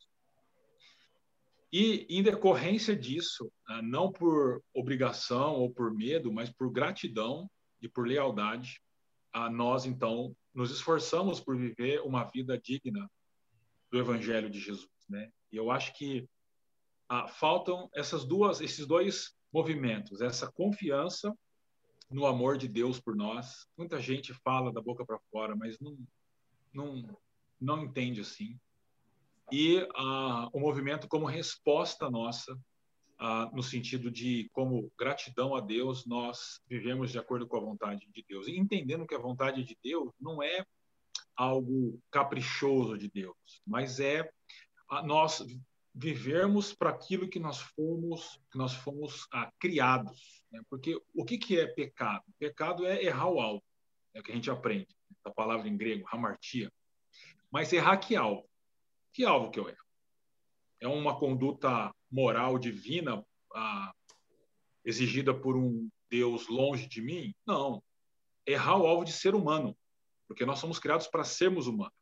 E, 1.71 2.07
em 2.09 2.23
decorrência 2.23 2.95
disso, 2.95 3.51
né, 3.67 3.81
não 3.83 4.11
por 4.11 4.63
obrigação 4.73 5.55
ou 5.55 5.71
por 5.71 5.93
medo, 5.93 6.31
mas 6.31 6.49
por 6.49 6.71
gratidão 6.71 7.49
e 7.81 7.89
por 7.89 8.07
lealdade, 8.07 8.81
nós, 9.49 9.85
então, 9.85 10.35
nos 10.53 10.71
esforçamos 10.71 11.39
por 11.39 11.57
viver 11.57 12.01
uma 12.01 12.23
vida 12.23 12.57
digna 12.57 13.09
do 13.91 13.99
Evangelho 13.99 14.49
de 14.49 14.59
Jesus. 14.59 14.89
Né? 15.09 15.31
E 15.51 15.57
eu 15.57 15.71
acho 15.71 15.93
que 15.93 16.27
ah, 17.09 17.27
faltam 17.27 17.89
essas 17.95 18.25
duas, 18.25 18.59
esses 18.59 18.85
dois 18.85 19.35
movimentos, 19.51 20.21
essa 20.21 20.51
confiança 20.51 21.33
no 22.09 22.25
amor 22.25 22.57
de 22.57 22.67
Deus 22.67 22.99
por 22.99 23.15
nós. 23.15 23.67
Muita 23.77 24.01
gente 24.01 24.33
fala 24.33 24.73
da 24.73 24.81
boca 24.81 25.05
para 25.05 25.19
fora, 25.31 25.55
mas 25.55 25.79
não, 25.79 25.97
não, 26.73 27.17
não 27.59 27.83
entende 27.83 28.21
assim 28.21 28.59
e 29.51 29.77
uh, 29.77 30.49
o 30.51 30.59
movimento 30.59 31.07
como 31.07 31.25
resposta 31.25 32.09
nossa, 32.09 32.57
uh, 33.19 33.55
no 33.55 33.63
sentido 33.63 34.09
de, 34.09 34.49
como 34.53 34.91
gratidão 34.97 35.55
a 35.55 35.61
Deus, 35.61 36.05
nós 36.05 36.61
vivemos 36.67 37.11
de 37.11 37.19
acordo 37.19 37.47
com 37.47 37.57
a 37.57 37.61
vontade 37.61 38.07
de 38.11 38.25
Deus. 38.27 38.47
E 38.47 38.57
entendendo 38.57 39.05
que 39.05 39.15
a 39.15 39.19
vontade 39.19 39.63
de 39.63 39.77
Deus 39.83 40.11
não 40.19 40.41
é 40.41 40.65
algo 41.35 41.99
caprichoso 42.09 42.97
de 42.97 43.09
Deus, 43.09 43.61
mas 43.65 43.99
é 43.99 44.29
nós 45.03 45.45
vivermos 45.93 46.73
para 46.73 46.91
aquilo 46.91 47.27
que 47.27 47.39
nós 47.39 47.59
fomos, 47.59 48.39
que 48.51 48.57
nós 48.57 48.73
fomos 48.73 49.27
ah, 49.33 49.51
criados. 49.59 50.43
Né? 50.51 50.61
Porque 50.69 50.99
o 51.13 51.25
que, 51.25 51.37
que 51.37 51.59
é 51.59 51.65
pecado? 51.67 52.23
Pecado 52.39 52.85
é 52.85 53.03
errar 53.03 53.29
o 53.29 53.39
alvo, 53.39 53.63
é 54.13 54.19
o 54.19 54.23
que 54.23 54.31
a 54.31 54.35
gente 54.35 54.49
aprende, 54.49 54.87
a 55.23 55.31
palavra 55.31 55.67
em 55.67 55.75
grego, 55.75 56.07
hamartia. 56.11 56.71
Mas 57.51 57.73
errar 57.73 57.97
que 57.97 58.15
alvo? 58.15 58.47
Que 59.11 59.25
alvo 59.25 59.49
que 59.49 59.59
eu 59.59 59.67
erro? 59.67 59.85
É 60.79 60.87
uma 60.87 61.17
conduta 61.17 61.91
moral 62.11 62.57
divina 62.57 63.23
ah, 63.53 63.93
exigida 64.83 65.33
por 65.33 65.57
um 65.57 65.89
Deus 66.09 66.47
longe 66.47 66.87
de 66.87 67.01
mim? 67.01 67.33
Não. 67.45 67.83
Errar 68.45 68.77
o 68.77 68.87
alvo 68.87 69.03
de 69.03 69.11
ser 69.11 69.35
humano, 69.35 69.77
porque 70.27 70.45
nós 70.45 70.59
somos 70.59 70.79
criados 70.79 71.07
para 71.07 71.23
sermos 71.23 71.67
humanos. 71.67 71.93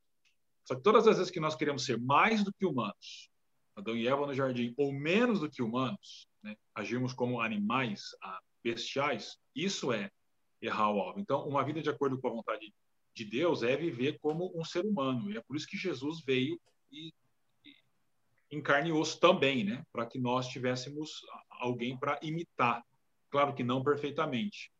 Só 0.63 0.75
que 0.75 0.81
todas 0.81 1.07
as 1.07 1.17
vezes 1.17 1.31
que 1.31 1.39
nós 1.39 1.55
queremos 1.55 1.85
ser 1.85 1.99
mais 1.99 2.43
do 2.43 2.53
que 2.53 2.65
humanos, 2.65 3.29
Adão 3.75 3.95
e 3.95 4.07
Eva 4.07 4.25
no 4.25 4.33
jardim, 4.33 4.73
ou 4.77 4.91
menos 4.91 5.39
do 5.39 5.49
que 5.49 5.61
humanos, 5.61 6.27
né, 6.41 6.55
agirmos 6.73 7.13
como 7.13 7.41
animais 7.41 8.15
bestiais, 8.63 9.37
isso 9.53 9.91
é 9.91 10.09
errar 10.61 10.91
o 10.91 10.99
alvo. 10.99 11.19
Então, 11.19 11.47
uma 11.47 11.63
vida 11.63 11.81
de 11.81 11.89
acordo 11.89 12.19
com 12.19 12.27
a 12.27 12.31
vontade 12.31 12.73
de 13.13 13.25
Deus 13.25 13.63
é 13.63 13.75
viver 13.75 14.17
como 14.19 14.51
um 14.55 14.63
ser 14.63 14.85
humano. 14.85 15.29
E 15.29 15.37
é 15.37 15.41
por 15.41 15.55
isso 15.55 15.67
que 15.67 15.77
Jesus 15.77 16.23
veio 16.25 16.59
e 16.91 17.13
em 18.51 18.61
carne 18.61 18.89
e 18.89 18.93
osso 18.93 19.19
também, 19.19 19.63
né? 19.63 19.83
Para 19.91 20.05
que 20.05 20.19
nós 20.19 20.47
tivéssemos 20.47 21.21
alguém 21.49 21.97
para 21.97 22.19
imitar. 22.21 22.83
Claro 23.29 23.53
que 23.53 23.63
não 23.63 23.83
perfeitamente. 23.83 24.71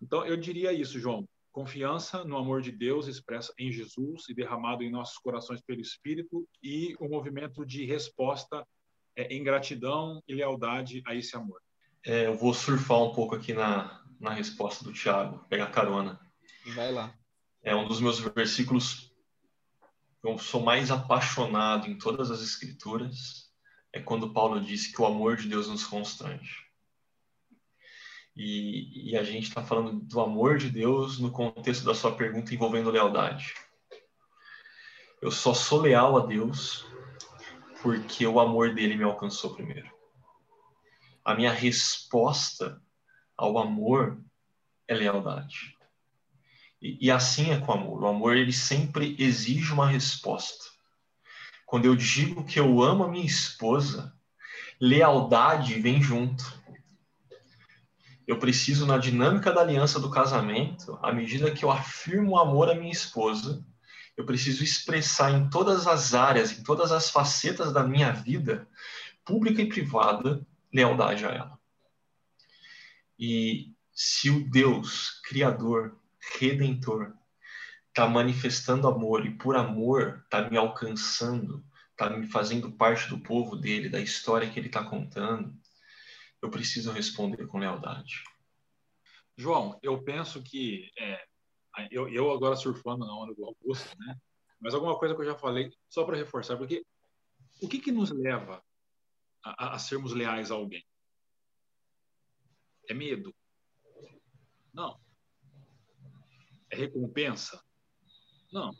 Então, 0.00 0.24
eu 0.26 0.36
diria 0.36 0.72
isso, 0.72 0.98
João. 0.98 1.26
Confiança 1.52 2.24
no 2.24 2.36
amor 2.36 2.60
de 2.60 2.72
Deus 2.72 3.06
expressa 3.06 3.54
em 3.58 3.70
Jesus 3.70 4.28
e 4.28 4.34
derramado 4.34 4.82
em 4.82 4.90
nossos 4.90 5.16
corações 5.18 5.62
pelo 5.62 5.80
Espírito 5.80 6.46
e 6.62 6.96
o 6.98 7.06
um 7.06 7.08
movimento 7.08 7.64
de 7.64 7.84
resposta 7.84 8.66
é, 9.14 9.32
em 9.32 9.44
gratidão 9.44 10.20
e 10.26 10.34
lealdade 10.34 11.00
a 11.06 11.14
esse 11.14 11.36
amor. 11.36 11.60
É, 12.04 12.26
eu 12.26 12.36
vou 12.36 12.52
surfar 12.52 13.02
um 13.02 13.12
pouco 13.12 13.36
aqui 13.36 13.52
na, 13.52 14.04
na 14.18 14.30
resposta 14.30 14.84
do 14.84 14.92
Tiago, 14.92 15.46
pegar 15.48 15.70
carona. 15.70 16.20
Vai 16.74 16.92
lá. 16.92 17.14
É 17.62 17.74
um 17.74 17.86
dos 17.86 18.00
meus 18.00 18.18
versículos 18.18 19.13
eu 20.24 20.38
sou 20.38 20.62
mais 20.62 20.90
apaixonado 20.90 21.86
em 21.86 21.98
todas 21.98 22.30
as 22.30 22.40
escrituras 22.40 23.52
é 23.92 24.00
quando 24.00 24.32
Paulo 24.32 24.60
disse 24.60 24.90
que 24.90 25.00
o 25.00 25.06
amor 25.06 25.36
de 25.36 25.48
Deus 25.48 25.68
nos 25.68 25.86
constrange. 25.86 26.64
E, 28.34 29.10
e 29.10 29.16
a 29.16 29.22
gente 29.22 29.48
está 29.48 29.62
falando 29.62 30.00
do 30.00 30.20
amor 30.20 30.58
de 30.58 30.70
Deus 30.70 31.20
no 31.20 31.30
contexto 31.30 31.84
da 31.84 31.94
sua 31.94 32.16
pergunta 32.16 32.54
envolvendo 32.54 32.90
lealdade. 32.90 33.54
Eu 35.22 35.30
só 35.30 35.54
sou 35.54 35.82
leal 35.82 36.16
a 36.16 36.26
Deus 36.26 36.86
porque 37.82 38.26
o 38.26 38.40
amor 38.40 38.74
dele 38.74 38.96
me 38.96 39.04
alcançou 39.04 39.54
primeiro. 39.54 39.92
A 41.22 41.34
minha 41.34 41.52
resposta 41.52 42.82
ao 43.36 43.58
amor 43.58 44.20
é 44.88 44.94
lealdade. 44.94 45.73
E, 46.84 47.06
e 47.06 47.10
assim 47.10 47.50
é 47.50 47.58
com 47.58 47.72
o 47.72 47.74
amor. 47.74 48.02
O 48.02 48.06
amor 48.06 48.36
ele 48.36 48.52
sempre 48.52 49.16
exige 49.18 49.72
uma 49.72 49.88
resposta. 49.88 50.64
Quando 51.64 51.86
eu 51.86 51.96
digo 51.96 52.44
que 52.44 52.60
eu 52.60 52.82
amo 52.82 53.04
a 53.04 53.08
minha 53.08 53.24
esposa, 53.24 54.14
lealdade 54.80 55.80
vem 55.80 56.02
junto 56.02 56.62
eu 58.26 58.38
preciso, 58.38 58.86
na 58.86 58.96
dinâmica 58.96 59.52
da 59.52 59.60
aliança 59.60 60.00
do 60.00 60.10
casamento, 60.10 60.98
à 61.02 61.12
medida 61.12 61.50
que 61.50 61.64
eu 61.64 61.70
afirmo 61.70 62.32
o 62.32 62.38
amor 62.38 62.70
à 62.70 62.74
minha 62.74 62.92
esposa, 62.92 63.64
eu 64.16 64.24
preciso 64.24 64.64
expressar 64.64 65.32
em 65.32 65.50
todas 65.50 65.86
as 65.86 66.14
áreas, 66.14 66.52
em 66.52 66.62
todas 66.62 66.90
as 66.90 67.10
facetas 67.10 67.72
da 67.72 67.82
minha 67.82 68.12
vida, 68.12 68.66
pública 69.24 69.60
e 69.60 69.68
privada, 69.68 70.44
lealdade 70.72 71.26
a 71.26 71.30
ela. 71.30 71.58
E 73.18 73.72
se 73.92 74.30
o 74.30 74.48
Deus, 74.48 75.20
Criador, 75.24 75.98
Redentor, 76.38 77.14
está 77.88 78.08
manifestando 78.08 78.88
amor 78.88 79.24
e 79.24 79.36
por 79.36 79.56
amor 79.56 80.22
está 80.24 80.48
me 80.48 80.56
alcançando, 80.56 81.64
está 81.90 82.10
me 82.10 82.26
fazendo 82.26 82.72
parte 82.72 83.08
do 83.08 83.20
povo 83.20 83.56
dele, 83.56 83.88
da 83.88 84.00
história 84.00 84.50
que 84.50 84.58
ele 84.58 84.66
está 84.66 84.82
contando, 84.84 85.56
eu 86.42 86.50
preciso 86.50 86.92
responder 86.92 87.46
com 87.46 87.58
lealdade. 87.58 88.22
João, 89.36 89.78
eu 89.82 90.02
penso 90.02 90.42
que 90.42 90.90
é, 90.98 91.24
eu, 91.90 92.08
eu 92.08 92.30
agora 92.30 92.56
surfando 92.56 93.06
na 93.06 93.16
onda 93.16 93.34
do 93.34 93.44
Augusto, 93.44 93.96
né? 93.98 94.16
Mas 94.60 94.74
alguma 94.74 94.98
coisa 94.98 95.14
que 95.14 95.20
eu 95.20 95.26
já 95.26 95.36
falei, 95.36 95.72
só 95.88 96.04
para 96.04 96.16
reforçar, 96.16 96.56
porque 96.56 96.84
o 97.60 97.68
que, 97.68 97.78
que 97.78 97.92
nos 97.92 98.10
leva 98.10 98.62
a, 99.44 99.74
a 99.74 99.78
sermos 99.78 100.12
leais 100.12 100.50
a 100.50 100.54
alguém? 100.54 100.84
É 102.88 102.94
medo? 102.94 103.34
Não. 104.72 105.03
É 106.74 106.76
recompensa? 106.76 107.62
Não. 108.52 108.72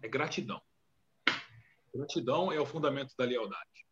É 0.00 0.08
gratidão. 0.08 0.62
Gratidão 1.92 2.52
é 2.52 2.60
o 2.60 2.66
fundamento 2.66 3.12
da 3.18 3.24
lealdade. 3.24 3.84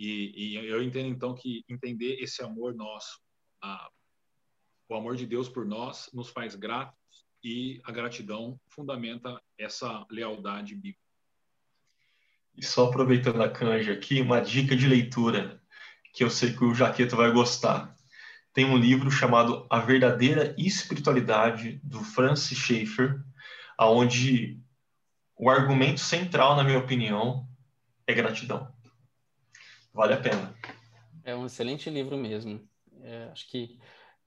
E, 0.00 0.54
e 0.54 0.56
eu 0.56 0.82
entendo 0.82 1.08
então 1.08 1.34
que 1.34 1.62
entender 1.68 2.16
esse 2.22 2.42
amor 2.42 2.74
nosso, 2.74 3.20
a, 3.62 3.90
o 4.88 4.94
amor 4.94 5.16
de 5.16 5.26
Deus 5.26 5.46
por 5.46 5.66
nós, 5.66 6.08
nos 6.14 6.30
faz 6.30 6.54
gratos 6.54 6.96
e 7.44 7.82
a 7.84 7.92
gratidão 7.92 8.58
fundamenta 8.66 9.38
essa 9.58 10.06
lealdade 10.10 10.74
bíblica. 10.74 11.00
E 12.56 12.64
só 12.64 12.86
aproveitando 12.86 13.42
a 13.42 13.50
canja 13.50 13.92
aqui, 13.92 14.22
uma 14.22 14.40
dica 14.40 14.74
de 14.74 14.86
leitura 14.86 15.62
que 16.14 16.24
eu 16.24 16.30
sei 16.30 16.54
que 16.54 16.64
o 16.64 16.74
Jaqueto 16.74 17.14
vai 17.14 17.30
gostar. 17.30 17.94
Tem 18.56 18.64
um 18.64 18.76
livro 18.76 19.10
chamado 19.10 19.66
A 19.70 19.78
Verdadeira 19.78 20.52
Espiritualidade, 20.58 21.78
do 21.84 22.02
Francis 22.02 22.58
Schaeffer, 22.58 23.20
aonde 23.78 24.58
o 25.36 25.48
argumento 25.48 26.00
central, 26.00 26.56
na 26.56 26.64
minha 26.64 26.78
opinião, 26.78 27.46
é 28.06 28.14
gratidão 28.14 28.74
vale 29.96 30.12
a 30.12 30.18
pena. 30.18 30.54
É 31.24 31.34
um 31.34 31.46
excelente 31.46 31.88
livro 31.88 32.18
mesmo. 32.18 32.60
É, 33.02 33.30
acho 33.32 33.50
que 33.50 33.78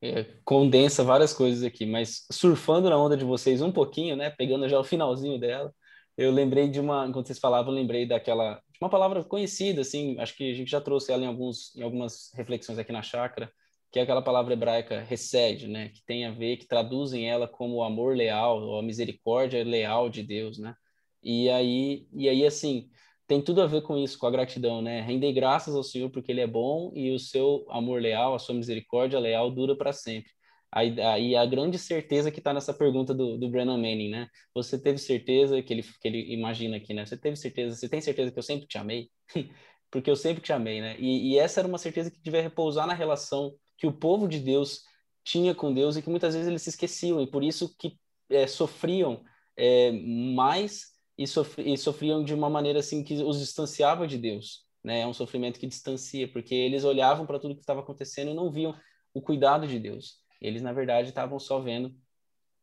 é, 0.01 0.25
condensa 0.43 1.03
várias 1.03 1.31
coisas 1.31 1.63
aqui, 1.63 1.85
mas 1.85 2.25
surfando 2.31 2.89
na 2.89 2.97
onda 2.97 3.15
de 3.15 3.23
vocês 3.23 3.61
um 3.61 3.71
pouquinho, 3.71 4.15
né, 4.15 4.31
pegando 4.31 4.67
já 4.67 4.79
o 4.79 4.83
finalzinho 4.83 5.39
dela, 5.39 5.73
eu 6.17 6.31
lembrei 6.31 6.67
de 6.67 6.79
uma, 6.79 7.05
enquanto 7.05 7.27
vocês 7.27 7.39
falavam, 7.39 7.73
lembrei 7.73 8.05
daquela, 8.05 8.55
de 8.55 8.79
uma 8.81 8.89
palavra 8.89 9.23
conhecida, 9.23 9.81
assim, 9.81 10.19
acho 10.19 10.35
que 10.35 10.51
a 10.51 10.53
gente 10.53 10.71
já 10.71 10.81
trouxe 10.81 11.11
ela 11.11 11.23
em, 11.23 11.27
alguns, 11.27 11.73
em 11.75 11.83
algumas 11.83 12.31
reflexões 12.33 12.79
aqui 12.79 12.91
na 12.91 13.01
chácara, 13.01 13.51
que 13.91 13.99
é 13.99 14.03
aquela 14.03 14.21
palavra 14.21 14.53
hebraica 14.53 15.01
resed, 15.01 15.67
né, 15.67 15.89
que 15.89 16.03
tem 16.05 16.25
a 16.25 16.31
ver, 16.31 16.57
que 16.57 16.67
traduzem 16.67 17.29
ela 17.29 17.47
como 17.47 17.75
o 17.75 17.83
amor 17.83 18.15
leal, 18.15 18.61
ou 18.61 18.79
a 18.79 18.83
misericórdia 18.83 19.63
leal 19.63 20.09
de 20.09 20.23
Deus, 20.23 20.57
né, 20.59 20.75
e 21.23 21.49
aí, 21.49 22.07
e 22.13 22.29
aí 22.29 22.45
assim, 22.45 22.89
tem 23.27 23.41
tudo 23.41 23.61
a 23.61 23.67
ver 23.67 23.83
com 23.83 23.97
isso, 23.97 24.17
com 24.17 24.25
a 24.25 24.31
gratidão, 24.31 24.81
né? 24.81 25.01
Render 25.01 25.31
graças 25.33 25.75
ao 25.75 25.83
Senhor 25.83 26.09
porque 26.09 26.31
Ele 26.31 26.41
é 26.41 26.47
bom 26.47 26.91
e 26.95 27.11
o 27.11 27.19
seu 27.19 27.63
amor 27.69 28.01
leal, 28.01 28.33
a 28.33 28.39
sua 28.39 28.55
misericórdia 28.55 29.19
leal 29.19 29.51
dura 29.51 29.77
para 29.77 29.93
sempre. 29.93 30.31
Aí, 30.71 30.99
aí 31.01 31.35
a 31.35 31.45
grande 31.45 31.77
certeza 31.77 32.31
que 32.31 32.39
está 32.39 32.53
nessa 32.53 32.73
pergunta 32.73 33.13
do, 33.13 33.37
do 33.37 33.49
Brennan 33.49 33.77
Manning, 33.77 34.09
né? 34.09 34.27
Você 34.53 34.81
teve 34.81 34.97
certeza 34.97 35.61
que 35.61 35.73
ele, 35.73 35.83
que 35.83 36.07
ele 36.07 36.33
imagina 36.33 36.77
aqui, 36.77 36.93
né? 36.93 37.05
Você 37.05 37.17
teve 37.17 37.35
certeza, 37.35 37.75
você 37.75 37.87
tem 37.87 38.01
certeza 38.01 38.31
que 38.31 38.39
eu 38.39 38.43
sempre 38.43 38.67
te 38.67 38.77
amei? 38.79 39.09
porque 39.91 40.09
eu 40.09 40.15
sempre 40.15 40.41
te 40.41 40.51
amei, 40.51 40.81
né? 40.81 40.95
E, 40.99 41.33
e 41.33 41.37
essa 41.37 41.59
era 41.59 41.67
uma 41.67 41.77
certeza 41.77 42.09
que 42.09 42.21
devia 42.21 42.41
repousar 42.41 42.87
na 42.87 42.93
relação 42.95 43.53
que 43.79 43.87
o 43.87 43.93
povo 43.93 44.27
de 44.27 44.39
Deus 44.39 44.83
tinha 45.23 45.55
com 45.55 45.73
Deus 45.73 45.95
e 45.95 46.01
que 46.01 46.09
muitas 46.09 46.33
vezes 46.33 46.47
eles 46.47 46.61
se 46.61 46.69
esqueciam 46.69 47.21
e 47.21 47.27
por 47.27 47.43
isso 47.43 47.75
que 47.77 47.97
é, 48.29 48.45
sofriam 48.45 49.23
é, 49.57 49.91
mais 49.91 50.87
e, 51.17 51.23
e 51.23 51.77
sofriam 51.77 52.23
de 52.23 52.33
uma 52.33 52.49
maneira 52.49 52.79
assim 52.79 53.03
que 53.03 53.15
os 53.23 53.39
distanciava 53.39 54.07
de 54.07 54.17
Deus, 54.17 54.65
né? 54.83 55.01
É 55.01 55.07
um 55.07 55.13
sofrimento 55.13 55.59
que 55.59 55.67
distancia, 55.67 56.27
porque 56.31 56.53
eles 56.53 56.83
olhavam 56.83 57.25
para 57.25 57.39
tudo 57.39 57.55
que 57.55 57.61
estava 57.61 57.81
acontecendo 57.81 58.31
e 58.31 58.33
não 58.33 58.51
viam 58.51 58.75
o 59.13 59.21
cuidado 59.21 59.67
de 59.67 59.79
Deus. 59.79 60.17
Eles 60.41 60.61
na 60.61 60.71
verdade 60.71 61.09
estavam 61.09 61.39
só 61.39 61.59
vendo 61.59 61.95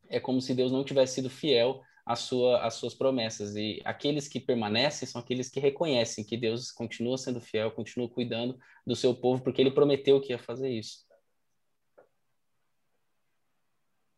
é 0.09 0.21
como 0.21 0.41
se 0.41 0.55
Deus 0.55 0.71
não 0.71 0.85
tivesse 0.85 1.15
sido 1.15 1.29
fiel 1.29 1.83
às, 2.05 2.21
sua, 2.21 2.69
suas 2.71 2.95
promessas. 2.95 3.57
E 3.57 3.81
aqueles 3.85 4.29
que 4.29 4.41
permanecem 4.41 5.07
são 5.07 5.21
aqueles 5.21 5.49
que 5.49 5.61
reconhecem 5.61 6.25
que 6.25 6.37
Deus 6.37 6.71
continua 6.71 7.19
sendo 7.19 7.41
fiel, 7.41 7.71
continua 7.73 8.09
cuidando 8.09 8.57
do 8.87 8.95
seu 8.95 9.15
povo, 9.15 9.43
porque 9.43 9.61
ele 9.61 9.71
prometeu 9.71 10.21
que 10.21 10.33
ia 10.33 10.39
fazer 10.39 10.71
isso. 10.71 11.06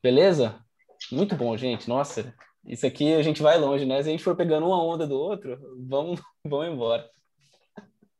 Beleza? 0.03 0.65
Muito 1.11 1.35
bom, 1.35 1.57
gente. 1.57 1.89
Nossa, 1.89 2.35
isso 2.65 2.87
aqui 2.87 3.15
a 3.15 3.23
gente 3.23 3.43
vai 3.43 3.59
longe, 3.59 3.85
né? 3.85 4.03
Se 4.03 4.09
a 4.09 4.13
gente 4.13 4.23
for 4.23 4.37
pegando 4.37 4.67
uma 4.67 4.83
onda 4.83 5.07
do 5.07 5.19
outro, 5.19 5.59
vamos, 5.89 6.21
vamos 6.45 6.69
embora. 6.69 7.09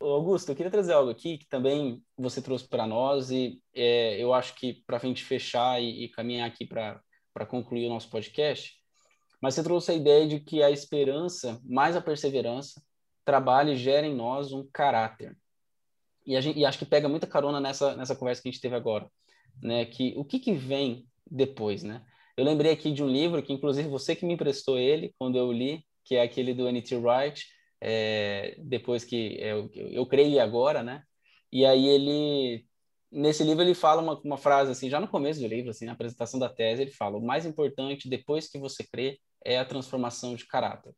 Augusto, 0.01 0.51
eu 0.51 0.57
queria 0.57 0.71
trazer 0.71 0.93
algo 0.93 1.11
aqui 1.11 1.39
que 1.39 1.49
também 1.49 2.03
você 2.17 2.41
trouxe 2.41 2.69
para 2.69 2.87
nós 2.87 3.31
e 3.31 3.61
é, 3.75 4.17
eu 4.23 4.33
acho 4.33 4.55
que 4.55 4.83
para 4.87 4.97
a 4.97 5.01
gente 5.01 5.25
fechar 5.25 5.83
e, 5.83 6.05
e 6.05 6.09
caminhar 6.09 6.49
aqui 6.49 6.65
para 6.65 7.03
concluir 7.49 7.87
o 7.87 7.91
nosso 7.91 8.09
podcast, 8.09 8.75
mas 9.41 9.55
você 9.55 9.63
trouxe 9.63 9.91
a 9.91 9.95
ideia 9.95 10.27
de 10.27 10.41
que 10.41 10.63
a 10.63 10.71
esperança 10.71 11.61
mais 11.65 11.97
a 11.97 12.01
perseverança 12.01 12.81
trabalha 13.25 13.73
e 13.73 13.77
gera 13.77 14.07
em 14.07 14.15
nós 14.15 14.53
um 14.53 14.67
caráter. 14.73 15.37
E, 16.25 16.41
gente, 16.41 16.59
e, 16.59 16.65
acho 16.65 16.79
que 16.79 16.87
pega 16.87 17.09
muita 17.09 17.27
carona 17.27 17.61
nessa, 17.61 17.97
nessa 17.97 18.15
conversa 18.15 18.43
que 18.43 18.49
a 18.49 18.53
gente 18.53 18.61
teve 18.61 18.77
agora, 18.77 19.11
né? 19.63 19.85
Que 19.85 20.15
o 20.17 20.25
que, 20.25 20.39
que 20.39 20.53
vem 20.53 21.07
depois, 21.31 21.83
né? 21.83 22.05
Eu 22.37 22.45
lembrei 22.45 22.73
aqui 22.73 22.93
de 22.93 23.03
um 23.03 23.09
livro 23.09 23.43
que, 23.43 23.53
inclusive, 23.53 23.89
você 23.89 24.15
que 24.15 24.25
me 24.25 24.35
emprestou 24.35 24.79
ele 24.79 25.15
quando 25.19 25.37
eu 25.37 25.53
li, 25.53 25.85
que 26.05 26.15
é 26.17 26.23
aquele 26.23 26.55
do 26.55 26.69
N.T. 26.69 26.97
Wright, 26.97 27.45
é, 27.81 28.57
depois 28.59 29.05
que 29.05 29.37
eu, 29.41 29.71
eu 29.75 30.07
creio 30.07 30.41
agora, 30.41 30.83
né? 30.83 31.03
E 31.53 31.65
aí 31.65 31.87
ele 31.87 32.65
nesse 33.11 33.43
livro 33.43 33.63
ele 33.63 33.75
fala 33.75 34.03
uma, 34.03 34.21
uma 34.21 34.37
frase 34.37 34.71
assim, 34.71 34.91
já 34.91 35.01
no 35.01 35.09
começo 35.09 35.41
do 35.41 35.47
livro, 35.47 35.71
assim, 35.71 35.87
na 35.87 35.93
apresentação 35.93 36.39
da 36.39 36.49
tese, 36.49 36.83
ele 36.83 36.91
fala: 36.91 37.17
o 37.17 37.25
mais 37.25 37.47
importante 37.47 38.09
depois 38.09 38.49
que 38.49 38.59
você 38.59 38.85
crê 38.85 39.19
é 39.45 39.59
a 39.59 39.65
transformação 39.65 40.35
de 40.35 40.47
caráter. 40.47 40.95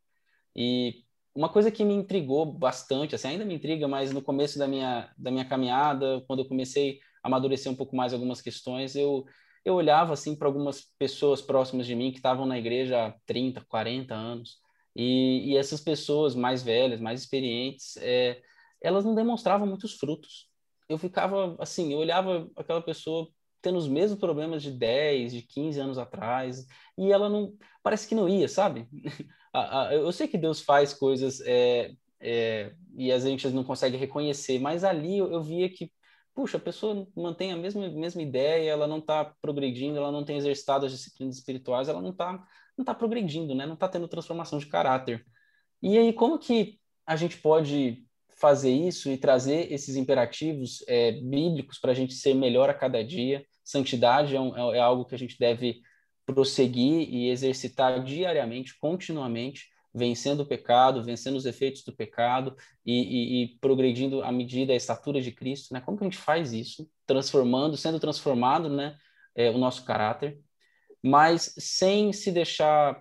E 0.56 1.04
uma 1.34 1.48
coisa 1.48 1.70
que 1.70 1.84
me 1.84 1.94
intrigou 1.94 2.44
bastante, 2.46 3.14
assim, 3.14 3.28
ainda 3.28 3.44
me 3.44 3.54
intriga, 3.54 3.86
mas 3.88 4.12
no 4.12 4.22
começo 4.22 4.58
da 4.58 4.66
minha 4.66 5.12
da 5.16 5.30
minha 5.30 5.44
caminhada, 5.44 6.22
quando 6.26 6.40
eu 6.40 6.48
comecei 6.48 6.98
a 7.22 7.28
amadurecer 7.28 7.70
um 7.70 7.76
pouco 7.76 7.96
mais 7.96 8.12
algumas 8.12 8.40
questões, 8.42 8.96
eu 8.96 9.24
eu 9.64 9.74
olhava 9.74 10.12
assim 10.12 10.36
para 10.36 10.48
algumas 10.48 10.86
pessoas 10.98 11.42
próximas 11.42 11.86
de 11.86 11.94
mim 11.94 12.10
que 12.10 12.18
estavam 12.18 12.46
na 12.46 12.58
igreja 12.58 13.06
há 13.06 13.14
30, 13.26 13.64
40 13.66 14.14
anos, 14.14 14.58
e, 14.94 15.52
e 15.52 15.56
essas 15.56 15.80
pessoas 15.80 16.34
mais 16.34 16.62
velhas, 16.62 17.00
mais 17.00 17.20
experientes, 17.20 17.96
é, 17.98 18.40
elas 18.82 19.04
não 19.04 19.14
demonstravam 19.14 19.66
muitos 19.66 19.94
frutos 19.94 20.50
eu 20.90 20.98
ficava 20.98 21.56
assim, 21.60 21.92
eu 21.92 21.98
olhava 22.00 22.50
aquela 22.56 22.82
pessoa 22.82 23.28
tendo 23.62 23.78
os 23.78 23.86
mesmos 23.86 24.18
problemas 24.18 24.60
de 24.60 24.72
10, 24.72 25.32
de 25.32 25.42
15 25.42 25.78
anos 25.78 25.98
atrás, 25.98 26.66
e 26.98 27.12
ela 27.12 27.28
não, 27.28 27.54
parece 27.82 28.08
que 28.08 28.14
não 28.14 28.28
ia, 28.28 28.48
sabe? 28.48 28.88
eu 29.92 30.10
sei 30.10 30.26
que 30.26 30.36
Deus 30.36 30.60
faz 30.60 30.92
coisas 30.92 31.40
é, 31.42 31.92
é, 32.18 32.72
e 32.96 33.12
a 33.12 33.18
gente 33.20 33.48
não 33.50 33.62
consegue 33.62 33.96
reconhecer, 33.96 34.58
mas 34.58 34.82
ali 34.82 35.18
eu 35.18 35.40
via 35.42 35.68
que, 35.68 35.92
puxa, 36.40 36.56
a 36.56 36.60
pessoa 36.60 37.06
mantém 37.14 37.52
a 37.52 37.56
mesma, 37.56 37.86
mesma 37.90 38.22
ideia, 38.22 38.70
ela 38.70 38.86
não 38.86 38.98
está 38.98 39.26
progredindo, 39.42 39.98
ela 39.98 40.10
não 40.10 40.24
tem 40.24 40.38
exercitado 40.38 40.86
as 40.86 40.92
disciplinas 40.92 41.36
espirituais, 41.36 41.86
ela 41.86 42.00
não 42.00 42.10
está 42.10 42.42
não 42.78 42.84
tá 42.84 42.94
progredindo, 42.94 43.54
né? 43.54 43.66
Não 43.66 43.74
está 43.74 43.86
tendo 43.86 44.08
transformação 44.08 44.58
de 44.58 44.64
caráter. 44.64 45.22
E 45.82 45.98
aí, 45.98 46.14
como 46.14 46.38
que 46.38 46.78
a 47.06 47.14
gente 47.14 47.36
pode 47.36 48.06
fazer 48.40 48.70
isso 48.70 49.10
e 49.10 49.18
trazer 49.18 49.70
esses 49.70 49.96
imperativos 49.96 50.82
é, 50.88 51.12
bíblicos 51.12 51.78
para 51.78 51.92
a 51.92 51.94
gente 51.94 52.14
ser 52.14 52.32
melhor 52.32 52.70
a 52.70 52.74
cada 52.74 53.04
dia. 53.04 53.44
Santidade 53.62 54.34
é, 54.34 54.40
um, 54.40 54.72
é, 54.72 54.78
é 54.78 54.80
algo 54.80 55.04
que 55.04 55.14
a 55.14 55.18
gente 55.18 55.38
deve 55.38 55.82
prosseguir 56.24 57.06
e 57.12 57.28
exercitar 57.28 58.02
diariamente, 58.02 58.78
continuamente, 58.80 59.68
vencendo 59.92 60.40
o 60.40 60.46
pecado, 60.46 61.02
vencendo 61.02 61.36
os 61.36 61.46
efeitos 61.46 61.82
do 61.82 61.94
pecado 61.94 62.56
e, 62.84 62.92
e, 62.92 63.42
e, 63.42 63.58
progredindo 63.58 64.22
à 64.22 64.30
medida 64.30 64.68
da 64.68 64.76
estatura 64.76 65.20
de 65.20 65.32
Cristo, 65.32 65.74
né? 65.74 65.80
Como 65.80 65.98
que 65.98 66.04
a 66.04 66.06
gente 66.08 66.18
faz 66.18 66.52
isso? 66.52 66.88
Transformando, 67.06 67.76
sendo 67.76 67.98
transformado, 67.98 68.68
né? 68.68 68.96
É, 69.34 69.50
o 69.50 69.58
nosso 69.58 69.84
caráter, 69.84 70.40
mas 71.02 71.54
sem 71.56 72.12
se 72.12 72.32
deixar 72.32 73.00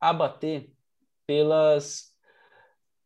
abater 0.00 0.70
pelas 1.26 2.08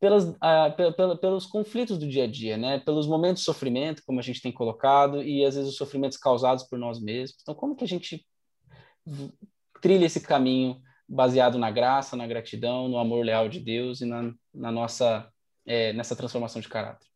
pelas, 0.01 0.25
uh, 0.25 1.17
pelos 1.21 1.47
conflitos 1.47 1.97
do 1.97 2.09
dia 2.09 2.25
a 2.25 2.27
dia, 2.27 2.57
né? 2.57 2.81
Pelos 2.81 3.07
momentos 3.07 3.43
de 3.43 3.45
sofrimento, 3.45 4.03
como 4.05 4.19
a 4.19 4.23
gente 4.23 4.43
tem 4.43 4.51
colocado, 4.51 5.23
e 5.23 5.45
às 5.45 5.55
vezes 5.55 5.71
os 5.71 5.77
sofrimentos 5.77 6.19
causados 6.19 6.65
por 6.65 6.77
nós 6.77 7.01
mesmos. 7.01 7.39
Então, 7.41 7.55
como 7.55 7.77
que 7.77 7.85
a 7.85 7.89
gente 7.89 8.27
trilha 9.81 10.07
esse 10.07 10.21
caminho 10.21 10.83
baseado 11.15 11.59
na 11.59 11.71
graça, 11.71 12.17
na 12.17 12.27
gratidão, 12.27 12.89
no 12.89 12.99
amor 12.99 13.25
leal 13.25 13.49
de 13.49 13.61
Deus 13.61 14.01
e 14.01 14.07
na, 14.07 14.33
na 14.53 14.73
nossa 14.73 15.31
é, 15.67 15.93
nessa 15.93 16.17
transformação 16.17 16.61
de 16.61 16.69
caráter? 16.69 17.07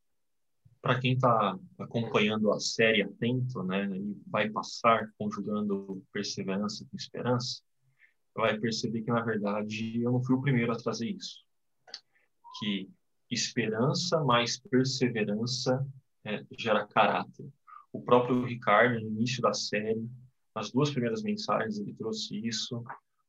Para 0.80 1.00
quem 1.00 1.14
está 1.14 1.58
acompanhando 1.78 2.52
a 2.52 2.60
série 2.60 3.02
atento, 3.02 3.62
né, 3.64 3.86
e 3.96 4.16
vai 4.26 4.48
passar 4.50 5.10
conjugando 5.18 6.02
perseverança 6.12 6.86
com 6.88 6.96
esperança, 6.96 7.60
vai 8.34 8.56
perceber 8.58 9.02
que 9.02 9.10
na 9.10 9.22
verdade 9.22 10.00
eu 10.00 10.12
não 10.12 10.22
fui 10.22 10.36
o 10.36 10.40
primeiro 10.40 10.70
a 10.70 10.76
trazer 10.76 11.08
isso 11.08 11.46
que 12.58 12.88
esperança 13.30 14.22
mais 14.24 14.58
perseverança 14.58 15.86
é, 16.24 16.44
gera 16.58 16.86
caráter. 16.86 17.46
O 17.92 18.02
próprio 18.02 18.44
Ricardo, 18.44 19.00
no 19.00 19.10
início 19.10 19.42
da 19.42 19.52
série, 19.52 20.08
nas 20.54 20.70
duas 20.70 20.90
primeiras 20.90 21.22
mensagens, 21.22 21.78
ele 21.78 21.94
trouxe 21.94 22.46
isso. 22.46 22.82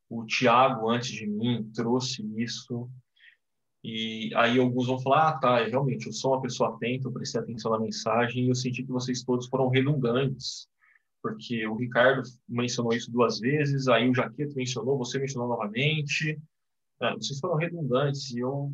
O 0.10 0.26
Tiago, 0.26 0.90
antes 0.90 1.12
de 1.12 1.28
mim, 1.28 1.70
trouxe 1.74 2.24
isso. 2.38 2.90
E 3.84 4.32
aí 4.36 4.60
alguns 4.60 4.88
vão 4.88 5.00
falar, 5.00 5.30
ah, 5.30 5.38
tá, 5.38 5.64
realmente, 5.64 6.08
eu 6.08 6.14
sou 6.14 6.34
uma 6.34 6.42
pessoa 6.42 6.76
atenta, 6.76 7.08
eu 7.08 7.12
prestei 7.12 7.40
atenção 7.40 7.72
na 7.72 7.80
mensagem 7.80 8.46
e 8.46 8.50
eu 8.50 8.56
senti 8.56 8.84
que 8.84 8.92
vocês 8.92 9.24
todos 9.24 9.48
foram 9.48 9.70
redundantes, 9.70 10.68
porque 11.22 11.66
o 11.68 11.76
Ricardo 11.76 12.24
mencionou 12.48 12.94
isso 12.94 13.12
duas 13.12 13.40
vezes, 13.40 13.88
aí 13.88 14.10
o 14.10 14.14
Jaqueto 14.14 14.56
mencionou, 14.56 14.98
você 14.98 15.20
mencionou 15.20 15.48
novamente, 15.48 16.38
é, 17.02 17.14
vocês 17.14 17.40
foram 17.40 17.56
redundantes 17.56 18.32
e 18.32 18.40
eu 18.40 18.74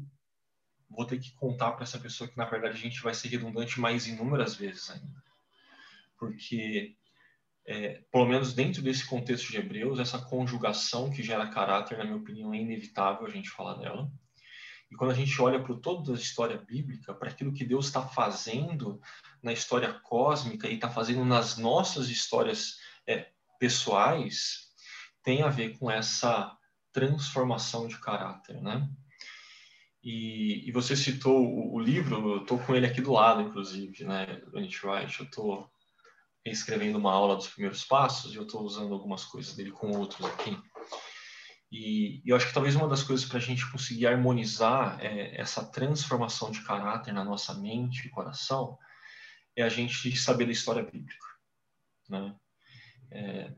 vou 0.90 1.06
ter 1.06 1.20
que 1.20 1.34
contar 1.36 1.74
para 1.74 1.84
essa 1.84 2.00
pessoa 2.00 2.30
que, 2.30 2.38
na 2.38 2.46
verdade, 2.46 2.76
a 2.76 2.80
gente 2.80 3.02
vai 3.02 3.14
ser 3.14 3.28
redundante 3.28 3.80
mais 3.80 4.08
inúmeras 4.08 4.56
vezes 4.56 4.90
ainda. 4.90 5.24
Porque, 6.18 6.96
é, 7.66 8.02
pelo 8.12 8.26
menos 8.26 8.54
dentro 8.54 8.82
desse 8.82 9.06
contexto 9.06 9.52
de 9.52 9.58
Hebreus, 9.58 10.00
essa 10.00 10.20
conjugação 10.20 11.10
que 11.10 11.24
gera 11.24 11.48
caráter, 11.48 11.98
na 11.98 12.04
minha 12.04 12.18
opinião, 12.18 12.54
é 12.54 12.58
inevitável 12.58 13.26
a 13.26 13.30
gente 13.30 13.50
falar 13.50 13.76
dela. 13.76 14.12
E 14.92 14.96
quando 14.96 15.12
a 15.12 15.16
gente 15.16 15.42
olha 15.42 15.62
para 15.62 15.76
toda 15.76 16.12
a 16.12 16.16
história 16.16 16.58
bíblica, 16.58 17.14
para 17.14 17.30
aquilo 17.30 17.54
que 17.54 17.66
Deus 17.66 17.86
está 17.86 18.06
fazendo 18.06 19.02
na 19.42 19.52
história 19.52 19.92
cósmica 19.92 20.68
e 20.68 20.76
está 20.76 20.90
fazendo 20.90 21.26
nas 21.26 21.58
nossas 21.58 22.10
histórias 22.10 22.78
é, 23.08 23.30
pessoais, 23.60 24.72
tem 25.24 25.42
a 25.42 25.50
ver 25.50 25.78
com 25.80 25.90
essa 25.90 26.56
transformação 26.92 27.88
de 27.88 27.98
caráter, 27.98 28.62
né? 28.62 28.88
E, 30.04 30.68
e 30.68 30.72
você 30.72 30.96
citou 30.98 31.42
o, 31.42 31.76
o 31.76 31.80
livro, 31.80 32.34
eu 32.34 32.42
estou 32.42 32.60
com 32.60 32.76
ele 32.76 32.86
aqui 32.86 33.02
do 33.02 33.14
lado, 33.14 33.42
inclusive, 33.42 34.04
né, 34.04 34.26
do 34.52 34.60
Nietzsche 34.60 34.86
Wright. 34.86 35.18
Eu 35.18 35.26
estou 35.26 35.72
escrevendo 36.52 36.98
uma 36.98 37.14
aula 37.14 37.36
dos 37.36 37.48
primeiros 37.48 37.84
passos 37.86 38.34
e 38.34 38.36
eu 38.36 38.44
estou 38.44 38.64
usando 38.64 38.94
algumas 38.94 39.24
coisas 39.24 39.56
dele 39.56 39.72
com 39.72 39.92
outros 39.92 40.26
aqui. 40.26 40.58
E, 41.72 42.22
e 42.24 42.30
eu 42.30 42.36
acho 42.36 42.48
que 42.48 42.54
talvez 42.54 42.76
uma 42.76 42.88
das 42.88 43.02
coisas 43.02 43.26
para 43.26 43.38
a 43.38 43.42
gente 43.42 43.70
conseguir 43.72 44.08
harmonizar 44.08 45.00
é, 45.02 45.40
essa 45.40 45.64
transformação 45.66 46.52
de 46.52 46.62
caráter 46.62 47.14
na 47.14 47.24
nossa 47.24 47.54
mente 47.54 48.06
e 48.06 48.12
coração 48.12 48.78
é 49.56 49.64
a 49.64 49.70
gente 49.70 50.16
saber 50.18 50.46
da 50.46 50.52
história 50.52 50.84
bíblica, 50.84 51.26
né? 52.10 52.36
É, 53.12 53.52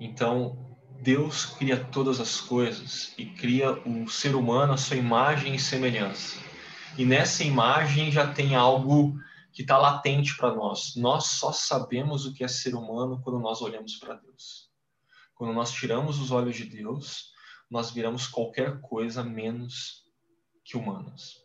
então, 0.00 0.76
Deus 1.00 1.46
cria 1.46 1.82
todas 1.84 2.20
as 2.20 2.40
coisas 2.40 3.14
e 3.18 3.26
cria 3.26 3.72
o 3.86 4.08
ser 4.08 4.34
humano 4.34 4.72
à 4.72 4.76
sua 4.76 4.96
imagem 4.96 5.54
e 5.54 5.58
semelhança. 5.58 6.38
E 6.96 7.04
nessa 7.04 7.44
imagem 7.44 8.10
já 8.10 8.26
tem 8.26 8.54
algo 8.54 9.18
que 9.54 9.62
está 9.62 9.78
latente 9.78 10.36
para 10.36 10.52
nós. 10.52 10.96
Nós 10.96 11.26
só 11.26 11.52
sabemos 11.52 12.26
o 12.26 12.34
que 12.34 12.42
é 12.42 12.48
ser 12.48 12.74
humano 12.74 13.20
quando 13.22 13.38
nós 13.38 13.62
olhamos 13.62 13.94
para 13.94 14.16
Deus. 14.16 14.68
Quando 15.32 15.54
nós 15.54 15.70
tiramos 15.70 16.18
os 16.18 16.32
olhos 16.32 16.56
de 16.56 16.64
Deus, 16.64 17.32
nós 17.70 17.92
viramos 17.92 18.26
qualquer 18.26 18.80
coisa 18.80 19.22
menos 19.22 20.04
que 20.64 20.76
humanos. 20.76 21.36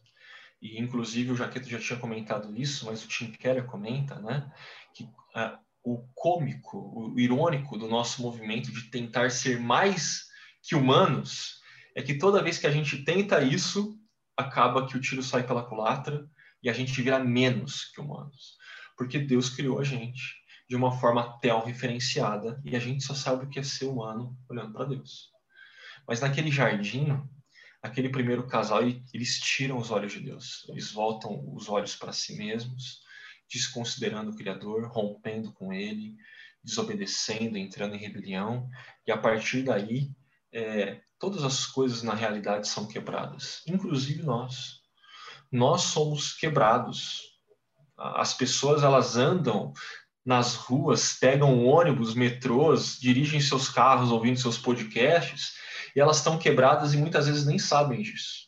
E 0.59 0.81
inclusive 0.81 1.31
o 1.31 1.35
Jaqueto 1.35 1.69
já 1.69 1.79
tinha 1.79 1.99
comentado 1.99 2.59
isso, 2.59 2.87
mas 2.87 3.05
o 3.05 3.07
Tim 3.07 3.31
Keller 3.31 3.65
comenta, 3.67 4.15
né, 4.15 4.51
que 4.93 5.03
uh, 5.03 5.57
o 5.83 6.03
cômico, 6.15 6.91
o 6.95 7.19
irônico 7.19 7.77
do 7.77 7.87
nosso 7.87 8.23
movimento 8.23 8.71
de 8.71 8.89
tentar 8.89 9.29
ser 9.29 9.59
mais 9.59 10.27
que 10.63 10.75
humanos 10.75 11.61
é 11.95 12.01
que 12.01 12.15
toda 12.15 12.43
vez 12.43 12.57
que 12.57 12.67
a 12.67 12.71
gente 12.71 13.03
tenta 13.03 13.41
isso, 13.41 13.97
acaba 14.35 14.87
que 14.87 14.97
o 14.97 15.01
tiro 15.01 15.21
sai 15.21 15.45
pela 15.45 15.63
culatra 15.63 16.27
e 16.61 16.69
a 16.69 16.73
gente 16.73 17.01
vira 17.01 17.19
menos 17.19 17.85
que 17.85 18.01
humanos. 18.01 18.57
Porque 18.97 19.17
Deus 19.19 19.49
criou 19.49 19.79
a 19.79 19.83
gente 19.83 20.39
de 20.67 20.75
uma 20.75 20.91
forma 20.91 21.39
tel-referenciada 21.39 22.61
e 22.63 22.75
a 22.75 22.79
gente 22.79 23.03
só 23.03 23.13
sabe 23.13 23.45
o 23.45 23.49
que 23.49 23.59
é 23.59 23.63
ser 23.63 23.85
humano 23.85 24.37
olhando 24.49 24.73
para 24.73 24.85
Deus. 24.85 25.31
Mas 26.07 26.21
naquele 26.21 26.51
jardim, 26.51 27.07
aquele 27.81 28.09
primeiro 28.09 28.45
casal, 28.47 28.81
eles 28.83 29.39
tiram 29.39 29.77
os 29.77 29.89
olhos 29.89 30.11
de 30.11 30.19
Deus, 30.19 30.67
eles 30.69 30.91
voltam 30.91 31.43
os 31.53 31.69
olhos 31.69 31.95
para 31.95 32.11
si 32.11 32.35
mesmos 32.35 33.01
desconsiderando 33.49 34.31
o 34.31 34.35
Criador, 34.35 34.87
rompendo 34.87 35.51
com 35.53 35.73
ele, 35.73 36.15
desobedecendo, 36.63 37.57
entrando 37.57 37.95
em 37.95 37.99
rebelião, 37.99 38.69
e 39.05 39.11
a 39.11 39.17
partir 39.17 39.63
daí, 39.63 40.11
é, 40.51 41.01
todas 41.17 41.43
as 41.43 41.65
coisas 41.65 42.03
na 42.03 42.13
realidade 42.13 42.67
são 42.67 42.87
quebradas, 42.87 43.63
inclusive 43.67 44.21
nós. 44.21 44.78
Nós 45.51 45.81
somos 45.81 46.33
quebrados. 46.33 47.21
As 47.97 48.33
pessoas 48.33 48.83
elas 48.83 49.17
andam 49.17 49.73
nas 50.25 50.55
ruas, 50.55 51.13
pegam 51.13 51.65
ônibus, 51.65 52.13
metrôs, 52.13 52.99
dirigem 52.99 53.41
seus 53.41 53.69
carros 53.69 54.11
ouvindo 54.11 54.39
seus 54.39 54.57
podcasts, 54.57 55.55
e 55.95 55.99
elas 55.99 56.17
estão 56.17 56.37
quebradas 56.37 56.93
e 56.93 56.97
muitas 56.97 57.27
vezes 57.27 57.45
nem 57.45 57.57
sabem 57.57 58.01
disso. 58.01 58.47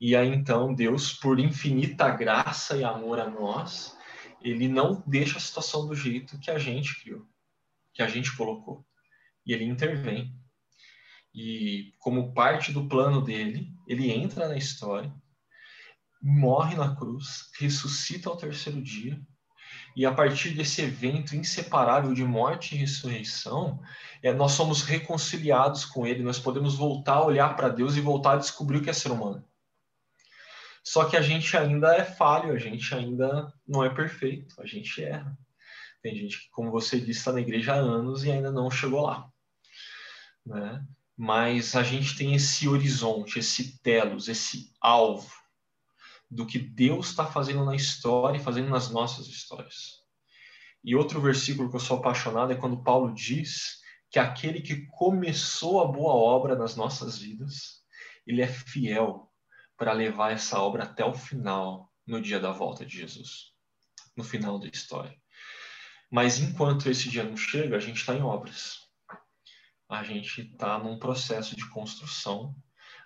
E 0.00 0.16
aí 0.16 0.28
então 0.28 0.74
Deus, 0.74 1.12
por 1.12 1.38
infinita 1.38 2.10
graça 2.10 2.76
e 2.76 2.84
amor 2.84 3.20
a 3.20 3.30
nós, 3.30 3.96
ele 4.42 4.68
não 4.68 5.02
deixa 5.06 5.38
a 5.38 5.40
situação 5.40 5.86
do 5.86 5.94
jeito 5.94 6.38
que 6.38 6.50
a 6.50 6.58
gente 6.58 7.00
criou, 7.00 7.26
que 7.92 8.02
a 8.02 8.08
gente 8.08 8.36
colocou. 8.36 8.84
E 9.46 9.52
ele 9.52 9.64
intervém. 9.64 10.34
E 11.34 11.92
como 11.98 12.34
parte 12.34 12.72
do 12.72 12.86
plano 12.86 13.22
dele, 13.22 13.72
ele 13.86 14.10
entra 14.10 14.48
na 14.48 14.56
história, 14.56 15.14
morre 16.26 16.74
na 16.74 16.96
cruz, 16.96 17.50
ressuscita 17.60 18.30
ao 18.30 18.36
terceiro 18.36 18.80
dia 18.80 19.20
e 19.94 20.06
a 20.06 20.12
partir 20.12 20.50
desse 20.50 20.80
evento 20.80 21.36
inseparável 21.36 22.14
de 22.14 22.24
morte 22.24 22.74
e 22.74 22.78
ressurreição, 22.78 23.80
é, 24.22 24.32
nós 24.32 24.52
somos 24.52 24.82
reconciliados 24.82 25.84
com 25.84 26.06
Ele, 26.06 26.22
nós 26.22 26.38
podemos 26.38 26.74
voltar 26.74 27.14
a 27.14 27.24
olhar 27.24 27.54
para 27.54 27.68
Deus 27.68 27.94
e 27.94 28.00
voltar 28.00 28.32
a 28.32 28.38
descobrir 28.38 28.78
o 28.78 28.82
que 28.82 28.90
é 28.90 28.92
ser 28.92 29.12
humano. 29.12 29.44
Só 30.82 31.04
que 31.04 31.16
a 31.16 31.22
gente 31.22 31.56
ainda 31.56 31.94
é 31.94 32.04
falho, 32.04 32.52
a 32.52 32.58
gente 32.58 32.92
ainda 32.94 33.52
não 33.66 33.84
é 33.84 33.90
perfeito, 33.90 34.60
a 34.60 34.66
gente 34.66 35.02
erra. 35.02 35.38
Tem 36.02 36.14
gente 36.14 36.40
que, 36.40 36.50
como 36.50 36.70
você 36.70 36.98
disse, 36.98 37.20
está 37.20 37.32
na 37.32 37.40
igreja 37.40 37.74
há 37.74 37.76
anos 37.76 38.24
e 38.24 38.30
ainda 38.30 38.50
não 38.50 38.70
chegou 38.70 39.02
lá. 39.02 39.28
Né? 40.44 40.84
Mas 41.16 41.76
a 41.76 41.82
gente 41.82 42.16
tem 42.16 42.34
esse 42.34 42.68
horizonte, 42.68 43.38
esse 43.38 43.80
telos, 43.80 44.28
esse 44.28 44.72
alvo 44.80 45.43
do 46.30 46.46
que 46.46 46.58
Deus 46.58 47.10
está 47.10 47.26
fazendo 47.26 47.64
na 47.64 47.74
história 47.74 48.38
e 48.38 48.42
fazendo 48.42 48.68
nas 48.68 48.90
nossas 48.90 49.26
histórias. 49.26 50.02
E 50.82 50.94
outro 50.94 51.20
versículo 51.20 51.70
que 51.70 51.76
eu 51.76 51.80
sou 51.80 51.98
apaixonado 51.98 52.52
é 52.52 52.56
quando 52.56 52.82
Paulo 52.82 53.14
diz 53.14 53.80
que 54.10 54.18
aquele 54.18 54.60
que 54.60 54.86
começou 54.86 55.80
a 55.80 55.86
boa 55.86 56.12
obra 56.12 56.54
nas 56.54 56.76
nossas 56.76 57.18
vidas, 57.18 57.82
ele 58.26 58.42
é 58.42 58.46
fiel 58.46 59.32
para 59.76 59.92
levar 59.92 60.32
essa 60.32 60.60
obra 60.60 60.84
até 60.84 61.04
o 61.04 61.14
final, 61.14 61.92
no 62.06 62.20
dia 62.20 62.38
da 62.38 62.52
volta 62.52 62.84
de 62.84 62.98
Jesus, 62.98 63.52
no 64.16 64.22
final 64.22 64.58
da 64.58 64.68
história. 64.68 65.16
Mas 66.10 66.38
enquanto 66.38 66.88
esse 66.88 67.08
dia 67.08 67.24
não 67.24 67.36
chega, 67.36 67.76
a 67.76 67.80
gente 67.80 67.96
está 67.96 68.14
em 68.14 68.22
obras. 68.22 68.78
A 69.88 70.04
gente 70.04 70.42
está 70.42 70.78
num 70.78 70.98
processo 70.98 71.56
de 71.56 71.68
construção, 71.70 72.54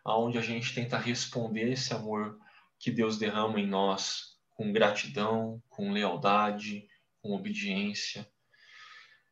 onde 0.04 0.36
a 0.36 0.42
gente 0.42 0.74
tenta 0.74 0.98
responder 0.98 1.72
esse 1.72 1.94
amor 1.94 2.38
que 2.78 2.90
Deus 2.90 3.18
derrama 3.18 3.60
em 3.60 3.66
nós 3.66 4.38
com 4.50 4.72
gratidão, 4.72 5.62
com 5.68 5.92
lealdade, 5.92 6.88
com 7.20 7.32
obediência. 7.32 8.28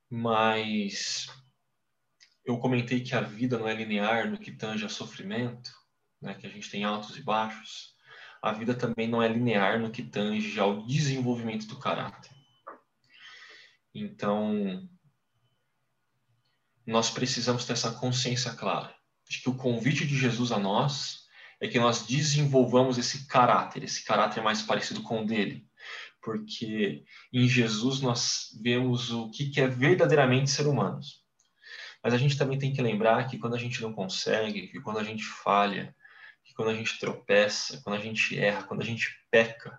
Mas 0.08 1.26
eu 2.44 2.58
comentei 2.58 3.00
que 3.00 3.14
a 3.14 3.20
vida 3.20 3.58
não 3.58 3.68
é 3.68 3.74
linear 3.74 4.30
no 4.30 4.38
que 4.38 4.52
tange 4.52 4.84
a 4.84 4.88
sofrimento, 4.88 5.70
né, 6.20 6.34
que 6.34 6.46
a 6.46 6.50
gente 6.50 6.70
tem 6.70 6.84
altos 6.84 7.16
e 7.16 7.22
baixos. 7.22 7.96
A 8.40 8.52
vida 8.52 8.74
também 8.74 9.08
não 9.08 9.22
é 9.22 9.28
linear 9.28 9.80
no 9.80 9.90
que 9.90 10.02
tange 10.02 10.58
ao 10.60 10.86
desenvolvimento 10.86 11.66
do 11.66 11.78
caráter. 11.78 12.30
Então, 13.92 14.88
nós 16.86 17.10
precisamos 17.10 17.64
ter 17.64 17.72
essa 17.72 17.92
consciência 17.92 18.54
clara 18.54 18.94
de 19.28 19.40
que 19.40 19.50
o 19.50 19.56
convite 19.56 20.06
de 20.06 20.16
Jesus 20.16 20.52
a 20.52 20.58
nós 20.58 21.25
é 21.60 21.68
que 21.68 21.78
nós 21.78 22.06
desenvolvamos 22.06 22.98
esse 22.98 23.26
caráter, 23.26 23.82
esse 23.82 24.04
caráter 24.04 24.42
mais 24.42 24.62
parecido 24.62 25.02
com 25.02 25.22
o 25.22 25.26
dele. 25.26 25.66
Porque 26.22 27.04
em 27.32 27.48
Jesus 27.48 28.00
nós 28.00 28.48
vemos 28.62 29.10
o 29.10 29.30
que 29.30 29.60
é 29.60 29.66
verdadeiramente 29.66 30.50
ser 30.50 30.66
humanos. 30.66 31.24
Mas 32.02 32.14
a 32.14 32.18
gente 32.18 32.36
também 32.36 32.58
tem 32.58 32.72
que 32.72 32.82
lembrar 32.82 33.26
que 33.28 33.38
quando 33.38 33.54
a 33.54 33.58
gente 33.58 33.80
não 33.80 33.92
consegue, 33.92 34.68
que 34.68 34.80
quando 34.80 34.98
a 34.98 35.04
gente 35.04 35.24
falha, 35.24 35.94
que 36.44 36.54
quando 36.54 36.70
a 36.70 36.74
gente 36.74 36.98
tropeça, 36.98 37.80
quando 37.82 37.96
a 37.96 38.02
gente 38.02 38.38
erra, 38.38 38.62
quando 38.62 38.82
a 38.82 38.84
gente 38.84 39.08
peca, 39.30 39.78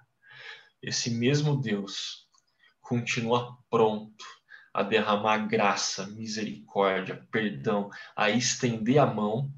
esse 0.82 1.10
mesmo 1.10 1.56
Deus 1.56 2.28
continua 2.82 3.58
pronto 3.70 4.26
a 4.74 4.84
derramar 4.84 5.48
graça, 5.48 6.08
misericórdia, 6.08 7.26
perdão, 7.32 7.90
a 8.16 8.30
estender 8.30 9.00
a 9.00 9.06
mão 9.06 9.52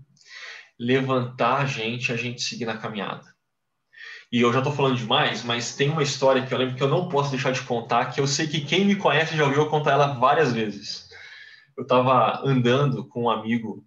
levantar 0.79 1.57
a 1.57 1.65
gente, 1.65 2.11
a 2.11 2.15
gente 2.15 2.41
seguir 2.41 2.65
na 2.65 2.77
caminhada. 2.77 3.23
E 4.31 4.41
eu 4.41 4.53
já 4.53 4.59
estou 4.59 4.73
falando 4.73 4.95
demais, 4.95 5.43
mas 5.43 5.75
tem 5.75 5.89
uma 5.89 6.03
história 6.03 6.45
que 6.45 6.53
eu 6.53 6.57
lembro 6.57 6.75
que 6.75 6.83
eu 6.83 6.87
não 6.87 7.09
posso 7.09 7.31
deixar 7.31 7.51
de 7.51 7.61
contar, 7.63 8.11
que 8.11 8.21
eu 8.21 8.27
sei 8.27 8.47
que 8.47 8.61
quem 8.61 8.85
me 8.85 8.95
conhece 8.95 9.35
já 9.35 9.43
ouviu 9.43 9.63
eu 9.63 9.69
contar 9.69 9.93
ela 9.93 10.13
várias 10.13 10.53
vezes. 10.53 11.09
Eu 11.75 11.83
estava 11.83 12.41
andando 12.45 13.07
com 13.07 13.23
um 13.23 13.29
amigo 13.29 13.83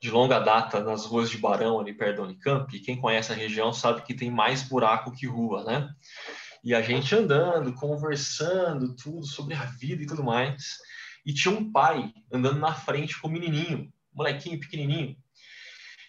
de 0.00 0.10
longa 0.10 0.38
data 0.38 0.80
nas 0.80 1.04
ruas 1.04 1.28
de 1.28 1.38
Barão, 1.38 1.80
ali 1.80 1.92
perto 1.92 2.18
da 2.18 2.22
Unicamp, 2.22 2.74
e 2.74 2.80
quem 2.80 3.00
conhece 3.00 3.32
a 3.32 3.34
região 3.34 3.72
sabe 3.72 4.02
que 4.02 4.14
tem 4.14 4.30
mais 4.30 4.62
buraco 4.62 5.10
que 5.10 5.26
rua, 5.26 5.64
né? 5.64 5.88
E 6.62 6.72
a 6.74 6.80
gente 6.80 7.14
andando, 7.14 7.72
conversando, 7.74 8.94
tudo 8.94 9.26
sobre 9.26 9.54
a 9.54 9.64
vida 9.64 10.02
e 10.02 10.06
tudo 10.06 10.22
mais. 10.22 10.76
E 11.26 11.34
tinha 11.34 11.52
um 11.52 11.70
pai 11.70 12.12
andando 12.32 12.60
na 12.60 12.72
frente 12.72 13.20
com 13.20 13.26
o 13.26 13.30
um 13.30 13.34
menininho, 13.34 13.92
um 14.12 14.16
molequinho 14.16 14.60
pequenininho. 14.60 15.16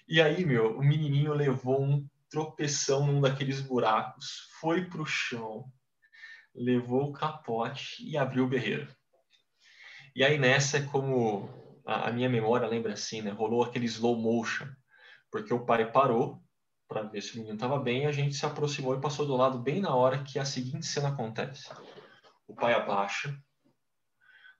E 0.09 0.19
aí, 0.19 0.43
meu, 0.43 0.75
o 0.75 0.83
menininho 0.83 1.35
levou 1.35 1.83
um 1.83 2.09
tropeção 2.31 3.05
num 3.05 3.21
daqueles 3.21 3.61
buracos, 3.61 4.49
foi 4.59 4.85
pro 4.85 5.05
chão, 5.05 5.71
levou 6.55 7.09
o 7.09 7.13
capote 7.13 8.03
e 8.03 8.17
abriu 8.17 8.45
o 8.45 8.47
berreiro. 8.47 8.91
E 10.15 10.23
aí 10.23 10.39
nessa 10.39 10.77
é 10.77 10.81
como 10.81 11.47
a, 11.85 12.11
minha 12.11 12.27
memória 12.27 12.67
lembra 12.67 12.93
assim, 12.93 13.21
né? 13.21 13.29
Rolou 13.29 13.63
aquele 13.63 13.85
slow 13.85 14.19
motion, 14.19 14.67
porque 15.29 15.53
o 15.53 15.63
pai 15.63 15.91
parou 15.91 16.43
para 16.87 17.03
ver 17.03 17.21
se 17.21 17.35
o 17.35 17.37
menino 17.37 17.53
estava 17.53 17.77
bem, 17.77 18.07
a 18.07 18.11
gente 18.11 18.33
se 18.33 18.47
aproximou 18.47 18.95
e 18.95 19.01
passou 19.01 19.27
do 19.27 19.35
lado 19.35 19.59
bem 19.59 19.79
na 19.79 19.93
hora 19.93 20.23
que 20.23 20.39
a 20.39 20.45
seguinte 20.45 20.87
cena 20.87 21.09
acontece. 21.09 21.69
O 22.47 22.55
pai 22.55 22.73
abaixa, 22.73 23.39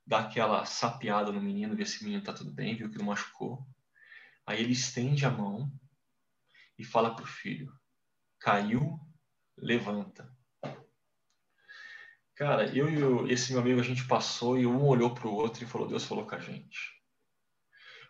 dá 0.06 0.20
aquela 0.20 0.64
sapeada 0.66 1.32
no 1.32 1.41
menino, 1.41 1.76
vê 1.76 1.88
se 1.88 2.02
o 2.02 2.04
menino 2.04 2.24
tá 2.24 2.34
tudo 2.34 2.54
bem, 2.54 2.76
viu 2.76 2.91
que 2.91 3.00
não 3.00 3.08
machucou. 3.08 3.66
Aí 4.50 4.62
ele 4.62 4.74
estende 4.74 5.28
a 5.28 5.30
mão 5.30 5.72
e 6.76 6.84
fala 6.84 7.16
para 7.16 7.24
o 7.24 7.28
filho: 7.28 7.72
caiu, 8.39 9.00
levanta. 9.56 10.36
Cara, 12.34 12.66
eu 12.76 13.28
e 13.28 13.32
esse 13.32 13.52
meu 13.52 13.62
amigo 13.62 13.80
a 13.80 13.84
gente 13.84 14.08
passou 14.08 14.58
e 14.58 14.66
um 14.66 14.88
olhou 14.88 15.14
para 15.14 15.28
o 15.28 15.36
outro 15.36 15.64
e 15.64 15.68
falou: 15.68 15.88
Deus 15.88 16.04
falou 16.04 16.26
com 16.26 16.34
a 16.34 16.39
gente. 16.39 16.80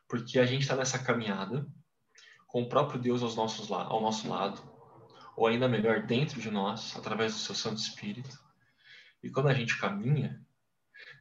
Porque 0.08 0.40
a 0.40 0.46
gente 0.46 0.62
está 0.62 0.78
nessa 0.78 1.04
caminhada 1.04 1.68
com 2.48 2.62
o 2.62 2.70
próprio 2.70 3.02
Deus 3.02 3.22
aos 3.22 3.36
nossos, 3.36 3.70
ao 3.70 4.02
nosso 4.02 4.30
lado, 4.30 4.62
ou 5.36 5.46
ainda 5.46 5.68
melhor, 5.68 6.04
dentro 6.04 6.40
de 6.40 6.50
nós, 6.50 6.96
através 6.96 7.34
do 7.34 7.40
seu 7.40 7.54
Santo 7.54 7.82
Espírito. 7.82 8.40
E 9.22 9.30
quando 9.30 9.50
a 9.50 9.54
gente 9.54 9.78
caminha, 9.78 10.42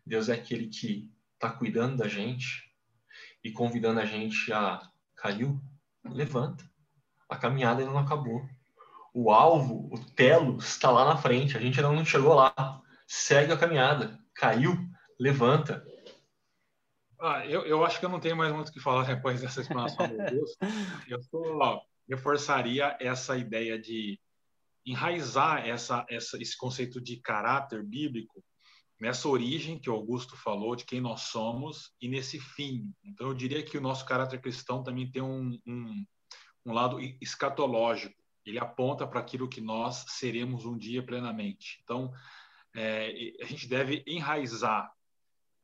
Deus 0.07 0.29
é 0.29 0.35
aquele 0.35 0.69
que 0.69 1.13
está 1.35 1.51
cuidando 1.51 1.97
da 1.97 2.07
gente 2.07 2.73
e 3.43 3.51
convidando 3.51 3.99
a 3.99 4.05
gente 4.05 4.53
a 4.53 4.89
Caiu? 5.19 5.61
Levanta. 6.05 6.65
A 7.29 7.37
caminhada 7.37 7.81
ainda 7.81 7.93
não 7.93 8.01
acabou. 8.01 8.49
O 9.13 9.31
alvo, 9.31 9.89
o 9.93 9.99
telo, 10.15 10.59
está 10.59 10.91
lá 10.91 11.05
na 11.05 11.17
frente. 11.17 11.57
A 11.57 11.61
gente 11.61 11.79
ainda 11.79 11.93
não 11.93 12.05
chegou 12.05 12.35
lá. 12.35 12.55
Segue 13.07 13.53
a 13.53 13.57
caminhada. 13.59 14.19
Caiu? 14.35 14.77
Levanta. 15.19 15.85
Ah, 17.21 17.45
eu, 17.47 17.67
eu 17.67 17.85
acho 17.85 17.99
que 17.99 18.07
eu 18.07 18.09
não 18.09 18.21
tenho 18.21 18.37
mais 18.37 18.53
muito 18.53 18.69
o 18.69 18.73
que 18.73 18.81
falar 18.81 19.05
depois 19.05 19.41
dessa 19.41 19.61
explanação 19.61 20.07
do 20.07 20.17
Deus. 20.17 20.57
Eu 21.09 21.21
só 21.21 21.83
reforçaria 22.09 22.97
essa 23.01 23.37
ideia 23.37 23.77
de 23.77 24.21
enraizar 24.87 25.67
essa, 25.67 26.07
essa, 26.09 26.41
esse 26.41 26.57
conceito 26.57 27.01
de 27.01 27.17
caráter 27.21 27.83
bíblico 27.83 28.43
nessa 29.01 29.29
origem 29.29 29.79
que 29.79 29.89
o 29.89 29.95
Augusto 29.95 30.37
falou 30.37 30.75
de 30.75 30.85
quem 30.85 31.01
nós 31.01 31.23
somos 31.23 31.93
e 32.01 32.09
nesse 32.09 32.41
fim. 32.41 32.93
Então, 33.05 33.29
eu 33.29 33.35
diria 33.35 33.63
que 33.63 33.79
o 33.79 33.81
nosso 33.81 34.05
caráter 34.05 34.41
cristão 34.41 34.83
também 34.83 35.11
tem 35.11 35.23
um, 35.23 35.59
um, 35.67 36.05
um 36.67 36.73
lado 36.73 36.99
escatológico. 37.21 38.21
Ele 38.45 38.59
aponta 38.59 39.07
para 39.07 39.21
aquilo 39.21 39.49
que 39.49 39.61
nós 39.61 40.05
seremos 40.09 40.65
um 40.65 40.77
dia 40.77 41.03
plenamente. 41.03 41.81
Então, 41.85 42.13
é, 42.75 43.13
a 43.41 43.45
gente 43.45 43.69
deve 43.69 44.03
enraizar 44.07 44.91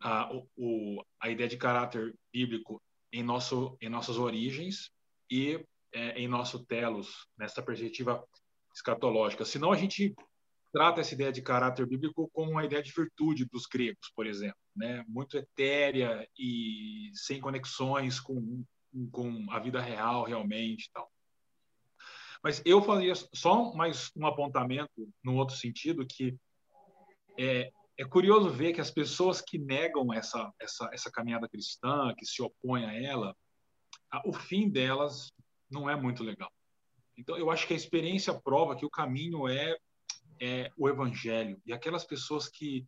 a, 0.01 0.30
o, 0.57 1.03
a 1.20 1.30
ideia 1.30 1.49
de 1.49 1.57
caráter 1.57 2.14
bíblico 2.32 2.80
em, 3.12 3.22
nosso, 3.22 3.76
em 3.80 3.89
nossas 3.89 4.18
origens 4.18 4.91
e 5.30 5.64
é, 5.93 6.20
em 6.20 6.28
nosso 6.28 6.64
telos, 6.64 7.26
nessa 7.39 7.62
perspectiva 7.62 8.22
escatológica. 8.74 9.45
Senão, 9.45 9.72
a 9.72 9.76
gente 9.76 10.14
trata 10.75 11.01
essa 11.01 11.14
ideia 11.14 11.31
de 11.31 11.41
caráter 11.41 11.87
bíblico 11.87 12.29
como 12.33 12.51
uma 12.51 12.64
ideia 12.64 12.83
de 12.83 12.91
virtude 12.91 13.45
dos 13.45 13.64
gregos, 13.64 14.11
por 14.12 14.27
exemplo, 14.27 14.59
né? 14.75 15.05
muito 15.07 15.39
etérea 15.39 16.29
e 16.37 17.12
sem 17.14 17.41
conexões 17.41 18.18
com, 18.18 18.64
com 19.12 19.47
a 19.51 19.61
vida 19.61 19.81
real 19.81 20.25
realmente 20.25 20.91
tal. 20.93 21.09
Mas 22.43 22.61
eu 22.66 22.83
faria 22.83 23.14
só 23.14 23.72
mais 23.72 24.11
um 24.16 24.27
apontamento 24.27 25.09
no 25.22 25.37
outro 25.37 25.55
sentido 25.55 26.05
que 26.05 26.37
é, 27.39 27.70
é 27.97 28.05
curioso 28.05 28.51
ver 28.51 28.72
que 28.72 28.81
as 28.81 28.91
pessoas 28.91 29.41
que 29.41 29.57
negam 29.57 30.12
essa, 30.12 30.53
essa, 30.61 30.91
essa 30.93 31.09
caminhada 31.09 31.49
cristã, 31.49 32.12
que 32.18 32.27
se 32.27 32.43
opõem 32.43 32.85
a 32.85 33.01
ela, 33.01 33.37
o 34.25 34.33
fim 34.33 34.68
delas 34.68 35.33
não 35.70 35.89
é 35.89 35.95
muito 35.95 36.25
legal. 36.25 36.51
Então, 37.16 37.39
eu 37.39 37.49
acho 37.49 37.64
que 37.64 37.75
a 37.75 37.77
experiência 37.77 38.35
prova 38.35 38.75
que 38.75 38.85
o 38.85 38.91
caminho 38.91 39.47
é, 39.47 39.79
é 40.41 40.70
o 40.76 40.89
evangelho. 40.89 41.61
E 41.66 41.72
aquelas 41.72 42.05
pessoas 42.05 42.49
que 42.49 42.87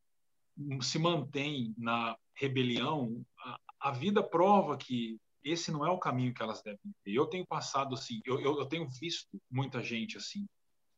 se 0.81 0.99
mantêm 0.99 1.75
na 1.77 2.17
rebelião, 2.35 3.25
a, 3.39 3.59
a 3.81 3.91
vida 3.91 4.23
prova 4.23 4.77
que 4.77 5.19
esse 5.45 5.71
não 5.71 5.87
é 5.87 5.91
o 5.91 5.99
caminho 5.99 6.35
que 6.35 6.43
elas 6.43 6.63
devem 6.63 6.81
ter. 7.05 7.13
Eu 7.13 7.27
tenho 7.27 7.47
passado 7.47 7.95
assim, 7.95 8.21
eu, 8.25 8.41
eu, 8.41 8.59
eu 8.59 8.67
tenho 8.67 8.89
visto 8.89 9.29
muita 9.51 9.83
gente 9.83 10.17
assim, 10.17 10.47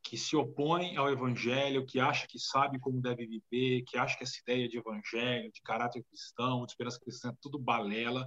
que 0.03 0.17
se 0.17 0.35
opõe 0.37 0.97
ao 0.97 1.11
evangelho, 1.11 1.85
que 1.85 2.01
acha 2.01 2.27
que 2.27 2.39
sabe 2.39 2.79
como 2.79 3.01
deve 3.01 3.27
viver, 3.27 3.83
que 3.83 3.99
acha 3.99 4.17
que 4.17 4.25
essa 4.25 4.41
ideia 4.41 4.67
de 4.69 4.79
evangelho, 4.79 5.53
de 5.53 5.61
caráter 5.61 6.03
cristão, 6.05 6.65
de 6.65 6.73
esperança 6.73 6.99
cristã, 6.99 7.29
é 7.29 7.37
tudo 7.43 7.59
balela, 7.59 8.27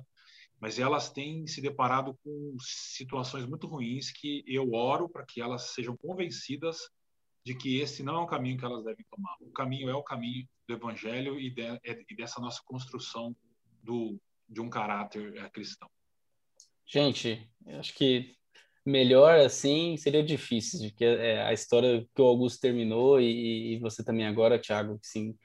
mas 0.59 0.77
elas 0.77 1.09
têm 1.09 1.47
se 1.47 1.59
deparado 1.59 2.15
com 2.23 2.55
situações 2.59 3.47
muito 3.47 3.65
ruins 3.65 4.11
que 4.11 4.43
eu 4.45 4.73
oro 4.73 5.09
para 5.09 5.25
que 5.25 5.41
elas 5.41 5.73
sejam 5.73 5.97
convencidas 5.97 6.87
de 7.43 7.55
que 7.55 7.79
esse 7.79 8.03
não 8.03 8.15
é 8.15 8.19
o 8.19 8.27
caminho 8.27 8.57
que 8.57 8.65
elas 8.65 8.83
devem 8.83 9.05
tomar. 9.09 9.35
O 9.41 9.51
caminho 9.51 9.89
é 9.89 9.95
o 9.95 10.03
caminho 10.03 10.47
do 10.67 10.75
evangelho 10.75 11.39
e, 11.39 11.49
de, 11.49 11.61
é, 11.61 11.79
e 12.09 12.15
dessa 12.15 12.39
nossa 12.39 12.61
construção 12.63 13.35
do, 13.81 14.19
de 14.47 14.61
um 14.61 14.69
caráter 14.69 15.35
é, 15.37 15.49
cristão. 15.49 15.89
Gente, 16.85 17.49
acho 17.79 17.93
que 17.93 18.35
melhor 18.85 19.39
assim 19.39 19.95
seria 19.97 20.23
difícil, 20.23 20.79
porque 20.89 21.05
é, 21.05 21.41
a 21.41 21.53
história 21.53 22.05
que 22.13 22.21
o 22.21 22.25
Augusto 22.25 22.59
terminou 22.59 23.19
e, 23.19 23.73
e 23.73 23.79
você 23.79 24.03
também 24.03 24.25
agora, 24.25 24.59
Thiago, 24.59 24.99
que 24.99 25.07
sim, 25.07 25.35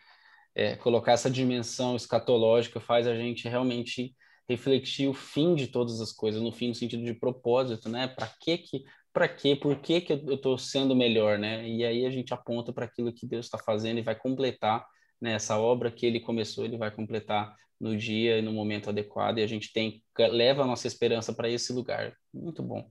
é, 0.55 0.75
colocar 0.77 1.13
essa 1.13 1.31
dimensão 1.31 1.95
escatológica 1.97 2.81
faz 2.81 3.07
a 3.07 3.15
gente 3.15 3.49
realmente 3.49 4.15
refletir 4.49 5.09
o 5.09 5.15
fim 5.15 5.55
de 5.55 5.67
todas 5.67 6.01
as 6.01 6.13
coisas, 6.13 6.41
no 6.41 6.53
fim 6.53 6.69
no 6.69 6.75
sentido 6.75 7.05
de 7.05 7.15
propósito, 7.15 7.89
né? 7.89 8.07
Para 8.07 8.29
que 8.41 8.59
que 8.59 8.85
para 9.17 9.27
quê? 9.27 9.57
Por 9.57 9.77
que 9.77 10.03
que 10.03 10.13
eu 10.13 10.35
estou 10.35 10.59
sendo 10.59 10.95
melhor, 10.95 11.39
né? 11.39 11.67
E 11.67 11.83
aí 11.87 12.05
a 12.05 12.11
gente 12.11 12.35
aponta 12.35 12.71
para 12.71 12.85
aquilo 12.85 13.11
que 13.11 13.27
Deus 13.27 13.47
está 13.47 13.57
fazendo 13.57 13.97
e 13.97 14.03
vai 14.03 14.15
completar 14.15 14.87
né, 15.19 15.33
essa 15.33 15.59
obra 15.59 15.91
que 15.91 16.05
Ele 16.05 16.21
começou, 16.21 16.67
Ele 16.67 16.77
vai 16.77 16.91
completar 16.91 17.57
no 17.81 17.97
dia 17.97 18.37
e 18.37 18.43
no 18.43 18.53
momento 18.53 18.91
adequado 18.91 19.39
e 19.39 19.43
a 19.43 19.47
gente 19.47 19.73
tem 19.73 20.03
leva 20.19 20.65
a 20.65 20.67
nossa 20.67 20.87
esperança 20.87 21.33
para 21.33 21.49
esse 21.49 21.73
lugar. 21.73 22.15
Muito 22.31 22.63
bom. 22.63 22.91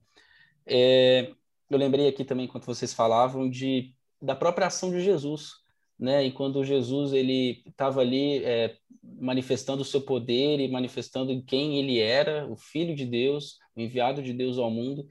É, 0.66 1.32
eu 1.70 1.78
lembrei 1.78 2.08
aqui 2.08 2.26
também 2.26 2.48
quando 2.48 2.66
vocês 2.66 2.92
falavam 2.92 3.48
de 3.48 3.94
da 4.20 4.36
própria 4.36 4.66
ação 4.66 4.90
de 4.90 5.02
Jesus, 5.02 5.52
né? 6.00 6.26
E 6.26 6.32
quando 6.32 6.66
Jesus 6.66 7.14
ele 7.14 7.62
estava 7.68 8.02
ali 8.02 8.44
é, 8.44 8.76
manifestando 9.04 9.84
o 9.84 9.86
seu 9.86 10.02
poder 10.02 10.60
e 10.60 10.68
manifestando 10.72 11.40
quem 11.44 11.78
ele 11.78 12.00
era, 12.00 12.48
o 12.48 12.56
Filho 12.58 12.96
de 12.96 13.06
Deus, 13.06 13.60
o 13.76 13.82
enviado 13.82 14.24
de 14.24 14.34
Deus 14.34 14.58
ao 14.58 14.72
mundo, 14.72 15.08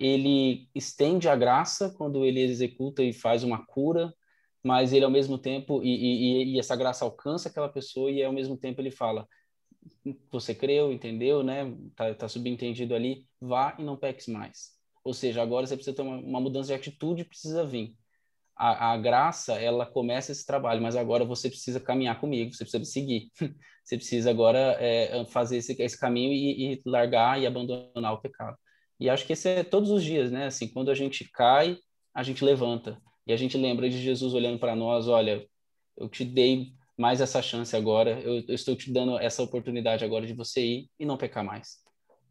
ele 0.00 0.68
estende 0.74 1.28
a 1.28 1.36
graça 1.36 1.90
quando 1.90 2.24
ele 2.24 2.40
executa 2.40 3.02
e 3.02 3.12
faz 3.12 3.44
uma 3.44 3.64
cura, 3.66 4.12
mas 4.64 4.92
ele 4.92 5.04
ao 5.04 5.10
mesmo 5.10 5.38
tempo 5.38 5.82
e, 5.82 5.88
e, 5.88 6.54
e 6.54 6.58
essa 6.58 6.74
graça 6.74 7.04
alcança 7.04 7.48
aquela 7.48 7.68
pessoa 7.68 8.10
e 8.10 8.24
ao 8.24 8.32
mesmo 8.32 8.56
tempo 8.56 8.80
ele 8.80 8.90
fala 8.90 9.26
você 10.30 10.54
creu, 10.54 10.92
entendeu, 10.92 11.42
né? 11.42 11.74
Tá, 11.96 12.14
tá 12.14 12.28
subentendido 12.28 12.94
ali, 12.94 13.26
vá 13.40 13.76
e 13.78 13.82
não 13.82 13.96
peques 13.96 14.26
mais. 14.26 14.72
Ou 15.04 15.14
seja, 15.14 15.42
agora 15.42 15.66
você 15.66 15.76
precisa 15.76 15.96
ter 15.96 16.02
uma, 16.02 16.16
uma 16.16 16.40
mudança 16.40 16.68
de 16.68 16.74
atitude, 16.74 17.24
precisa 17.24 17.64
vir. 17.64 17.94
A, 18.56 18.92
a, 18.92 18.96
graça, 18.98 19.54
ela 19.54 19.86
começa 19.86 20.32
esse 20.32 20.44
trabalho, 20.44 20.82
mas 20.82 20.94
agora 20.96 21.24
você 21.24 21.48
precisa 21.48 21.80
caminhar 21.80 22.20
comigo, 22.20 22.52
você 22.52 22.64
precisa 22.64 22.78
me 22.78 22.86
seguir. 22.86 23.30
você 23.82 23.96
precisa 23.96 24.30
agora 24.30 24.76
é, 24.78 25.24
fazer 25.26 25.58
esse, 25.58 25.80
esse 25.80 25.98
caminho 25.98 26.32
e, 26.32 26.74
e, 26.74 26.82
largar 26.84 27.40
e 27.40 27.46
abandonar 27.46 28.12
o 28.12 28.20
pecado. 28.20 28.56
E 29.00 29.08
acho 29.08 29.26
que 29.26 29.32
esse 29.32 29.48
é 29.48 29.64
todos 29.64 29.90
os 29.90 30.04
dias, 30.04 30.30
né? 30.30 30.46
Assim, 30.46 30.68
quando 30.68 30.90
a 30.90 30.94
gente 30.94 31.28
cai, 31.32 31.78
a 32.14 32.22
gente 32.22 32.44
levanta. 32.44 33.00
E 33.26 33.32
a 33.32 33.36
gente 33.36 33.56
lembra 33.56 33.88
de 33.88 34.00
Jesus 34.00 34.34
olhando 34.34 34.58
para 34.58 34.76
nós, 34.76 35.08
olha, 35.08 35.46
eu 35.96 36.08
te 36.08 36.24
dei 36.24 36.72
mais 36.98 37.20
essa 37.20 37.40
chance 37.40 37.74
agora, 37.74 38.20
eu, 38.20 38.44
eu 38.46 38.54
estou 38.54 38.76
te 38.76 38.92
dando 38.92 39.18
essa 39.18 39.42
oportunidade 39.42 40.04
agora 40.04 40.26
de 40.26 40.34
você 40.34 40.60
ir 40.60 40.90
e 40.98 41.06
não 41.06 41.16
pecar 41.16 41.42
mais. 41.42 41.78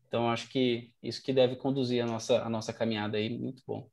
Então, 0.07 0.29
acho 0.29 0.49
que 0.49 0.91
isso 1.01 1.23
que 1.23 1.33
deve 1.33 1.55
conduzir 1.55 2.03
a 2.03 2.05
nossa, 2.05 2.43
a 2.43 2.49
nossa 2.49 2.73
caminhada 2.73 3.17
aí, 3.17 3.29
muito 3.29 3.63
bom. 3.65 3.87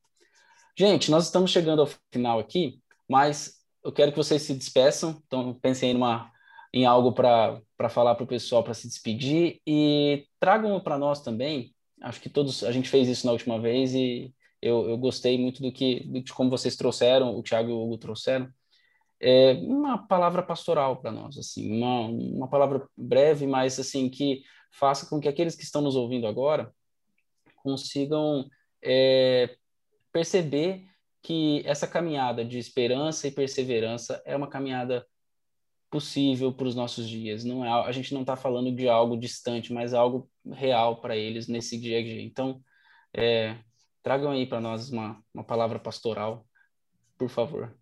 Gente, 0.77 1.11
nós 1.11 1.24
estamos 1.24 1.51
chegando 1.51 1.81
ao 1.81 1.89
final 2.12 2.39
aqui, 2.39 2.81
mas 3.09 3.55
eu 3.85 3.93
quero 3.93 4.11
que 4.11 4.18
vocês 4.18 4.43
se 4.43 4.55
despeçam. 4.55 5.22
Então, 5.27 5.55
pensem 5.55 5.93
em, 5.93 5.95
uma, 5.95 6.31
em 6.74 6.85
algo 6.85 7.12
para 7.12 7.62
falar 7.89 8.14
para 8.14 8.24
o 8.24 8.27
pessoal 8.27 8.64
para 8.64 8.74
se 8.74 8.89
despedir 8.89 9.61
e 9.66 10.27
tragam 10.41 10.81
para 10.81 10.99
nós 10.99 11.22
também. 11.22 11.74
Acho 12.03 12.20
que 12.20 12.28
todos 12.28 12.62
a 12.64 12.72
gente 12.72 12.88
fez 12.88 13.09
isso 13.09 13.26
na 13.26 13.32
última 13.32 13.61
vez 13.61 13.94
e 13.94 14.34
eu, 14.61 14.88
eu 14.88 14.99
gostei 14.99 15.38
muito 15.38 15.62
do 15.62 15.72
que 15.72 16.01
de 16.22 16.32
como 16.32 16.51
vocês 16.51 16.76
trouxeram, 16.76 17.36
o 17.36 17.42
Tiago 17.42 17.70
e 17.70 17.72
o 17.72 17.82
Hugo 17.82 17.99
trouxeram. 17.99 18.49
É 19.20 19.53
uma 19.55 20.07
palavra 20.07 20.42
pastoral 20.42 21.01
para 21.01 21.11
nós, 21.11 21.38
assim, 21.38 21.72
uma, 21.72 22.01
uma 22.09 22.49
palavra 22.49 22.86
breve, 22.97 23.47
mas 23.47 23.78
assim 23.78 24.11
que 24.11 24.42
faça 24.70 25.09
com 25.09 25.18
que 25.18 25.28
aqueles 25.28 25.55
que 25.55 25.62
estão 25.62 25.80
nos 25.80 25.97
ouvindo 25.97 26.26
agora 26.26 26.70
consigam 27.57 28.47
é, 28.82 29.57
perceber 30.12 30.86
que 31.22 31.62
essa 31.66 31.88
caminhada 31.88 32.44
de 32.44 32.59
esperança 32.59 33.26
e 33.26 33.32
perseverança 33.32 34.22
é 34.24 34.36
uma 34.36 34.49
caminhada 34.49 35.05
possível 35.90 36.53
para 36.53 36.66
os 36.66 36.74
nossos 36.74 37.09
dias. 37.09 37.42
Não 37.42 37.64
é, 37.64 37.68
a 37.68 37.90
gente 37.90 38.12
não 38.12 38.20
está 38.20 38.36
falando 38.36 38.70
de 38.70 38.88
algo 38.88 39.16
distante, 39.16 39.72
mas 39.72 39.94
algo 39.94 40.30
real 40.53 41.01
para 41.01 41.16
eles 41.16 41.49
nesse 41.49 41.78
dia 41.78 41.99
a 41.99 42.03
dia. 42.03 42.22
Então, 42.22 42.62
é, 43.12 43.59
tragam 44.03 44.30
aí 44.30 44.47
para 44.47 44.61
nós 44.61 44.90
uma, 44.90 45.22
uma 45.32 45.44
palavra 45.44 45.78
pastoral, 45.78 46.47
por 47.18 47.28
favor. 47.28 47.74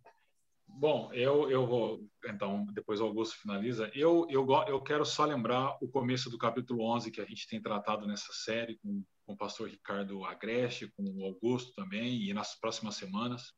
Bom, 0.67 1.13
eu, 1.13 1.49
eu 1.51 1.67
vou, 1.67 2.01
então, 2.27 2.67
depois 2.73 3.01
o 3.01 3.05
Augusto 3.05 3.37
finaliza. 3.41 3.91
Eu, 3.95 4.27
eu, 4.29 4.47
eu 4.67 4.81
quero 4.81 5.05
só 5.05 5.25
lembrar 5.25 5.77
o 5.81 5.89
começo 5.89 6.29
do 6.29 6.37
capítulo 6.37 6.85
11 6.95 7.13
que 7.13 7.21
a 7.21 7.25
gente 7.25 7.47
tem 7.47 7.63
tratado 7.63 8.07
nessa 8.07 8.33
série 8.33 8.77
com, 8.79 9.05
com 9.25 9.35
o 9.35 9.37
pastor 9.37 9.69
Ricardo 9.69 10.25
Agreste, 10.25 10.93
com 10.97 11.05
o 11.05 11.25
Augusto 11.25 11.73
também, 11.75 12.29
e 12.29 12.35
nas 12.35 12.59
próximas 12.59 12.97
semanas, 12.97 13.53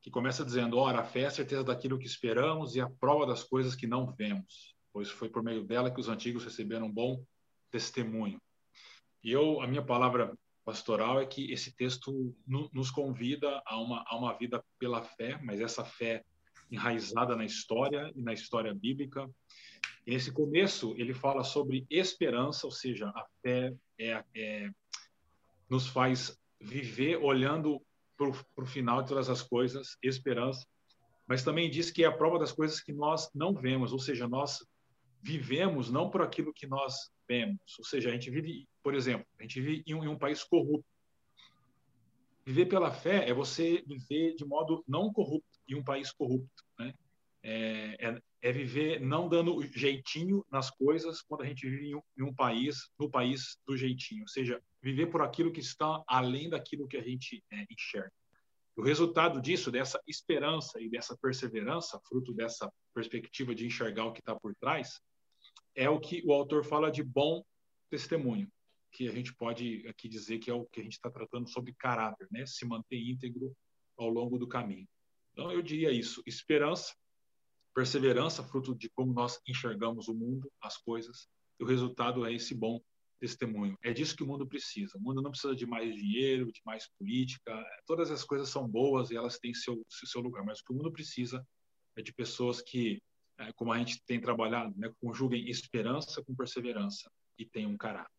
que 0.00 0.10
começa 0.10 0.44
dizendo: 0.44 0.78
Ora, 0.78 1.00
a 1.00 1.04
fé 1.04 1.22
é 1.22 1.26
a 1.26 1.30
certeza 1.30 1.64
daquilo 1.64 1.98
que 1.98 2.06
esperamos 2.06 2.76
e 2.76 2.80
a 2.80 2.88
prova 2.88 3.26
das 3.26 3.42
coisas 3.42 3.74
que 3.74 3.88
não 3.88 4.12
vemos, 4.14 4.76
pois 4.92 5.10
foi 5.10 5.28
por 5.28 5.42
meio 5.42 5.64
dela 5.64 5.90
que 5.90 6.00
os 6.00 6.08
antigos 6.08 6.44
receberam 6.44 6.88
bom 6.90 7.24
testemunho. 7.70 8.40
E 9.22 9.32
eu, 9.32 9.60
a 9.60 9.66
minha 9.66 9.82
palavra 9.82 10.32
pastoral 10.64 11.20
é 11.20 11.26
que 11.26 11.50
esse 11.50 11.74
texto 11.74 12.36
no, 12.46 12.68
nos 12.72 12.90
convida 12.90 13.62
a 13.64 13.80
uma, 13.80 14.04
a 14.06 14.16
uma 14.16 14.36
vida 14.36 14.62
pela 14.78 15.02
fé, 15.02 15.40
mas 15.42 15.60
essa 15.60 15.84
fé 15.84 16.24
enraizada 16.70 17.34
na 17.34 17.44
história 17.44 18.12
e 18.14 18.22
na 18.22 18.32
história 18.32 18.74
bíblica. 18.74 19.28
E 20.06 20.10
nesse 20.10 20.30
começo, 20.30 20.94
ele 20.98 21.14
fala 21.14 21.42
sobre 21.42 21.86
esperança, 21.88 22.66
ou 22.66 22.70
seja, 22.70 23.08
a 23.08 23.26
fé 23.42 23.74
é, 23.98 24.22
é 24.34 24.70
nos 25.68 25.86
faz 25.86 26.38
viver 26.60 27.16
olhando 27.16 27.80
para 28.16 28.64
o 28.64 28.66
final 28.66 29.02
de 29.02 29.08
todas 29.08 29.30
as 29.30 29.42
coisas, 29.42 29.96
esperança, 30.02 30.66
mas 31.26 31.44
também 31.44 31.70
diz 31.70 31.90
que 31.90 32.02
é 32.02 32.06
a 32.06 32.12
prova 32.12 32.38
das 32.38 32.52
coisas 32.52 32.80
que 32.80 32.92
nós 32.92 33.30
não 33.34 33.54
vemos, 33.54 33.92
ou 33.92 33.98
seja, 33.98 34.26
nós 34.26 34.66
vivemos 35.22 35.90
não 35.90 36.10
por 36.10 36.22
aquilo 36.22 36.52
que 36.52 36.66
nós 36.66 37.10
vemos, 37.28 37.60
ou 37.78 37.84
seja, 37.84 38.08
a 38.08 38.12
gente 38.12 38.30
vive 38.30 38.66
por 38.88 38.94
exemplo, 38.94 39.26
a 39.38 39.42
gente 39.42 39.60
vive 39.60 39.84
em 39.86 39.94
um, 39.94 40.02
em 40.02 40.08
um 40.08 40.16
país 40.16 40.42
corrupto. 40.42 40.88
Viver 42.46 42.64
pela 42.64 42.90
fé 42.90 43.28
é 43.28 43.34
você 43.34 43.84
viver 43.86 44.34
de 44.34 44.46
modo 44.46 44.82
não 44.88 45.12
corrupto 45.12 45.60
em 45.68 45.74
um 45.74 45.84
país 45.84 46.10
corrupto. 46.10 46.64
Né? 46.78 46.94
É, 47.42 48.08
é, 48.08 48.22
é, 48.40 48.50
viver 48.50 48.98
não 48.98 49.28
dando 49.28 49.60
jeitinho 49.76 50.42
nas 50.50 50.70
coisas 50.70 51.20
quando 51.20 51.42
a 51.42 51.46
gente 51.46 51.68
vive 51.68 51.90
em 51.90 51.96
um, 51.96 52.02
em 52.16 52.22
um, 52.22 52.34
país, 52.34 52.90
no 52.98 53.10
país 53.10 53.58
do 53.66 53.76
jeitinho. 53.76 54.22
Ou 54.22 54.28
seja, 54.28 54.58
viver 54.80 55.08
por 55.08 55.20
aquilo 55.20 55.52
que 55.52 55.60
está 55.60 56.02
além 56.06 56.48
daquilo 56.48 56.88
que 56.88 56.96
a 56.96 57.02
gente 57.02 57.44
é, 57.52 57.66
enxerga. 57.70 58.10
O 58.74 58.80
resultado 58.80 59.38
disso, 59.38 59.70
dessa 59.70 60.00
esperança 60.06 60.80
e 60.80 60.88
dessa 60.88 61.14
perseverança, 61.14 62.00
fruto 62.08 62.32
dessa 62.32 62.72
perspectiva 62.94 63.54
de 63.54 63.66
enxergar 63.66 64.06
o 64.06 64.14
que 64.14 64.20
está 64.20 64.34
por 64.34 64.54
trás, 64.54 64.98
é 65.78 65.88
o 65.88 66.00
que 66.00 66.22
o 66.26 66.32
autor 66.32 66.64
fala 66.64 66.90
de 66.90 67.04
bom 67.04 67.44
testemunho 67.88 68.50
que 68.90 69.08
a 69.08 69.12
gente 69.12 69.32
pode 69.32 69.86
aqui 69.86 70.08
dizer 70.08 70.38
que 70.38 70.50
é 70.50 70.54
o 70.54 70.66
que 70.66 70.80
a 70.80 70.82
gente 70.82 70.94
está 70.94 71.08
tratando 71.08 71.48
sobre 71.48 71.72
caráter, 71.74 72.26
né? 72.32 72.44
Se 72.46 72.66
manter 72.66 72.98
íntegro 72.98 73.54
ao 73.96 74.08
longo 74.08 74.38
do 74.38 74.48
caminho. 74.48 74.88
Então, 75.32 75.52
eu 75.52 75.62
diria 75.62 75.92
isso: 75.92 76.20
esperança, 76.26 76.92
perseverança, 77.72 78.42
fruto 78.42 78.74
de 78.74 78.90
como 78.90 79.12
nós 79.12 79.38
enxergamos 79.46 80.08
o 80.08 80.14
mundo, 80.14 80.50
as 80.60 80.76
coisas, 80.76 81.28
e 81.60 81.64
o 81.64 81.66
resultado 81.66 82.26
é 82.26 82.32
esse 82.32 82.56
bom 82.56 82.80
testemunho. 83.20 83.78
É 83.84 83.92
disso 83.92 84.16
que 84.16 84.24
o 84.24 84.26
mundo 84.26 84.48
precisa. 84.48 84.98
O 84.98 85.00
mundo 85.00 85.22
não 85.22 85.30
precisa 85.30 85.54
de 85.54 85.66
mais 85.66 85.94
dinheiro, 85.94 86.50
de 86.50 86.60
mais 86.66 86.88
política. 86.98 87.64
Todas 87.86 88.10
as 88.10 88.24
coisas 88.24 88.48
são 88.48 88.66
boas 88.66 89.10
e 89.10 89.16
elas 89.16 89.38
têm 89.38 89.54
seu, 89.54 89.80
seu 89.88 90.20
lugar. 90.20 90.44
Mas 90.44 90.58
o 90.58 90.64
que 90.64 90.72
o 90.72 90.76
mundo 90.76 90.90
precisa 90.90 91.46
é 91.96 92.02
de 92.02 92.12
pessoas 92.12 92.60
que, 92.60 93.00
é, 93.38 93.52
como 93.52 93.72
a 93.72 93.78
gente 93.78 94.02
tem 94.04 94.20
trabalhado, 94.20 94.74
né, 94.76 94.90
conjuguem 95.00 95.48
esperança 95.48 96.22
com 96.22 96.34
perseverança 96.34 97.10
e 97.38 97.44
tenham 97.44 97.70
um 97.70 97.76
caráter. 97.76 98.10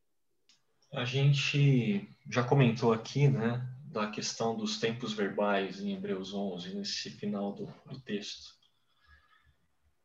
A 0.94 1.06
gente 1.06 2.10
já 2.28 2.44
comentou 2.44 2.94
aqui, 2.94 3.28
né, 3.28 3.68
da 3.86 4.10
questão 4.10 4.56
dos 4.56 4.80
tempos 4.80 5.14
verbais 5.14 5.82
em 5.82 5.94
Hebreus 5.94 6.34
11, 6.34 6.76
nesse 6.76 7.10
final 7.12 7.54
do, 7.54 7.66
do 7.86 8.00
texto. 8.00 8.58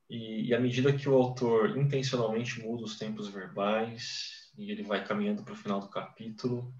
E, 0.09 0.49
e 0.49 0.55
à 0.55 0.61
medida 0.61 0.93
que 0.93 1.09
o 1.09 1.15
autor 1.15 1.77
intencionalmente 1.79 2.61
muda 2.61 2.85
os 2.85 2.99
tempos 2.99 3.29
verbais 3.29 4.53
e 4.57 4.71
ele 4.71 4.83
vai 4.83 5.05
caminhando 5.05 5.43
para 5.43 5.55
o 5.55 5.57
final 5.57 5.81
do 5.81 5.89
capítulo, 5.89 6.75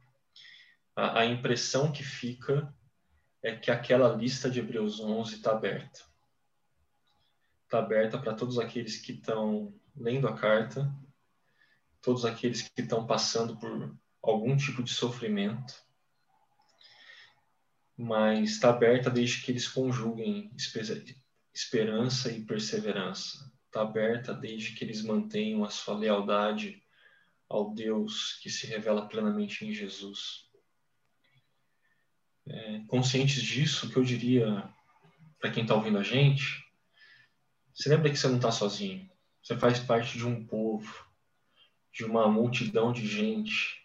a, 0.95 1.21
a 1.21 1.27
impressão 1.27 1.91
que 1.91 2.03
fica 2.03 2.75
é 3.43 3.55
que 3.55 3.71
aquela 3.71 4.15
lista 4.15 4.51
de 4.51 4.61
Hebreus 4.61 5.01
11 5.01 5.37
está 5.37 5.53
aberta. 5.53 6.01
Está 7.75 7.83
aberta 7.83 8.19
para 8.21 8.35
todos 8.35 8.57
aqueles 8.57 8.99
que 8.99 9.11
estão 9.11 9.75
lendo 9.97 10.29
a 10.29 10.33
carta, 10.33 10.95
todos 12.01 12.25
aqueles 12.25 12.63
que 12.63 12.83
estão 12.83 13.05
passando 13.05 13.57
por 13.57 13.99
algum 14.23 14.57
tipo 14.57 14.81
de 14.81 14.93
sofrimento, 14.93 15.75
mas 17.97 18.51
está 18.53 18.71
aberta 18.71 19.11
desde 19.11 19.43
que 19.43 19.51
eles 19.51 19.67
conjuguem 19.67 20.53
esperança 21.53 22.31
e 22.31 22.45
perseverança. 22.45 23.53
Está 23.67 23.81
aberta 23.81 24.33
desde 24.33 24.75
que 24.75 24.85
eles 24.85 25.03
mantenham 25.03 25.65
a 25.65 25.69
sua 25.69 25.99
lealdade 25.99 26.81
ao 27.49 27.75
Deus 27.75 28.39
que 28.41 28.51
se 28.51 28.69
revela 28.69 29.09
plenamente 29.09 29.67
em 29.67 29.75
Jesus. 29.75 30.49
É, 32.47 32.85
conscientes 32.87 33.43
disso, 33.43 33.89
o 33.89 33.91
que 33.91 33.97
eu 33.97 34.05
diria 34.05 34.73
para 35.41 35.51
quem 35.51 35.65
está 35.65 35.75
ouvindo 35.75 35.99
a 35.99 36.03
gente, 36.05 36.64
você 37.75 37.89
lembra 37.89 38.09
que 38.09 38.17
você 38.17 38.29
não 38.29 38.37
está 38.37 38.53
sozinho. 38.53 39.11
Você 39.43 39.57
faz 39.59 39.81
parte 39.81 40.17
de 40.17 40.25
um 40.25 40.47
povo, 40.47 41.05
de 41.93 42.05
uma 42.05 42.29
multidão 42.29 42.93
de 42.93 43.07
gente 43.07 43.83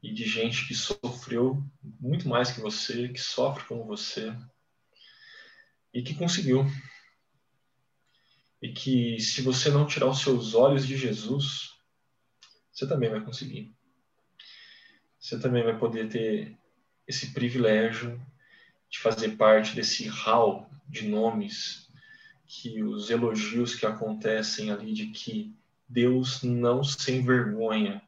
e 0.00 0.14
de 0.14 0.24
gente 0.24 0.68
que 0.68 0.74
sofreu 0.74 1.60
muito 1.82 2.28
mais 2.28 2.52
que 2.52 2.60
você, 2.60 3.08
que 3.08 3.20
sofre 3.20 3.64
como 3.64 3.84
você 3.84 4.34
e 5.92 6.00
que 6.00 6.14
conseguiu. 6.14 6.64
E 8.62 8.72
que 8.72 9.18
se 9.20 9.42
você 9.42 9.68
não 9.68 9.86
tirar 9.86 10.06
os 10.06 10.20
seus 10.20 10.54
olhos 10.54 10.86
de 10.86 10.96
Jesus, 10.96 11.76
você 12.72 12.86
também 12.86 13.10
vai 13.10 13.20
conseguir. 13.20 13.74
Você 15.18 15.38
também 15.40 15.64
vai 15.64 15.76
poder 15.76 16.08
ter 16.08 16.56
esse 17.06 17.32
privilégio 17.32 18.20
de 18.88 19.00
fazer 19.00 19.36
parte 19.36 19.74
desse 19.74 20.06
hall 20.06 20.70
de 20.88 21.08
nomes 21.08 21.87
que 22.48 22.82
os 22.82 23.10
elogios 23.10 23.74
que 23.74 23.84
acontecem 23.84 24.70
ali 24.70 24.94
de 24.94 25.08
que 25.08 25.54
Deus 25.86 26.42
não 26.42 26.82
se 26.82 27.12
envergonha 27.12 28.02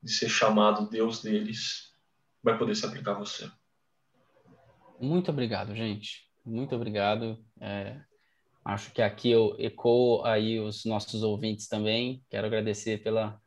de 0.00 0.10
ser 0.10 0.28
chamado 0.28 0.88
Deus 0.88 1.20
deles, 1.20 1.92
vai 2.42 2.56
poder 2.56 2.76
se 2.76 2.86
aplicar 2.86 3.12
a 3.12 3.18
você. 3.18 3.50
Muito 5.00 5.30
obrigado, 5.30 5.74
gente. 5.74 6.28
Muito 6.44 6.74
obrigado. 6.76 7.44
É, 7.60 8.00
acho 8.64 8.92
que 8.92 9.02
aqui 9.02 9.30
eu 9.30 9.56
ecoo 9.58 10.24
aí 10.24 10.60
os 10.60 10.84
nossos 10.84 11.24
ouvintes 11.24 11.66
também. 11.66 12.24
Quero 12.30 12.46
agradecer 12.46 13.02
pela 13.02 13.40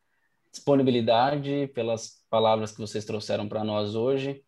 disponibilidade, 0.52 1.66
pelas 1.74 2.24
palavras 2.28 2.72
que 2.72 2.78
vocês 2.78 3.06
trouxeram 3.06 3.48
para 3.48 3.64
nós 3.64 3.94
hoje. 3.94 4.42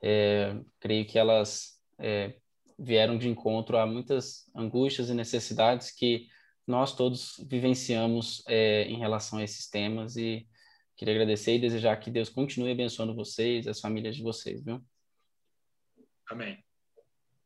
É, 0.00 0.56
creio 0.78 1.04
que 1.06 1.18
elas 1.18 1.80
é, 1.98 2.36
vieram 2.78 3.18
de 3.18 3.28
encontro 3.28 3.76
a 3.76 3.86
muitas 3.86 4.48
angústias 4.54 5.10
e 5.10 5.14
necessidades 5.14 5.90
que 5.90 6.26
nós 6.66 6.94
todos 6.94 7.44
vivenciamos 7.48 8.42
é, 8.46 8.84
em 8.84 8.98
relação 8.98 9.38
a 9.38 9.42
esses 9.42 9.68
temas 9.68 10.16
e 10.16 10.46
Queria 10.98 11.14
agradecer 11.14 11.54
e 11.54 11.60
desejar 11.60 11.96
que 11.98 12.10
Deus 12.10 12.28
continue 12.28 12.72
abençoando 12.72 13.14
vocês, 13.14 13.68
as 13.68 13.78
famílias 13.78 14.16
de 14.16 14.22
vocês, 14.22 14.64
viu? 14.64 14.82
Amém. 16.28 16.58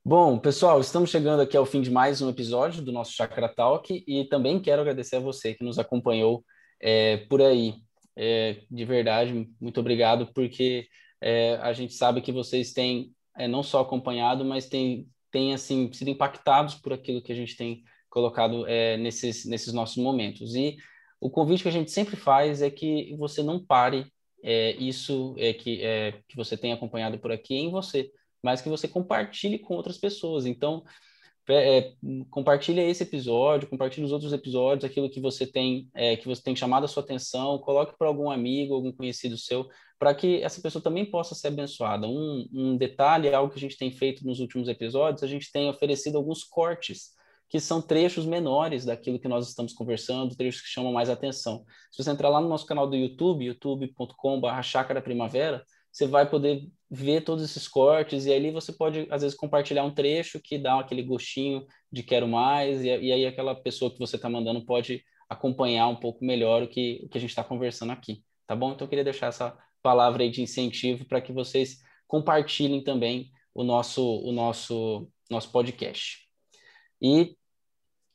Bom, 0.03 0.39
pessoal, 0.39 0.81
estamos 0.81 1.11
chegando 1.11 1.43
aqui 1.43 1.55
ao 1.55 1.67
fim 1.67 1.83
de 1.83 1.91
mais 1.91 2.23
um 2.23 2.31
episódio 2.31 2.83
do 2.83 2.91
nosso 2.91 3.13
Chakra 3.13 3.51
Talk 3.51 4.03
e 4.09 4.25
também 4.25 4.59
quero 4.59 4.81
agradecer 4.81 5.17
a 5.17 5.21
você 5.21 5.53
que 5.53 5.63
nos 5.63 5.79
acompanhou 5.79 6.43
é, 6.81 7.19
por 7.29 7.43
aí. 7.43 7.75
É, 8.17 8.63
de 8.71 8.87
verdade, 8.87 9.47
muito 9.61 9.81
obrigado, 9.81 10.33
porque 10.33 10.89
é, 11.21 11.57
a 11.57 11.75
gente 11.75 11.93
sabe 11.93 12.23
que 12.23 12.33
vocês 12.33 12.73
têm 12.73 13.13
é, 13.37 13.47
não 13.47 13.63
só 13.63 13.81
acompanhado, 13.83 14.47
mas 14.47 14.67
têm, 14.67 15.07
têm 15.33 15.55
assim, 15.55 15.93
sido 15.93 16.11
impactados 16.11 16.77
por 16.77 16.93
aquilo 16.93 17.23
que 17.23 17.33
a 17.33 17.35
gente 17.35 17.57
tem 17.57 17.83
colocado 18.09 18.67
é, 18.69 18.97
nesses, 18.99 19.47
nesses 19.47 19.73
nossos 19.73 19.97
momentos. 19.97 20.55
E 20.55 20.77
o 21.21 21.31
convite 21.31 21.63
que 21.63 21.69
a 21.69 21.73
gente 21.73 21.91
sempre 21.91 22.15
faz 22.15 22.63
é 22.63 22.71
que 22.71 23.17
você 23.17 23.43
não 23.43 23.65
pare 23.65 24.07
é, 24.45 24.73
isso 24.73 25.35
é, 25.39 25.53
que, 25.53 25.83
é, 25.83 26.21
que 26.29 26.37
você 26.37 26.57
tem 26.57 26.73
acompanhado 26.73 27.19
por 27.19 27.33
aqui 27.33 27.55
em 27.55 27.71
você, 27.71 28.11
mas 28.43 28.61
que 28.61 28.69
você 28.69 28.87
compartilhe 28.87 29.59
com 29.59 29.75
outras 29.75 29.99
pessoas. 29.99 30.45
Então, 30.47 30.85
é, 31.55 31.95
compartilhe 32.31 32.81
esse 32.81 33.03
episódio, 33.03 33.69
compartilhe 33.69 34.05
os 34.05 34.13
outros 34.13 34.33
episódios, 34.33 34.85
aquilo 34.85 35.11
que 35.11 35.21
você 35.21 35.47
tem 35.47 35.89
é, 35.95 36.17
que 36.17 36.27
você 36.27 36.43
tem 36.43 36.55
chamado 36.55 36.85
a 36.85 36.89
sua 36.89 37.03
atenção, 37.03 37.59
coloque 37.59 37.97
para 37.97 38.09
algum 38.09 38.31
amigo, 38.31 38.75
algum 38.75 38.93
conhecido 38.93 39.37
seu, 39.37 39.69
para 39.99 40.15
que 40.15 40.43
essa 40.43 40.61
pessoa 40.61 40.83
também 40.83 41.05
possa 41.05 41.35
ser 41.35 41.49
abençoada. 41.49 42.07
Um, 42.07 42.49
um 42.53 42.77
detalhe, 42.77 43.33
algo 43.33 43.53
que 43.53 43.59
a 43.59 43.61
gente 43.61 43.79
tem 43.79 43.91
feito 43.91 44.27
nos 44.27 44.41
últimos 44.41 44.69
episódios, 44.69 45.23
a 45.23 45.29
gente 45.29 45.51
tem 45.53 45.69
oferecido 45.69 46.19
alguns 46.19 46.45
cortes 46.45 47.13
que 47.49 47.61
são 47.61 47.83
trechos 47.83 48.25
menores 48.25 48.85
daquilo 48.87 49.19
que 49.19 49.29
nós 49.29 49.47
estamos 49.47 49.75
conversando, 49.75 50.35
trechos 50.35 50.63
que 50.63 50.69
chamam 50.69 50.91
mais 50.91 51.11
atenção. 51.11 51.65
Se 51.91 52.03
você 52.03 52.11
entrar 52.11 52.31
lá 52.31 52.41
no 52.41 52.49
nosso 52.49 52.65
canal 52.65 52.89
do 52.89 52.97
YouTube, 52.97 53.45
youtube.com.br 53.45 54.63
Chácara 54.63 55.03
Primavera, 55.03 55.63
você 55.93 56.07
vai 56.07 56.29
poder 56.29 56.67
ver 56.91 57.23
todos 57.23 57.45
esses 57.45 57.69
cortes 57.69 58.25
e 58.25 58.33
ali 58.33 58.51
você 58.51 58.73
pode, 58.73 59.07
às 59.11 59.23
vezes, 59.23 59.37
compartilhar 59.37 59.85
um 59.85 59.95
trecho 59.95 60.41
que 60.41 60.59
dá 60.59 60.81
aquele 60.81 61.03
gostinho 61.03 61.67
de 61.91 62.03
quero 62.03 62.27
mais 62.27 62.83
e, 62.83 62.87
e 62.87 63.13
aí 63.13 63.27
aquela 63.27 63.55
pessoa 63.55 63.93
que 63.93 63.99
você 63.99 64.17
está 64.17 64.29
mandando 64.29 64.65
pode 64.65 65.05
acompanhar 65.29 65.89
um 65.89 65.97
pouco 65.97 66.25
melhor 66.25 66.63
o 66.63 66.69
que, 66.69 67.01
o 67.05 67.09
que 67.09 67.19
a 67.19 67.21
gente 67.21 67.31
está 67.31 67.45
conversando 67.45 67.93
aqui, 67.93 68.23
tá 68.47 68.57
bom? 68.57 68.73
Então, 68.73 68.87
eu 68.87 68.89
queria 68.89 69.05
deixar 69.05 69.27
essa 69.27 69.57
palavra 69.83 70.23
aí 70.23 70.31
de 70.31 70.43
incentivo 70.43 71.05
para 71.05 71.21
que 71.21 71.33
vocês 71.33 71.79
compartilhem 72.07 72.83
também 72.83 73.31
o 73.55 73.63
nosso, 73.63 74.03
o 74.03 74.33
nosso, 74.33 75.11
nosso 75.31 75.51
podcast. 75.51 76.27
E 77.01 77.37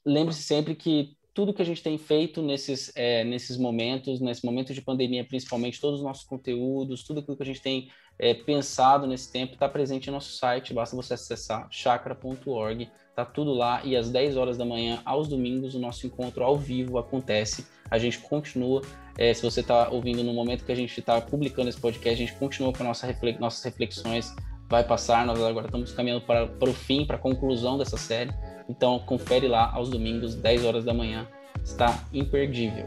lembre-se 0.05 0.43
sempre 0.43 0.75
que 0.75 1.17
tudo 1.37 1.53
que 1.53 1.61
a 1.61 1.65
gente 1.65 1.83
tem 1.83 1.99
feito 1.99 2.41
nesses, 2.41 2.91
é, 2.95 3.23
nesses 3.23 3.57
momentos, 3.57 4.19
nesse 4.19 4.43
momento 4.43 4.73
de 4.73 4.81
pandemia, 4.81 5.23
principalmente, 5.23 5.79
todos 5.79 5.99
os 5.99 6.03
nossos 6.03 6.23
conteúdos, 6.23 7.03
tudo 7.03 7.19
aquilo 7.19 7.37
que 7.37 7.43
a 7.43 7.45
gente 7.45 7.61
tem 7.61 7.91
é, 8.17 8.33
pensado 8.33 9.05
nesse 9.05 9.31
tempo 9.31 9.53
está 9.53 9.69
presente 9.69 10.07
no 10.07 10.13
nosso 10.13 10.31
site, 10.31 10.73
basta 10.73 10.95
você 10.95 11.13
acessar 11.13 11.67
chakra.org, 11.69 12.89
tá 13.15 13.23
tudo 13.23 13.53
lá 13.53 13.85
e 13.85 13.95
às 13.95 14.09
10 14.09 14.35
horas 14.35 14.57
da 14.57 14.65
manhã, 14.65 14.99
aos 15.05 15.27
domingos, 15.27 15.75
o 15.75 15.79
nosso 15.79 16.07
encontro 16.07 16.43
ao 16.43 16.57
vivo 16.57 16.97
acontece, 16.97 17.67
a 17.91 17.99
gente 17.99 18.17
continua, 18.17 18.81
é, 19.15 19.31
se 19.31 19.43
você 19.43 19.59
está 19.59 19.89
ouvindo 19.89 20.23
no 20.23 20.33
momento 20.33 20.65
que 20.65 20.71
a 20.71 20.75
gente 20.75 20.99
está 20.99 21.21
publicando 21.21 21.69
esse 21.69 21.79
podcast, 21.79 22.15
a 22.23 22.25
gente 22.25 22.39
continua 22.39 22.73
com 22.73 22.83
nossa 22.83 23.05
reflex, 23.05 23.39
nossas 23.39 23.63
reflexões, 23.63 24.33
vai 24.67 24.83
passar, 24.83 25.25
nós 25.25 25.41
agora 25.41 25.67
estamos 25.67 25.91
caminhando 25.91 26.21
para, 26.21 26.47
para 26.47 26.69
o 26.69 26.73
fim, 26.73 27.05
para 27.05 27.15
a 27.15 27.19
conclusão 27.19 27.77
dessa 27.77 27.97
série, 27.97 28.33
então, 28.69 28.99
confere 28.99 29.47
lá 29.47 29.71
aos 29.73 29.89
domingos, 29.89 30.35
10 30.35 30.65
horas 30.65 30.83
da 30.83 30.93
manhã. 30.93 31.25
Está 31.63 32.03
imperdível. 32.13 32.85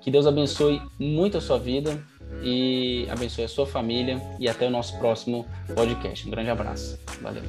Que 0.00 0.10
Deus 0.10 0.26
abençoe 0.26 0.82
muito 0.98 1.38
a 1.38 1.40
sua 1.40 1.58
vida 1.58 1.98
e 2.42 3.06
abençoe 3.10 3.44
a 3.44 3.48
sua 3.48 3.66
família. 3.66 4.20
E 4.38 4.48
até 4.48 4.66
o 4.66 4.70
nosso 4.70 4.98
próximo 4.98 5.46
podcast. 5.74 6.26
Um 6.26 6.30
grande 6.30 6.50
abraço. 6.50 6.98
Valeu. 7.20 7.42